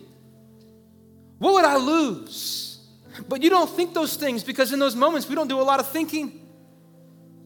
What 1.39 1.53
would 1.53 1.65
I 1.65 1.77
lose? 1.77 2.85
But 3.27 3.43
you 3.43 3.49
don't 3.49 3.69
think 3.69 3.93
those 3.93 4.15
things 4.15 4.43
because 4.43 4.73
in 4.73 4.79
those 4.79 4.95
moments 4.95 5.27
we 5.29 5.35
don't 5.35 5.47
do 5.47 5.59
a 5.59 5.63
lot 5.63 5.79
of 5.79 5.87
thinking. 5.89 6.41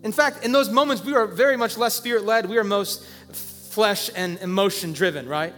In 0.04 0.12
fact, 0.12 0.44
in 0.44 0.52
those 0.52 0.70
moments 0.70 1.04
we 1.04 1.14
are 1.14 1.28
very 1.28 1.58
much 1.58 1.78
less 1.78 1.94
spirit 1.94 2.24
led. 2.24 2.48
We 2.48 2.58
are 2.58 2.64
most 2.64 3.06
flesh 3.32 4.10
and 4.16 4.40
emotion 4.40 4.94
driven, 4.94 5.28
right? 5.28 5.54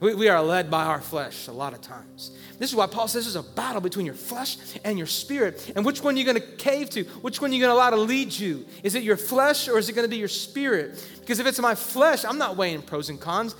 We, 0.00 0.14
we 0.14 0.28
are 0.28 0.42
led 0.42 0.70
by 0.70 0.84
our 0.84 1.00
flesh 1.00 1.48
a 1.48 1.52
lot 1.52 1.72
of 1.72 1.80
times. 1.80 2.30
This 2.58 2.70
is 2.70 2.76
why 2.76 2.86
Paul 2.86 3.06
says 3.06 3.24
there's 3.24 3.36
a 3.36 3.42
battle 3.42 3.80
between 3.80 4.06
your 4.06 4.14
flesh 4.14 4.56
and 4.84 4.96
your 4.96 5.06
spirit. 5.06 5.72
And 5.76 5.84
which 5.84 6.02
one 6.02 6.14
are 6.14 6.18
you 6.18 6.24
going 6.24 6.40
to 6.40 6.56
cave 6.56 6.88
to? 6.90 7.04
Which 7.04 7.40
one 7.40 7.50
are 7.50 7.54
you 7.54 7.60
going 7.60 7.70
to 7.70 7.74
allow 7.74 7.90
to 7.90 7.96
lead 7.96 8.32
you? 8.32 8.64
Is 8.82 8.94
it 8.94 9.02
your 9.02 9.18
flesh 9.18 9.68
or 9.68 9.78
is 9.78 9.88
it 9.88 9.92
going 9.92 10.06
to 10.06 10.10
be 10.10 10.16
your 10.16 10.28
spirit? 10.28 11.06
Because 11.20 11.38
if 11.38 11.46
it's 11.46 11.60
my 11.60 11.74
flesh, 11.74 12.24
I'm 12.24 12.38
not 12.38 12.56
weighing 12.56 12.80
pros 12.80 13.10
and 13.10 13.20
cons. 13.20 13.54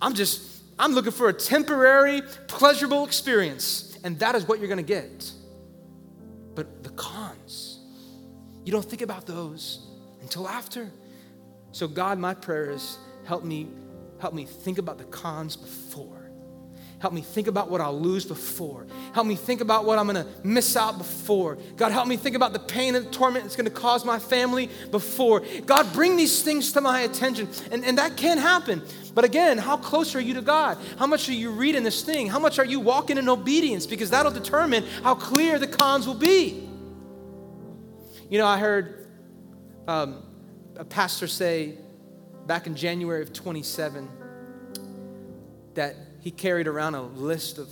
I'm 0.00 0.14
just, 0.14 0.62
I'm 0.78 0.92
looking 0.92 1.12
for 1.12 1.28
a 1.28 1.32
temporary, 1.32 2.22
pleasurable 2.46 3.04
experience. 3.04 3.98
And 4.02 4.18
that 4.20 4.34
is 4.34 4.48
what 4.48 4.60
you're 4.60 4.68
going 4.68 4.78
to 4.78 4.82
get. 4.82 5.30
But 6.54 6.82
the 6.82 6.90
cons, 6.90 7.80
you 8.64 8.72
don't 8.72 8.84
think 8.84 9.02
about 9.02 9.26
those 9.26 9.86
until 10.22 10.48
after. 10.48 10.90
So, 11.72 11.86
God, 11.86 12.18
my 12.18 12.32
prayer 12.32 12.70
is 12.70 12.96
help 13.26 13.44
me, 13.44 13.68
help 14.20 14.32
me 14.32 14.46
think 14.46 14.78
about 14.78 14.96
the 14.96 15.04
cons 15.04 15.54
before 15.54 16.17
Help 17.00 17.12
me 17.14 17.20
think 17.20 17.46
about 17.46 17.70
what 17.70 17.80
I'll 17.80 17.98
lose 17.98 18.24
before. 18.24 18.84
Help 19.12 19.26
me 19.26 19.36
think 19.36 19.60
about 19.60 19.84
what 19.84 19.98
I'm 19.98 20.06
gonna 20.06 20.26
miss 20.42 20.76
out 20.76 20.98
before. 20.98 21.56
God, 21.76 21.92
help 21.92 22.08
me 22.08 22.16
think 22.16 22.34
about 22.34 22.52
the 22.52 22.58
pain 22.58 22.96
and 22.96 23.06
the 23.06 23.10
torment 23.10 23.44
it's 23.44 23.54
gonna 23.54 23.70
cause 23.70 24.04
my 24.04 24.18
family 24.18 24.68
before. 24.90 25.42
God, 25.64 25.92
bring 25.92 26.16
these 26.16 26.42
things 26.42 26.72
to 26.72 26.80
my 26.80 27.02
attention. 27.02 27.48
And, 27.70 27.84
and 27.84 27.98
that 27.98 28.16
can 28.16 28.36
happen. 28.36 28.82
But 29.14 29.24
again, 29.24 29.58
how 29.58 29.76
close 29.76 30.16
are 30.16 30.20
you 30.20 30.34
to 30.34 30.42
God? 30.42 30.76
How 30.98 31.06
much 31.06 31.28
are 31.28 31.34
you 31.34 31.50
reading 31.50 31.84
this 31.84 32.02
thing? 32.02 32.26
How 32.26 32.40
much 32.40 32.58
are 32.58 32.64
you 32.64 32.80
walking 32.80 33.16
in 33.16 33.28
obedience? 33.28 33.86
Because 33.86 34.10
that'll 34.10 34.32
determine 34.32 34.84
how 35.04 35.14
clear 35.14 35.58
the 35.60 35.68
cons 35.68 36.04
will 36.04 36.14
be. 36.14 36.68
You 38.28 38.38
know, 38.38 38.46
I 38.46 38.58
heard 38.58 39.06
um, 39.86 40.22
a 40.76 40.84
pastor 40.84 41.28
say 41.28 41.78
back 42.46 42.66
in 42.66 42.74
January 42.74 43.22
of 43.22 43.32
27 43.32 44.08
that 45.74 45.94
he 46.20 46.30
carried 46.30 46.66
around 46.66 46.94
a 46.94 47.02
list 47.02 47.58
of 47.58 47.68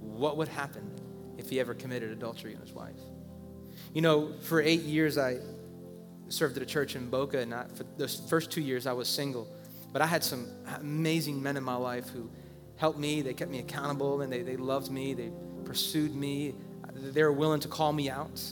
what 0.00 0.36
would 0.36 0.48
happen 0.48 0.90
if 1.38 1.50
he 1.50 1.60
ever 1.60 1.74
committed 1.74 2.10
adultery 2.10 2.54
on 2.54 2.60
his 2.60 2.72
wife. 2.72 2.96
You 3.92 4.02
know, 4.02 4.32
for 4.40 4.60
eight 4.60 4.82
years 4.82 5.18
I 5.18 5.38
served 6.28 6.56
at 6.56 6.62
a 6.62 6.66
church 6.66 6.96
in 6.96 7.10
Boca, 7.10 7.38
and 7.38 7.54
I, 7.54 7.66
for 7.74 7.84
those 7.96 8.20
first 8.28 8.50
two 8.50 8.60
years 8.60 8.86
I 8.86 8.92
was 8.92 9.08
single. 9.08 9.48
But 9.92 10.02
I 10.02 10.06
had 10.06 10.24
some 10.24 10.48
amazing 10.80 11.42
men 11.42 11.56
in 11.56 11.62
my 11.62 11.76
life 11.76 12.08
who 12.08 12.30
helped 12.76 12.98
me, 12.98 13.22
they 13.22 13.34
kept 13.34 13.50
me 13.50 13.60
accountable, 13.60 14.22
and 14.22 14.32
they, 14.32 14.42
they 14.42 14.56
loved 14.56 14.90
me, 14.90 15.14
they 15.14 15.30
pursued 15.64 16.14
me, 16.14 16.54
they 16.94 17.22
were 17.22 17.32
willing 17.32 17.60
to 17.60 17.68
call 17.68 17.92
me 17.92 18.10
out. 18.10 18.42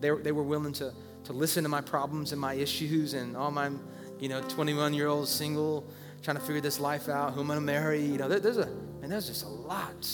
They, 0.00 0.10
they 0.10 0.32
were 0.32 0.42
willing 0.42 0.72
to, 0.74 0.92
to 1.24 1.32
listen 1.32 1.62
to 1.62 1.68
my 1.68 1.80
problems 1.80 2.32
and 2.32 2.40
my 2.40 2.54
issues 2.54 3.14
and 3.14 3.36
all 3.36 3.50
my, 3.50 3.70
you 4.18 4.28
know, 4.28 4.40
21 4.42 4.94
year 4.94 5.08
old 5.08 5.28
single 5.28 5.84
trying 6.22 6.36
to 6.36 6.42
figure 6.42 6.60
this 6.60 6.80
life 6.80 7.08
out, 7.08 7.32
who 7.32 7.40
I'm 7.40 7.46
gonna 7.46 7.60
marry. 7.60 8.02
You 8.02 8.18
know, 8.18 8.28
there, 8.28 8.40
there's 8.40 8.58
a 8.58 8.68
and 9.02 9.10
there's 9.10 9.26
just 9.26 9.44
a 9.44 9.48
lot 9.48 10.08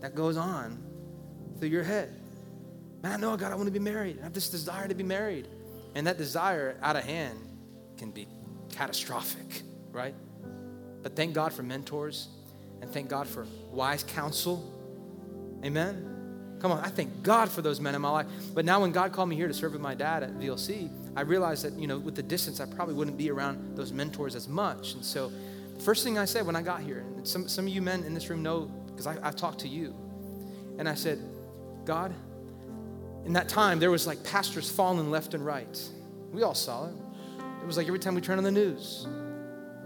that 0.00 0.14
goes 0.14 0.36
on 0.36 0.82
through 1.58 1.68
your 1.68 1.84
head. 1.84 2.12
Man, 3.02 3.12
I 3.12 3.16
know 3.16 3.36
God, 3.36 3.52
I 3.52 3.54
want 3.54 3.66
to 3.66 3.72
be 3.72 3.78
married. 3.78 4.18
I 4.20 4.24
have 4.24 4.32
this 4.32 4.48
desire 4.48 4.88
to 4.88 4.94
be 4.94 5.04
married. 5.04 5.48
And 5.94 6.06
that 6.06 6.18
desire 6.18 6.76
out 6.82 6.96
of 6.96 7.04
hand 7.04 7.38
can 7.98 8.10
be 8.10 8.26
catastrophic, 8.70 9.62
right? 9.90 10.14
But 11.02 11.16
thank 11.16 11.34
God 11.34 11.52
for 11.52 11.62
mentors 11.62 12.28
and 12.80 12.90
thank 12.90 13.08
God 13.08 13.26
for 13.26 13.46
wise 13.70 14.02
counsel. 14.02 14.72
Amen. 15.64 16.56
Come 16.60 16.72
on, 16.72 16.84
I 16.84 16.88
thank 16.88 17.22
God 17.22 17.50
for 17.50 17.60
those 17.60 17.80
men 17.80 17.94
in 17.94 18.00
my 18.00 18.10
life. 18.10 18.26
But 18.54 18.64
now 18.64 18.80
when 18.80 18.92
God 18.92 19.12
called 19.12 19.28
me 19.28 19.36
here 19.36 19.48
to 19.48 19.54
serve 19.54 19.72
with 19.72 19.80
my 19.80 19.94
dad 19.94 20.22
at 20.22 20.32
VLC, 20.38 20.90
I 21.16 21.22
realized 21.22 21.64
that, 21.64 21.74
you 21.74 21.86
know, 21.86 21.98
with 21.98 22.14
the 22.14 22.22
distance, 22.22 22.60
I 22.60 22.66
probably 22.66 22.94
wouldn't 22.94 23.18
be 23.18 23.30
around 23.30 23.76
those 23.76 23.92
mentors 23.92 24.34
as 24.34 24.48
much. 24.48 24.94
And 24.94 25.04
so, 25.04 25.30
the 25.74 25.82
first 25.82 26.04
thing 26.04 26.16
I 26.16 26.24
said 26.24 26.46
when 26.46 26.56
I 26.56 26.62
got 26.62 26.80
here, 26.80 27.04
and 27.16 27.26
some, 27.26 27.48
some 27.48 27.66
of 27.66 27.72
you 27.72 27.82
men 27.82 28.04
in 28.04 28.14
this 28.14 28.30
room 28.30 28.42
know 28.42 28.70
because 28.86 29.06
I've 29.06 29.36
talked 29.36 29.60
to 29.60 29.68
you, 29.68 29.94
and 30.78 30.88
I 30.88 30.94
said, 30.94 31.18
God, 31.84 32.14
in 33.24 33.32
that 33.34 33.48
time, 33.48 33.78
there 33.78 33.90
was 33.90 34.06
like 34.06 34.22
pastors 34.24 34.70
falling 34.70 35.10
left 35.10 35.34
and 35.34 35.44
right. 35.44 35.82
We 36.32 36.42
all 36.42 36.54
saw 36.54 36.86
it. 36.86 36.94
It 37.62 37.66
was 37.66 37.76
like 37.76 37.86
every 37.86 37.98
time 37.98 38.14
we 38.14 38.20
turn 38.20 38.38
on 38.38 38.44
the 38.44 38.50
news, 38.50 39.06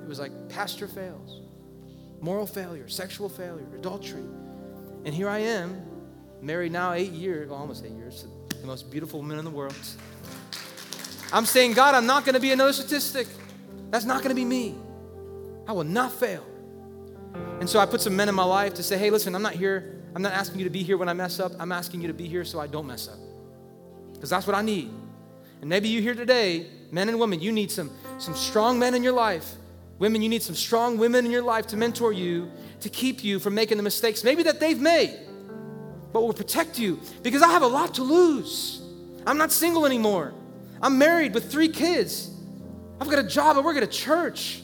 it 0.03 0.09
was 0.09 0.19
like 0.19 0.49
pastor 0.49 0.89
fails, 0.89 1.41
moral 2.21 2.47
failure, 2.47 2.89
sexual 2.89 3.29
failure, 3.29 3.67
adultery. 3.75 4.25
And 5.05 5.15
here 5.15 5.29
I 5.29 5.39
am, 5.39 5.83
married 6.41 6.73
now 6.73 6.93
eight 6.93 7.13
years, 7.13 7.51
well, 7.51 7.59
almost 7.59 7.85
eight 7.85 7.93
years, 7.93 8.27
to 8.51 8.57
the 8.59 8.67
most 8.67 8.91
beautiful 8.91 9.21
woman 9.21 9.39
in 9.39 9.45
the 9.45 9.51
world. 9.51 9.75
I'm 11.33 11.47
saying, 11.47 11.73
God, 11.73 11.95
I'm 11.95 12.07
not 12.07 12.25
going 12.25 12.35
to 12.35 12.41
be 12.41 12.53
another 12.53 12.73
statistic. 12.73 13.27
That's 13.91 14.05
not 14.05 14.19
going 14.19 14.31
to 14.31 14.35
be 14.35 14.45
me. 14.45 14.77
I 15.67 15.73
will 15.73 15.85
not 15.85 16.13
fail. 16.13 16.45
And 17.61 17.69
so 17.69 17.79
I 17.79 17.87
put 17.87 18.01
some 18.01 18.15
men 18.17 18.29
in 18.29 18.35
my 18.35 18.45
life 18.45 18.75
to 18.75 18.83
say, 18.83 18.97
hey, 18.97 19.11
listen, 19.11 19.35
I'm 19.35 19.43
not 19.43 19.55
here. 19.55 20.03
I'm 20.15 20.23
not 20.23 20.33
asking 20.33 20.61
you 20.61 20.65
to 20.65 20.71
be 20.71 20.83
here 20.83 20.97
when 20.97 21.09
I 21.09 21.13
mess 21.13 21.41
up. 21.41 21.53
I'm 21.59 21.73
asking 21.73 22.01
you 22.01 22.09
to 22.09 22.15
be 22.15 22.27
here 22.27 22.45
so 22.45 22.61
I 22.61 22.67
don't 22.67 22.87
mess 22.87 23.09
up. 23.09 23.19
Because 24.13 24.31
that's 24.31 24.47
what 24.47 24.57
I 24.57 24.63
need. 24.63 24.91
And 25.61 25.69
maybe 25.69 25.89
you 25.89 26.01
here 26.01 26.15
today, 26.15 26.67
men 26.91 27.09
and 27.09 27.19
women, 27.19 27.41
you 27.41 27.53
need 27.53 27.71
some, 27.71 27.91
some 28.19 28.35
strong 28.35 28.79
men 28.79 28.95
in 28.95 29.03
your 29.03 29.13
life. 29.13 29.55
Women, 29.99 30.23
you 30.23 30.29
need 30.29 30.43
some 30.43 30.55
strong 30.55 30.99
women 30.99 31.25
in 31.25 31.33
your 31.33 31.43
life 31.43 31.67
to 31.69 31.77
mentor 31.77 32.13
you, 32.13 32.51
to 32.81 32.89
keep 32.89 33.25
you 33.25 33.39
from 33.39 33.55
making 33.55 33.79
the 33.79 33.83
mistakes 33.83 34.23
maybe 34.23 34.43
that 34.43 34.61
they've 34.61 34.81
made, 34.81 35.19
but 36.13 36.23
will 36.23 36.35
protect 36.35 36.79
you. 36.79 37.01
Because 37.23 37.43
I 37.43 37.49
have 37.49 37.63
a 37.63 37.67
lot 37.67 37.95
to 37.95 38.03
lose. 38.03 38.83
I'm 39.27 39.39
not 39.39 39.53
single 39.53 39.87
anymore. 39.87 40.35
I'm 40.83 40.99
married 40.99 41.35
with 41.35 41.51
three 41.51 41.69
kids. 41.69 42.31
I've 43.01 43.09
got 43.09 43.19
a 43.19 43.29
job. 43.29 43.57
I 43.57 43.61
work 43.61 43.77
at 43.77 43.83
a 43.83 43.89
church. 43.89 44.63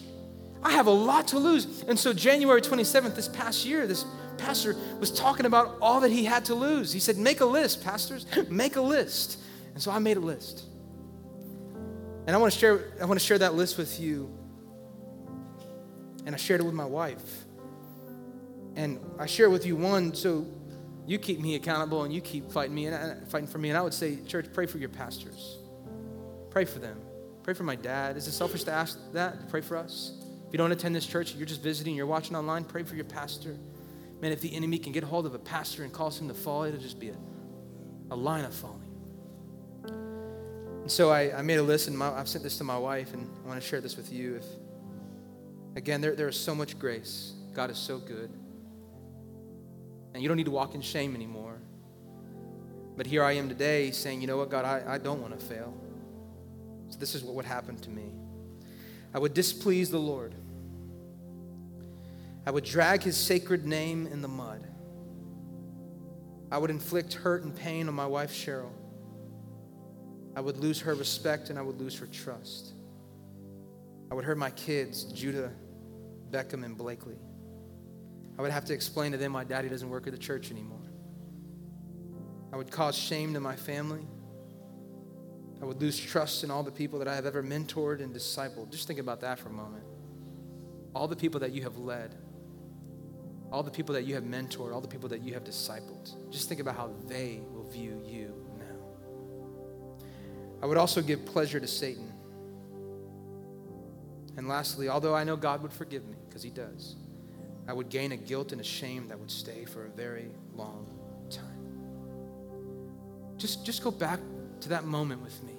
I 0.62 0.72
have 0.72 0.86
a 0.86 0.92
lot 0.92 1.28
to 1.28 1.38
lose. 1.38 1.82
And 1.88 1.98
so, 1.98 2.12
January 2.12 2.60
27th, 2.60 3.14
this 3.14 3.28
past 3.28 3.64
year, 3.64 3.86
this 3.86 4.04
pastor 4.38 4.76
was 5.00 5.10
talking 5.10 5.46
about 5.46 5.76
all 5.80 6.00
that 6.00 6.10
he 6.10 6.24
had 6.24 6.44
to 6.46 6.54
lose. 6.54 6.92
He 6.92 7.00
said, 7.00 7.16
Make 7.16 7.40
a 7.40 7.44
list, 7.44 7.84
pastors, 7.84 8.26
make 8.50 8.76
a 8.76 8.80
list. 8.80 9.38
And 9.74 9.82
so 9.82 9.90
I 9.90 9.98
made 9.98 10.16
a 10.16 10.20
list. 10.20 10.64
And 12.26 12.36
I 12.36 12.38
want 12.38 12.52
to 12.52 12.58
share, 12.58 12.92
I 13.00 13.04
want 13.04 13.18
to 13.18 13.26
share 13.26 13.38
that 13.38 13.54
list 13.54 13.78
with 13.78 13.98
you. 13.98 14.30
And 16.24 16.34
I 16.34 16.38
shared 16.38 16.60
it 16.60 16.64
with 16.64 16.74
my 16.74 16.84
wife. 16.84 17.44
And 18.76 19.00
I 19.18 19.26
share 19.26 19.46
it 19.46 19.50
with 19.50 19.66
you, 19.66 19.76
one, 19.76 20.14
so 20.14 20.46
you 21.06 21.18
keep 21.18 21.40
me 21.40 21.56
accountable 21.56 22.04
and 22.04 22.14
you 22.14 22.20
keep 22.20 22.50
fighting 22.50 22.74
me 22.74 22.86
and 22.86 22.94
uh, 22.94 23.26
fighting 23.26 23.48
for 23.48 23.58
me. 23.58 23.70
And 23.70 23.78
I 23.78 23.82
would 23.82 23.92
say, 23.92 24.18
church, 24.26 24.46
pray 24.52 24.66
for 24.66 24.78
your 24.78 24.88
pastors. 24.88 25.58
Pray 26.52 26.66
for 26.66 26.78
them. 26.78 27.00
Pray 27.42 27.54
for 27.54 27.62
my 27.62 27.74
dad. 27.74 28.16
Is 28.18 28.28
it 28.28 28.32
selfish 28.32 28.64
to 28.64 28.72
ask 28.72 28.98
that? 29.14 29.48
Pray 29.48 29.62
for 29.62 29.76
us. 29.76 30.12
If 30.46 30.52
you 30.52 30.58
don't 30.58 30.70
attend 30.70 30.94
this 30.94 31.06
church, 31.06 31.34
you're 31.34 31.46
just 31.46 31.62
visiting, 31.62 31.94
you're 31.94 32.06
watching 32.06 32.36
online, 32.36 32.64
pray 32.64 32.82
for 32.82 32.94
your 32.94 33.06
pastor. 33.06 33.56
Man, 34.20 34.32
if 34.32 34.42
the 34.42 34.54
enemy 34.54 34.78
can 34.78 34.92
get 34.92 35.02
hold 35.02 35.24
of 35.24 35.34
a 35.34 35.38
pastor 35.38 35.82
and 35.82 35.90
cause 35.90 36.20
him 36.20 36.28
to 36.28 36.34
fall, 36.34 36.64
it'll 36.64 36.78
just 36.78 37.00
be 37.00 37.08
a, 37.08 37.16
a 38.10 38.14
line 38.14 38.44
of 38.44 38.54
falling. 38.54 38.78
And 39.84 40.90
so 40.90 41.10
I, 41.10 41.38
I 41.38 41.40
made 41.42 41.56
a 41.56 41.62
list, 41.62 41.88
and 41.88 41.96
my, 41.96 42.12
I've 42.12 42.28
sent 42.28 42.44
this 42.44 42.58
to 42.58 42.64
my 42.64 42.76
wife, 42.76 43.14
and 43.14 43.28
I 43.44 43.48
want 43.48 43.60
to 43.60 43.66
share 43.66 43.80
this 43.80 43.96
with 43.96 44.12
you. 44.12 44.36
If 44.36 44.44
Again, 45.74 46.02
there, 46.02 46.14
there 46.14 46.28
is 46.28 46.36
so 46.36 46.54
much 46.54 46.78
grace. 46.78 47.32
God 47.54 47.70
is 47.70 47.78
so 47.78 47.96
good. 47.96 48.30
And 50.12 50.22
you 50.22 50.28
don't 50.28 50.36
need 50.36 50.44
to 50.44 50.50
walk 50.50 50.74
in 50.74 50.82
shame 50.82 51.14
anymore. 51.14 51.58
But 52.94 53.06
here 53.06 53.24
I 53.24 53.32
am 53.32 53.48
today 53.48 53.90
saying, 53.90 54.20
you 54.20 54.26
know 54.26 54.36
what, 54.36 54.50
God, 54.50 54.66
I, 54.66 54.94
I 54.94 54.98
don't 54.98 55.22
want 55.22 55.38
to 55.38 55.44
fail. 55.44 55.74
So 56.92 56.98
this 56.98 57.14
is 57.14 57.24
what 57.24 57.34
would 57.34 57.46
happen 57.46 57.76
to 57.78 57.90
me. 57.90 58.12
I 59.14 59.18
would 59.18 59.32
displease 59.32 59.90
the 59.90 59.98
Lord. 59.98 60.34
I 62.46 62.50
would 62.50 62.64
drag 62.64 63.02
his 63.02 63.16
sacred 63.16 63.64
name 63.64 64.06
in 64.06 64.20
the 64.20 64.28
mud. 64.28 64.66
I 66.50 66.58
would 66.58 66.68
inflict 66.68 67.14
hurt 67.14 67.44
and 67.44 67.56
pain 67.56 67.88
on 67.88 67.94
my 67.94 68.06
wife, 68.06 68.30
Cheryl. 68.30 68.72
I 70.36 70.40
would 70.42 70.58
lose 70.58 70.80
her 70.82 70.94
respect 70.94 71.48
and 71.48 71.58
I 71.58 71.62
would 71.62 71.80
lose 71.80 71.98
her 71.98 72.06
trust. 72.06 72.72
I 74.10 74.14
would 74.14 74.24
hurt 74.24 74.36
my 74.36 74.50
kids, 74.50 75.04
Judah, 75.04 75.50
Beckham, 76.30 76.62
and 76.62 76.76
Blakely. 76.76 77.16
I 78.38 78.42
would 78.42 78.50
have 78.50 78.66
to 78.66 78.74
explain 78.74 79.12
to 79.12 79.18
them 79.18 79.32
my 79.32 79.44
daddy 79.44 79.70
doesn't 79.70 79.88
work 79.88 80.06
at 80.06 80.12
the 80.12 80.18
church 80.18 80.50
anymore. 80.50 80.78
I 82.52 82.56
would 82.56 82.70
cause 82.70 82.96
shame 82.98 83.32
to 83.32 83.40
my 83.40 83.56
family. 83.56 84.06
I 85.62 85.64
would 85.64 85.80
lose 85.80 85.98
trust 85.98 86.42
in 86.42 86.50
all 86.50 86.64
the 86.64 86.72
people 86.72 86.98
that 86.98 87.06
I 87.06 87.14
have 87.14 87.24
ever 87.24 87.40
mentored 87.40 88.02
and 88.02 88.12
discipled. 88.12 88.70
Just 88.70 88.88
think 88.88 88.98
about 88.98 89.20
that 89.20 89.38
for 89.38 89.48
a 89.48 89.52
moment. 89.52 89.84
All 90.92 91.06
the 91.06 91.14
people 91.14 91.38
that 91.40 91.52
you 91.52 91.62
have 91.62 91.78
led, 91.78 92.16
all 93.52 93.62
the 93.62 93.70
people 93.70 93.94
that 93.94 94.02
you 94.02 94.16
have 94.16 94.24
mentored, 94.24 94.74
all 94.74 94.80
the 94.80 94.88
people 94.88 95.08
that 95.10 95.22
you 95.22 95.34
have 95.34 95.44
discipled. 95.44 96.10
Just 96.30 96.48
think 96.48 96.60
about 96.60 96.74
how 96.74 96.90
they 97.06 97.42
will 97.52 97.62
view 97.70 98.02
you 98.04 98.34
now. 98.58 100.06
I 100.60 100.66
would 100.66 100.78
also 100.78 101.00
give 101.00 101.24
pleasure 101.24 101.60
to 101.60 101.68
Satan. 101.68 102.12
And 104.36 104.48
lastly, 104.48 104.88
although 104.88 105.14
I 105.14 105.22
know 105.22 105.36
God 105.36 105.62
would 105.62 105.72
forgive 105.72 106.04
me, 106.08 106.16
because 106.28 106.42
he 106.42 106.50
does, 106.50 106.96
I 107.68 107.72
would 107.72 107.88
gain 107.88 108.10
a 108.10 108.16
guilt 108.16 108.50
and 108.50 108.60
a 108.60 108.64
shame 108.64 109.06
that 109.08 109.18
would 109.18 109.30
stay 109.30 109.64
for 109.64 109.86
a 109.86 109.90
very 109.90 110.30
long 110.54 110.88
time. 111.30 111.46
Just, 113.36 113.64
just 113.64 113.84
go 113.84 113.92
back 113.92 114.18
to 114.62 114.68
that 114.70 114.84
moment 114.84 115.22
with 115.22 115.40
me. 115.44 115.51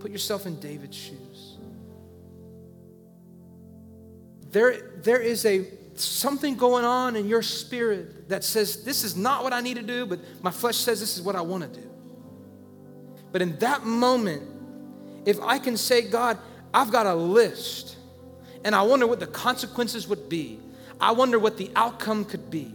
Put 0.00 0.10
yourself 0.10 0.46
in 0.46 0.58
David's 0.58 0.96
shoes. 0.96 1.58
There, 4.50 4.98
there 5.02 5.20
is 5.20 5.44
a 5.46 5.66
something 5.94 6.56
going 6.56 6.84
on 6.84 7.14
in 7.14 7.28
your 7.28 7.42
spirit 7.42 8.28
that 8.30 8.42
says, 8.42 8.82
This 8.82 9.04
is 9.04 9.16
not 9.16 9.44
what 9.44 9.52
I 9.52 9.60
need 9.60 9.76
to 9.76 9.82
do, 9.82 10.06
but 10.06 10.18
my 10.42 10.50
flesh 10.50 10.76
says 10.76 11.00
this 11.00 11.16
is 11.16 11.22
what 11.22 11.36
I 11.36 11.42
want 11.42 11.72
to 11.72 11.80
do. 11.80 11.90
But 13.32 13.42
in 13.42 13.58
that 13.58 13.84
moment, 13.84 14.42
if 15.24 15.40
I 15.40 15.58
can 15.58 15.76
say, 15.76 16.02
God, 16.02 16.38
I've 16.72 16.90
got 16.90 17.06
a 17.06 17.14
list, 17.14 17.96
and 18.64 18.74
I 18.74 18.82
wonder 18.82 19.06
what 19.06 19.20
the 19.20 19.26
consequences 19.26 20.08
would 20.08 20.28
be, 20.28 20.58
I 21.00 21.12
wonder 21.12 21.38
what 21.38 21.56
the 21.56 21.70
outcome 21.76 22.24
could 22.24 22.50
be. 22.50 22.74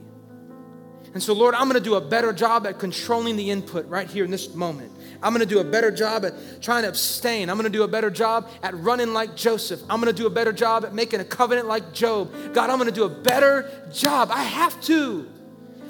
And 1.13 1.21
so, 1.21 1.34
Lord, 1.34 1.55
I'm 1.55 1.69
going 1.69 1.82
to 1.82 1.89
do 1.89 1.95
a 1.95 2.01
better 2.01 2.34
job 2.34 2.67
at 2.67 2.78
controlling 2.80 3.36
the 3.36 3.49
input 3.49 3.88
right 3.88 4.09
here 4.09 4.26
in 4.26 4.32
this 4.32 4.53
moment. 4.53 4.91
I'm 5.22 5.34
going 5.34 5.47
to 5.47 5.53
do 5.53 5.59
a 5.59 5.63
better 5.63 5.91
job 5.91 6.26
at 6.26 6.34
trying 6.61 6.84
to 6.84 6.89
abstain. 6.89 7.49
I'm 7.49 7.57
going 7.57 7.72
to 7.72 7.78
do 7.78 7.84
a 7.84 7.88
better 7.88 8.09
job 8.09 8.49
at 8.63 8.76
running 8.78 9.13
like 9.13 9.36
Joseph. 9.36 9.82
I'm 9.89 10.01
going 10.01 10.13
to 10.13 10.22
do 10.22 10.28
a 10.28 10.30
better 10.30 10.53
job 10.53 10.86
at 10.86 10.93
making 10.93 11.20
a 11.20 11.26
covenant 11.26 11.68
like 11.68 11.93
Job. 11.93 12.32
God, 12.53 12.70
I'm 12.70 12.78
going 12.78 12.89
to 12.89 12.95
do 12.95 13.03
a 13.03 13.09
better 13.09 13.89
job. 13.91 14.30
I 14.32 14.43
have 14.43 14.80
to 14.84 15.28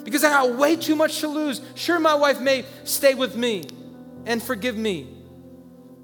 because 0.04 0.24
I 0.24 0.30
got 0.30 0.56
way 0.56 0.76
too 0.76 0.96
much 0.96 1.20
to 1.22 1.28
lose. 1.28 1.62
Sure, 1.74 2.00
my 2.00 2.14
wife 2.14 2.40
may 2.40 2.66
stay 2.84 3.16
with 3.16 3.36
me 3.36 3.64
and 4.26 4.42
forgive 4.42 4.78
me, 4.78 5.08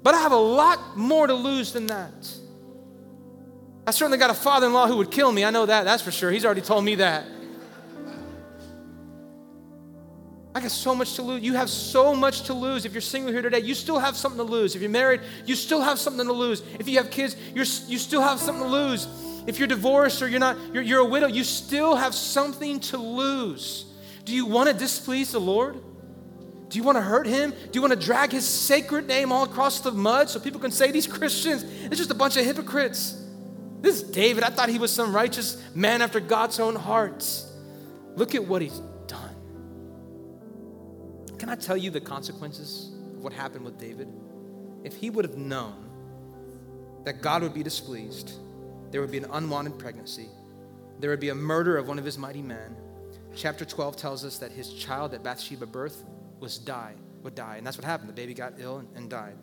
but 0.02 0.14
I 0.14 0.18
have 0.20 0.32
a 0.32 0.36
lot 0.36 0.96
more 0.96 1.26
to 1.26 1.34
lose 1.34 1.72
than 1.72 1.86
that. 1.86 2.12
I 3.86 3.90
certainly 3.90 4.18
got 4.18 4.30
a 4.30 4.34
father 4.34 4.66
in 4.66 4.72
law 4.72 4.86
who 4.86 4.96
would 4.98 5.10
kill 5.10 5.32
me. 5.32 5.44
I 5.44 5.50
know 5.50 5.66
that, 5.66 5.84
that's 5.84 6.02
for 6.02 6.10
sure. 6.10 6.30
He's 6.30 6.44
already 6.44 6.60
told 6.60 6.84
me 6.84 6.96
that. 6.96 7.24
Got 10.62 10.70
so 10.70 10.94
much 10.94 11.14
to 11.14 11.22
lose. 11.22 11.42
You 11.42 11.54
have 11.54 11.68
so 11.68 12.14
much 12.14 12.42
to 12.42 12.54
lose. 12.54 12.84
If 12.84 12.92
you're 12.92 13.00
single 13.00 13.32
here 13.32 13.42
today, 13.42 13.60
you 13.60 13.74
still 13.74 13.98
have 13.98 14.16
something 14.16 14.38
to 14.38 14.50
lose. 14.50 14.74
If 14.74 14.82
you're 14.82 14.90
married, 14.90 15.20
you 15.44 15.54
still 15.54 15.82
have 15.82 15.98
something 15.98 16.26
to 16.26 16.32
lose. 16.32 16.62
If 16.78 16.88
you 16.88 16.96
have 16.98 17.10
kids, 17.10 17.36
you're, 17.54 17.66
you 17.88 17.98
still 17.98 18.22
have 18.22 18.38
something 18.38 18.64
to 18.64 18.70
lose. 18.70 19.06
If 19.46 19.58
you're 19.58 19.68
divorced 19.68 20.22
or 20.22 20.28
you're 20.28 20.40
not, 20.40 20.56
you're, 20.72 20.82
you're 20.82 21.00
a 21.00 21.04
widow, 21.04 21.26
you 21.26 21.44
still 21.44 21.96
have 21.96 22.14
something 22.14 22.80
to 22.80 22.96
lose. 22.96 23.86
Do 24.24 24.34
you 24.34 24.46
want 24.46 24.68
to 24.68 24.74
displease 24.74 25.32
the 25.32 25.40
Lord? 25.40 25.76
Do 26.68 26.78
you 26.78 26.84
want 26.84 26.96
to 26.96 27.02
hurt 27.02 27.26
him? 27.26 27.50
Do 27.50 27.70
you 27.72 27.82
want 27.82 27.92
to 27.92 27.98
drag 27.98 28.32
his 28.32 28.48
sacred 28.48 29.06
name 29.06 29.32
all 29.32 29.44
across 29.44 29.80
the 29.80 29.92
mud 29.92 30.30
so 30.30 30.40
people 30.40 30.60
can 30.60 30.70
say 30.70 30.90
these 30.90 31.06
Christians, 31.18 31.64
it's 31.64 31.98
just 31.98 32.10
a 32.10 32.14
bunch 32.14 32.36
of 32.36 32.44
hypocrites? 32.44 33.18
This 33.80 33.96
is 34.00 34.02
David. 34.04 34.44
I 34.44 34.50
thought 34.50 34.68
he 34.68 34.78
was 34.78 34.92
some 34.92 35.14
righteous 35.14 35.62
man 35.74 36.02
after 36.02 36.20
God's 36.20 36.60
own 36.60 36.76
heart. 36.76 37.26
Look 38.14 38.34
at 38.34 38.46
what 38.46 38.62
he's 38.62 38.80
can 41.42 41.48
I 41.48 41.56
tell 41.56 41.76
you 41.76 41.90
the 41.90 42.00
consequences 42.00 42.92
of 43.16 43.24
what 43.24 43.32
happened 43.32 43.64
with 43.64 43.76
David? 43.76 44.06
If 44.84 44.94
he 44.94 45.10
would 45.10 45.24
have 45.24 45.36
known 45.36 45.90
that 47.02 47.20
God 47.20 47.42
would 47.42 47.52
be 47.52 47.64
displeased, 47.64 48.34
there 48.92 49.00
would 49.00 49.10
be 49.10 49.18
an 49.18 49.26
unwanted 49.28 49.76
pregnancy, 49.76 50.28
there 51.00 51.10
would 51.10 51.18
be 51.18 51.30
a 51.30 51.34
murder 51.34 51.76
of 51.76 51.88
one 51.88 51.98
of 51.98 52.04
his 52.04 52.16
mighty 52.16 52.42
men. 52.42 52.76
Chapter 53.34 53.64
12 53.64 53.96
tells 53.96 54.24
us 54.24 54.38
that 54.38 54.52
his 54.52 54.72
child 54.72 55.10
that 55.10 55.24
Bathsheba 55.24 55.66
birthed 55.66 56.04
was 56.38 56.58
die, 56.58 56.94
would 57.24 57.34
die. 57.34 57.56
And 57.56 57.66
that's 57.66 57.76
what 57.76 57.86
happened. 57.86 58.08
The 58.08 58.14
baby 58.14 58.34
got 58.34 58.52
ill 58.58 58.78
and, 58.78 58.88
and 58.94 59.10
died. 59.10 59.34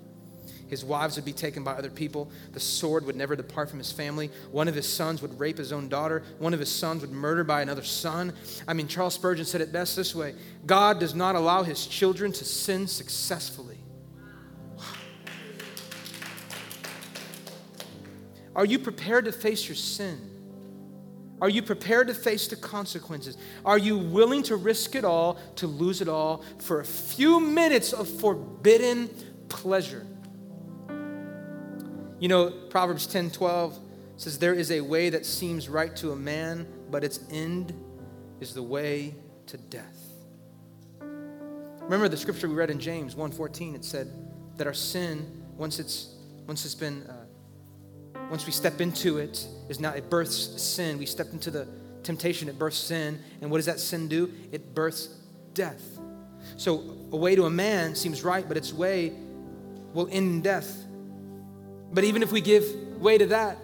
His 0.70 0.86
wives 0.86 1.16
would 1.16 1.26
be 1.26 1.34
taken 1.34 1.64
by 1.64 1.74
other 1.74 1.90
people. 1.90 2.32
The 2.54 2.60
sword 2.60 3.06
would 3.06 3.16
never 3.16 3.36
depart 3.36 3.70
from 3.70 3.80
his 3.80 3.92
family. 3.92 4.30
One 4.52 4.68
of 4.68 4.76
his 4.76 4.88
sons 4.88 5.22
would 5.22 5.40
rape 5.40 5.58
his 5.58 5.74
own 5.74 5.90
daughter. 5.90 6.24
One 6.38 6.54
of 6.54 6.60
his 6.60 6.72
sons 6.72 7.02
would 7.02 7.12
murder 7.12 7.44
by 7.44 7.62
another 7.62 7.84
son. 7.84 8.34
I 8.68 8.74
mean, 8.74 8.88
Charles 8.88 9.16
Spurgeon 9.16 9.46
said 9.46 9.62
it 9.62 9.74
best 9.74 9.96
this 9.96 10.14
way 10.14 10.36
God 10.66 11.00
does 11.00 11.16
not 11.16 11.36
allow 11.36 11.64
his 11.64 11.86
children 11.86 12.32
to 12.34 12.46
sin 12.46 12.88
successfully. 12.88 13.78
Are 18.56 18.66
you 18.66 18.80
prepared 18.80 19.26
to 19.26 19.32
face 19.32 19.68
your 19.68 19.76
sin? 19.76 20.30
Are 21.42 21.50
you 21.50 21.62
prepared 21.62 22.08
to 22.08 22.14
face 22.14 22.48
the 22.48 22.56
consequences? 22.56 23.38
Are 23.64 23.78
you 23.78 23.98
willing 23.98 24.44
to 24.44 24.56
risk 24.58 24.96
it 24.96 25.06
all, 25.06 25.40
to 25.56 25.68
lose 25.68 26.02
it 26.02 26.10
all 26.10 26.44
for 26.58 26.82
a 26.82 26.86
few 26.86 27.40
minutes 27.40 27.94
of 27.94 28.10
forbidden 28.10 29.10
pleasure? 29.48 30.06
You 32.20 32.28
know, 32.28 32.50
Proverbs 32.50 33.08
10 33.08 33.32
12 33.32 33.80
says, 34.18 34.38
There 34.38 34.54
is 34.54 34.72
a 34.72 34.82
way 34.82 35.10
that 35.10 35.26
seems 35.26 35.70
right 35.70 35.96
to 35.98 36.12
a 36.12 36.16
man, 36.16 36.68
but 36.92 37.04
its 37.04 37.20
end 37.32 37.74
is 38.40 38.54
the 38.54 38.64
way 38.64 39.16
to 39.48 39.58
death. 39.58 40.10
Remember 41.90 42.08
the 42.08 42.18
scripture 42.18 42.48
we 42.48 42.54
read 42.54 42.70
in 42.70 42.80
James 42.80 43.16
1:14 43.16 43.74
it 43.74 43.84
said 43.84 44.12
that 44.58 44.68
our 44.68 44.76
sin 44.76 45.26
once 45.58 45.80
it's 45.80 46.14
once 46.46 46.64
it's 46.64 46.76
been 46.76 47.02
uh, 47.04 47.26
once 48.30 48.46
we 48.46 48.52
step 48.52 48.80
into 48.80 49.18
it 49.18 49.48
is 49.70 49.80
now 49.80 49.92
it 49.94 50.08
births 50.10 50.62
sin. 50.62 51.00
We 51.00 51.08
step 51.08 51.32
into 51.32 51.50
the 51.50 51.68
temptation 52.04 52.48
it 52.48 52.60
births 52.60 52.78
sin. 52.78 53.20
And 53.42 53.50
what 53.50 53.58
does 53.58 53.66
that 53.66 53.80
sin 53.80 54.08
do? 54.08 54.32
It 54.52 54.76
births 54.76 55.08
death. 55.56 55.82
So 56.58 56.96
a 57.12 57.18
way 57.18 57.36
to 57.36 57.46
a 57.46 57.50
man 57.50 57.96
seems 57.96 58.24
right 58.24 58.48
but 58.48 58.56
its 58.56 58.72
way 58.72 59.14
will 59.94 60.08
end 60.12 60.30
in 60.30 60.42
death 60.42 60.86
but 61.92 62.04
even 62.04 62.24
if 62.24 62.32
we 62.32 62.42
give 62.42 62.66
way 63.00 63.18
to 63.18 63.28
that, 63.28 63.58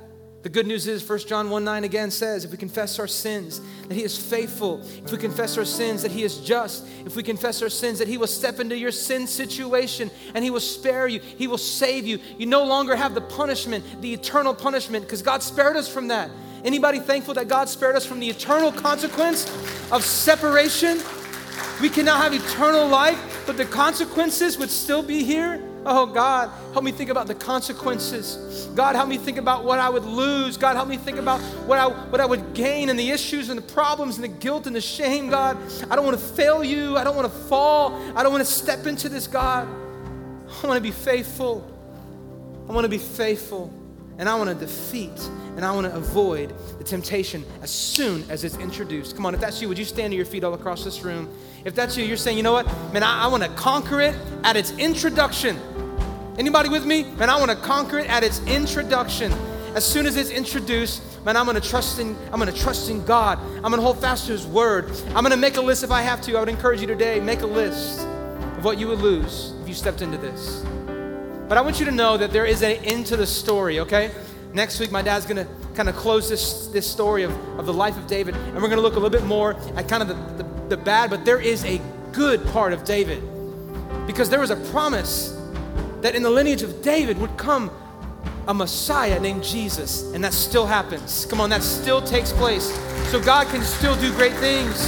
the 0.45 0.49
good 0.49 0.67
news 0.67 0.85
is 0.85 1.09
1 1.09 1.19
John 1.21 1.49
1 1.49 1.63
9 1.63 1.85
again 1.85 2.11
says, 2.11 2.45
if 2.45 2.51
we 2.51 2.57
confess 2.57 2.99
our 2.99 3.07
sins, 3.07 3.61
that 3.87 3.95
He 3.95 4.03
is 4.03 4.15
faithful. 4.15 4.79
If 5.03 5.11
we 5.11 5.17
confess 5.17 5.57
our 5.57 5.65
sins, 5.65 6.03
that 6.03 6.11
He 6.11 6.21
is 6.21 6.37
just. 6.37 6.85
If 7.03 7.15
we 7.15 7.23
confess 7.23 7.63
our 7.63 7.69
sins, 7.69 7.97
that 7.97 8.07
He 8.07 8.19
will 8.19 8.27
step 8.27 8.59
into 8.59 8.77
your 8.77 8.91
sin 8.91 9.25
situation 9.25 10.11
and 10.35 10.43
He 10.43 10.51
will 10.51 10.59
spare 10.59 11.07
you. 11.07 11.19
He 11.19 11.47
will 11.47 11.57
save 11.57 12.05
you. 12.05 12.19
You 12.37 12.45
no 12.45 12.63
longer 12.63 12.95
have 12.95 13.15
the 13.15 13.21
punishment, 13.21 14.03
the 14.03 14.13
eternal 14.13 14.53
punishment, 14.53 15.05
because 15.05 15.23
God 15.23 15.41
spared 15.41 15.77
us 15.77 15.91
from 15.91 16.09
that. 16.09 16.29
Anybody 16.63 16.99
thankful 16.99 17.33
that 17.33 17.47
God 17.47 17.67
spared 17.67 17.95
us 17.95 18.05
from 18.05 18.19
the 18.19 18.29
eternal 18.29 18.71
consequence 18.71 19.45
of 19.91 20.03
separation? 20.03 20.99
We 21.81 21.89
can 21.89 22.05
now 22.05 22.17
have 22.21 22.35
eternal 22.35 22.87
life, 22.87 23.43
but 23.47 23.57
the 23.57 23.65
consequences 23.65 24.59
would 24.59 24.69
still 24.69 25.01
be 25.01 25.23
here. 25.23 25.59
Oh, 25.87 26.07
God, 26.07 26.49
help 26.73 26.83
me 26.83 26.91
think 26.91 27.11
about 27.11 27.27
the 27.27 27.35
consequences. 27.35 28.65
God, 28.73 28.95
help 28.95 29.07
me 29.07 29.19
think 29.19 29.37
about 29.37 29.63
what 29.63 29.77
I 29.77 29.87
would 29.87 30.03
lose. 30.03 30.57
God, 30.57 30.75
help 30.75 30.87
me 30.87 30.97
think 30.97 31.19
about 31.19 31.39
what 31.67 31.77
I, 31.77 31.87
what 31.87 32.19
I 32.19 32.25
would 32.25 32.55
gain 32.55 32.89
and 32.89 32.97
the 32.97 33.11
issues 33.11 33.49
and 33.49 33.57
the 33.57 33.73
problems 33.73 34.15
and 34.15 34.23
the 34.23 34.29
guilt 34.29 34.65
and 34.65 34.75
the 34.75 34.81
shame, 34.81 35.29
God. 35.29 35.57
I 35.91 35.95
don't 35.95 36.03
want 36.03 36.17
to 36.17 36.23
fail 36.23 36.63
you. 36.63 36.97
I 36.97 37.03
don't 37.03 37.15
want 37.15 37.31
to 37.31 37.39
fall. 37.41 37.93
I 38.15 38.23
don't 38.23 38.31
want 38.31 38.43
to 38.43 38.51
step 38.51 38.87
into 38.87 39.09
this, 39.09 39.27
God. 39.27 39.67
I 39.67 40.67
want 40.67 40.77
to 40.77 40.81
be 40.81 40.91
faithful. 40.91 41.71
I 42.67 42.71
want 42.71 42.85
to 42.85 42.89
be 42.89 42.97
faithful. 42.97 43.71
And 44.17 44.27
I 44.27 44.35
want 44.35 44.49
to 44.49 44.55
defeat 44.55 45.19
and 45.55 45.63
I 45.63 45.73
want 45.73 45.87
to 45.87 45.95
avoid 45.95 46.53
the 46.77 46.83
temptation 46.83 47.45
as 47.61 47.69
soon 47.69 48.23
as 48.29 48.43
it's 48.43 48.57
introduced. 48.57 49.15
Come 49.15 49.25
on, 49.25 49.35
if 49.35 49.41
that's 49.41 49.61
you, 49.61 49.67
would 49.67 49.77
you 49.77 49.85
stand 49.85 50.11
to 50.11 50.17
your 50.17 50.25
feet 50.25 50.43
all 50.43 50.53
across 50.53 50.83
this 50.83 51.03
room? 51.03 51.29
If 51.63 51.75
that's 51.75 51.97
you, 51.97 52.05
you're 52.05 52.17
saying, 52.17 52.37
you 52.37 52.43
know 52.43 52.53
what? 52.53 52.65
Man, 52.93 53.03
I, 53.03 53.25
I 53.25 53.27
want 53.27 53.43
to 53.43 53.49
conquer 53.49 54.01
it 54.01 54.15
at 54.43 54.55
its 54.55 54.71
introduction. 54.77 55.59
Anybody 56.37 56.67
with 56.67 56.85
me? 56.85 57.03
Man, 57.03 57.29
I 57.29 57.37
want 57.37 57.49
to 57.49 57.55
conquer 57.55 57.99
it 57.99 58.09
at 58.09 58.21
its 58.21 58.41
introduction. 58.45 59.31
As 59.73 59.85
soon 59.85 60.05
as 60.05 60.17
it's 60.17 60.31
introduced, 60.31 61.01
man, 61.23 61.37
I'm 61.37 61.45
gonna 61.45 61.61
trust 61.61 61.99
in, 61.99 62.17
I'm 62.25 62.39
gonna 62.39 62.51
trust 62.51 62.89
in 62.89 63.05
God. 63.05 63.39
I'm 63.39 63.71
gonna 63.71 63.81
hold 63.81 64.01
fast 64.01 64.25
to 64.25 64.33
His 64.33 64.45
word. 64.45 64.91
I'm 65.15 65.23
gonna 65.23 65.37
make 65.37 65.55
a 65.55 65.61
list 65.61 65.83
if 65.83 65.91
I 65.91 66.01
have 66.01 66.19
to. 66.23 66.35
I 66.35 66.41
would 66.41 66.49
encourage 66.49 66.81
you 66.81 66.87
today, 66.87 67.21
make 67.21 67.41
a 67.41 67.47
list 67.47 68.01
of 68.01 68.65
what 68.65 68.77
you 68.77 68.87
would 68.87 68.99
lose 68.99 69.53
if 69.61 69.69
you 69.69 69.73
stepped 69.73 70.01
into 70.01 70.17
this. 70.17 70.65
But 71.47 71.57
I 71.57 71.61
want 71.61 71.79
you 71.79 71.85
to 71.85 71.91
know 71.91 72.17
that 72.17 72.31
there 72.31 72.45
is 72.45 72.63
an 72.63 72.83
end 72.83 73.05
to 73.07 73.15
the 73.15 73.27
story, 73.27 73.79
okay? 73.79 74.11
Next 74.53 74.77
week, 74.81 74.91
my 74.91 75.01
dad's 75.01 75.25
gonna 75.25 75.47
kind 75.73 75.87
of 75.87 75.95
close 75.95 76.27
this, 76.27 76.67
this 76.67 76.89
story 76.89 77.23
of, 77.23 77.31
of 77.57 77.65
the 77.65 77.73
life 77.73 77.97
of 77.97 78.07
David, 78.07 78.35
and 78.35 78.55
we're 78.61 78.69
gonna 78.69 78.81
look 78.81 78.95
a 78.95 78.99
little 78.99 79.09
bit 79.09 79.25
more 79.25 79.53
at 79.77 79.87
kind 79.87 80.01
of 80.01 80.09
the, 80.09 80.43
the, 80.43 80.75
the 80.75 80.77
bad, 80.77 81.09
but 81.09 81.23
there 81.23 81.39
is 81.39 81.63
a 81.63 81.79
good 82.11 82.45
part 82.47 82.73
of 82.73 82.83
David. 82.83 83.23
Because 84.05 84.29
there 84.29 84.41
was 84.41 84.49
a 84.49 84.57
promise 84.71 85.34
that 86.05 86.13
in 86.13 86.21
the 86.21 86.29
lineage 86.29 86.61
of 86.61 86.83
David 86.83 87.17
would 87.17 87.35
come 87.35 87.71
a 88.47 88.53
Messiah 88.53 89.19
named 89.19 89.43
Jesus, 89.43 90.03
and 90.13 90.23
that 90.23 90.33
still 90.33 90.67
happens. 90.67 91.25
Come 91.25 91.41
on, 91.41 91.49
that 91.49 91.63
still 91.63 91.99
takes 91.99 92.31
place. 92.31 92.71
So 93.09 93.19
God 93.19 93.47
can 93.47 93.63
still 93.63 93.99
do 93.99 94.13
great 94.13 94.33
things. 94.33 94.87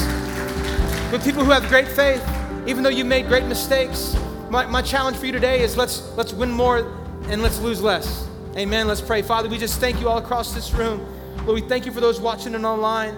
With 1.12 1.24
people 1.24 1.44
who 1.44 1.50
have 1.50 1.68
great 1.70 1.88
faith, 1.88 2.24
even 2.68 2.84
though 2.84 2.92
you 2.92 3.04
made 3.04 3.28
great 3.28 3.46
mistakes, 3.46 4.16
my, 4.52 4.68
my 4.68 4.84
challenge 4.84 5.18
for 5.18 5.26
you 5.26 5.32
today 5.32 5.62
is 5.62 5.76
let's 5.76 6.08
let's 6.16 6.34
win 6.34 6.52
more 6.52 6.94
and 7.30 7.42
let's 7.42 7.60
lose 7.60 7.82
less. 7.82 8.28
Amen. 8.56 8.88
Let's 8.88 9.02
pray. 9.02 9.24
Father, 9.24 9.50
we 9.50 9.58
just 9.58 9.80
thank 9.80 10.00
you 10.00 10.10
all 10.10 10.20
across 10.20 10.54
this 10.54 10.72
room. 10.74 11.00
Lord, 11.48 11.62
we 11.62 11.68
thank 11.68 11.88
you 11.88 11.92
for 11.92 12.00
those 12.00 12.22
watching 12.22 12.54
and 12.54 12.66
online. 12.66 13.16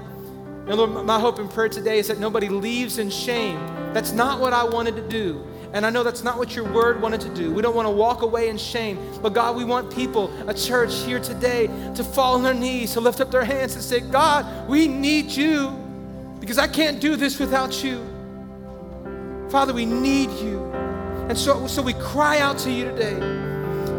And 0.67 0.75
Lord, 0.75 1.05
my 1.05 1.19
hope 1.19 1.37
and 1.39 1.49
prayer 1.49 1.67
today 1.67 1.99
is 1.99 2.07
that 2.07 2.19
nobody 2.19 2.47
leaves 2.47 2.97
in 2.97 3.09
shame. 3.09 3.59
That's 3.93 4.13
not 4.13 4.39
what 4.39 4.53
I 4.53 4.63
wanted 4.63 4.95
to 4.95 5.07
do. 5.07 5.45
And 5.73 5.85
I 5.85 5.89
know 5.91 6.03
that's 6.03 6.23
not 6.23 6.37
what 6.37 6.55
your 6.55 6.65
word 6.71 7.01
wanted 7.01 7.21
to 7.21 7.29
do. 7.35 7.53
We 7.53 7.61
don't 7.61 7.75
want 7.75 7.87
to 7.87 7.91
walk 7.91 8.23
away 8.23 8.49
in 8.49 8.57
shame. 8.57 8.97
But 9.21 9.33
God, 9.33 9.55
we 9.55 9.63
want 9.63 9.93
people, 9.93 10.31
a 10.49 10.53
church 10.53 10.95
here 11.03 11.19
today, 11.19 11.67
to 11.95 12.03
fall 12.03 12.35
on 12.35 12.43
their 12.43 12.53
knees, 12.55 12.93
to 12.93 13.01
lift 13.01 13.21
up 13.21 13.29
their 13.29 13.43
hands 13.43 13.75
and 13.75 13.83
say, 13.83 13.99
God, 13.99 14.67
we 14.67 14.87
need 14.87 15.29
you 15.29 15.69
because 16.39 16.57
I 16.57 16.67
can't 16.67 16.99
do 16.99 17.15
this 17.15 17.39
without 17.39 17.83
you. 17.83 18.03
Father, 19.49 19.73
we 19.73 19.85
need 19.85 20.31
you. 20.31 20.59
And 21.29 21.37
so, 21.37 21.67
so 21.67 21.81
we 21.81 21.93
cry 21.93 22.39
out 22.39 22.57
to 22.59 22.71
you 22.71 22.85
today. 22.85 23.19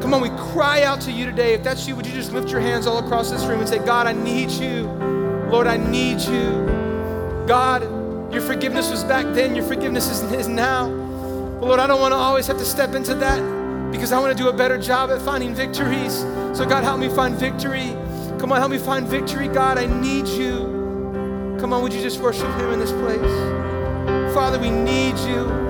Come 0.01 0.15
on, 0.15 0.23
we 0.23 0.31
cry 0.53 0.83
out 0.83 1.01
to 1.03 1.13
you 1.13 1.27
today. 1.27 1.55
If 1.55 1.63
that's 1.63 1.87
you, 1.87 1.95
would 1.95 2.07
you 2.07 2.13
just 2.13 2.33
lift 2.33 2.51
your 2.51 2.61
hands 2.61 2.87
all 2.87 2.99
across 2.99 3.31
this 3.31 3.45
room 3.45 3.61
and 3.61 3.69
say, 3.69 3.79
God, 3.79 4.07
I 4.07 4.13
need 4.13 4.51
you. 4.51 4.89
Lord, 5.51 5.67
I 5.67 5.77
need 5.77 6.21
you. 6.21 6.67
God, 7.47 7.83
your 8.33 8.43
forgiveness 8.43 8.91
was 8.91 9.05
back 9.05 9.27
then, 9.35 9.55
your 9.55 9.65
forgiveness 9.65 10.09
is, 10.09 10.23
is 10.33 10.49
now. 10.49 11.00
But 11.61 11.67
Lord, 11.67 11.79
I 11.79 11.87
don't 11.87 12.01
want 12.01 12.13
to 12.13 12.17
always 12.17 12.47
have 12.47 12.57
to 12.57 12.65
step 12.65 12.95
into 12.95 13.15
that 13.17 13.93
because 13.93 14.13
I 14.13 14.19
want 14.19 14.37
to 14.37 14.43
do 14.43 14.49
a 14.49 14.53
better 14.53 14.79
job 14.79 15.11
at 15.11 15.21
finding 15.21 15.55
victories. 15.55 16.21
So, 16.57 16.65
God, 16.65 16.85
help 16.85 16.99
me 16.99 17.11
find 17.11 17.35
victory. 17.37 17.95
Come 18.39 18.51
on, 18.51 18.59
help 18.59 18.71
me 18.71 18.79
find 18.79 19.07
victory. 19.07 19.47
God, 19.47 19.77
I 19.77 19.85
need 19.85 20.27
you. 20.27 21.57
Come 21.61 21.75
on, 21.75 21.83
would 21.83 21.93
you 21.93 22.01
just 22.01 22.19
worship 22.19 22.49
Him 22.59 22.73
in 22.73 22.79
this 22.79 22.93
place? 22.93 24.35
Father, 24.35 24.59
we 24.59 24.71
need 24.71 25.19
you. 25.19 25.70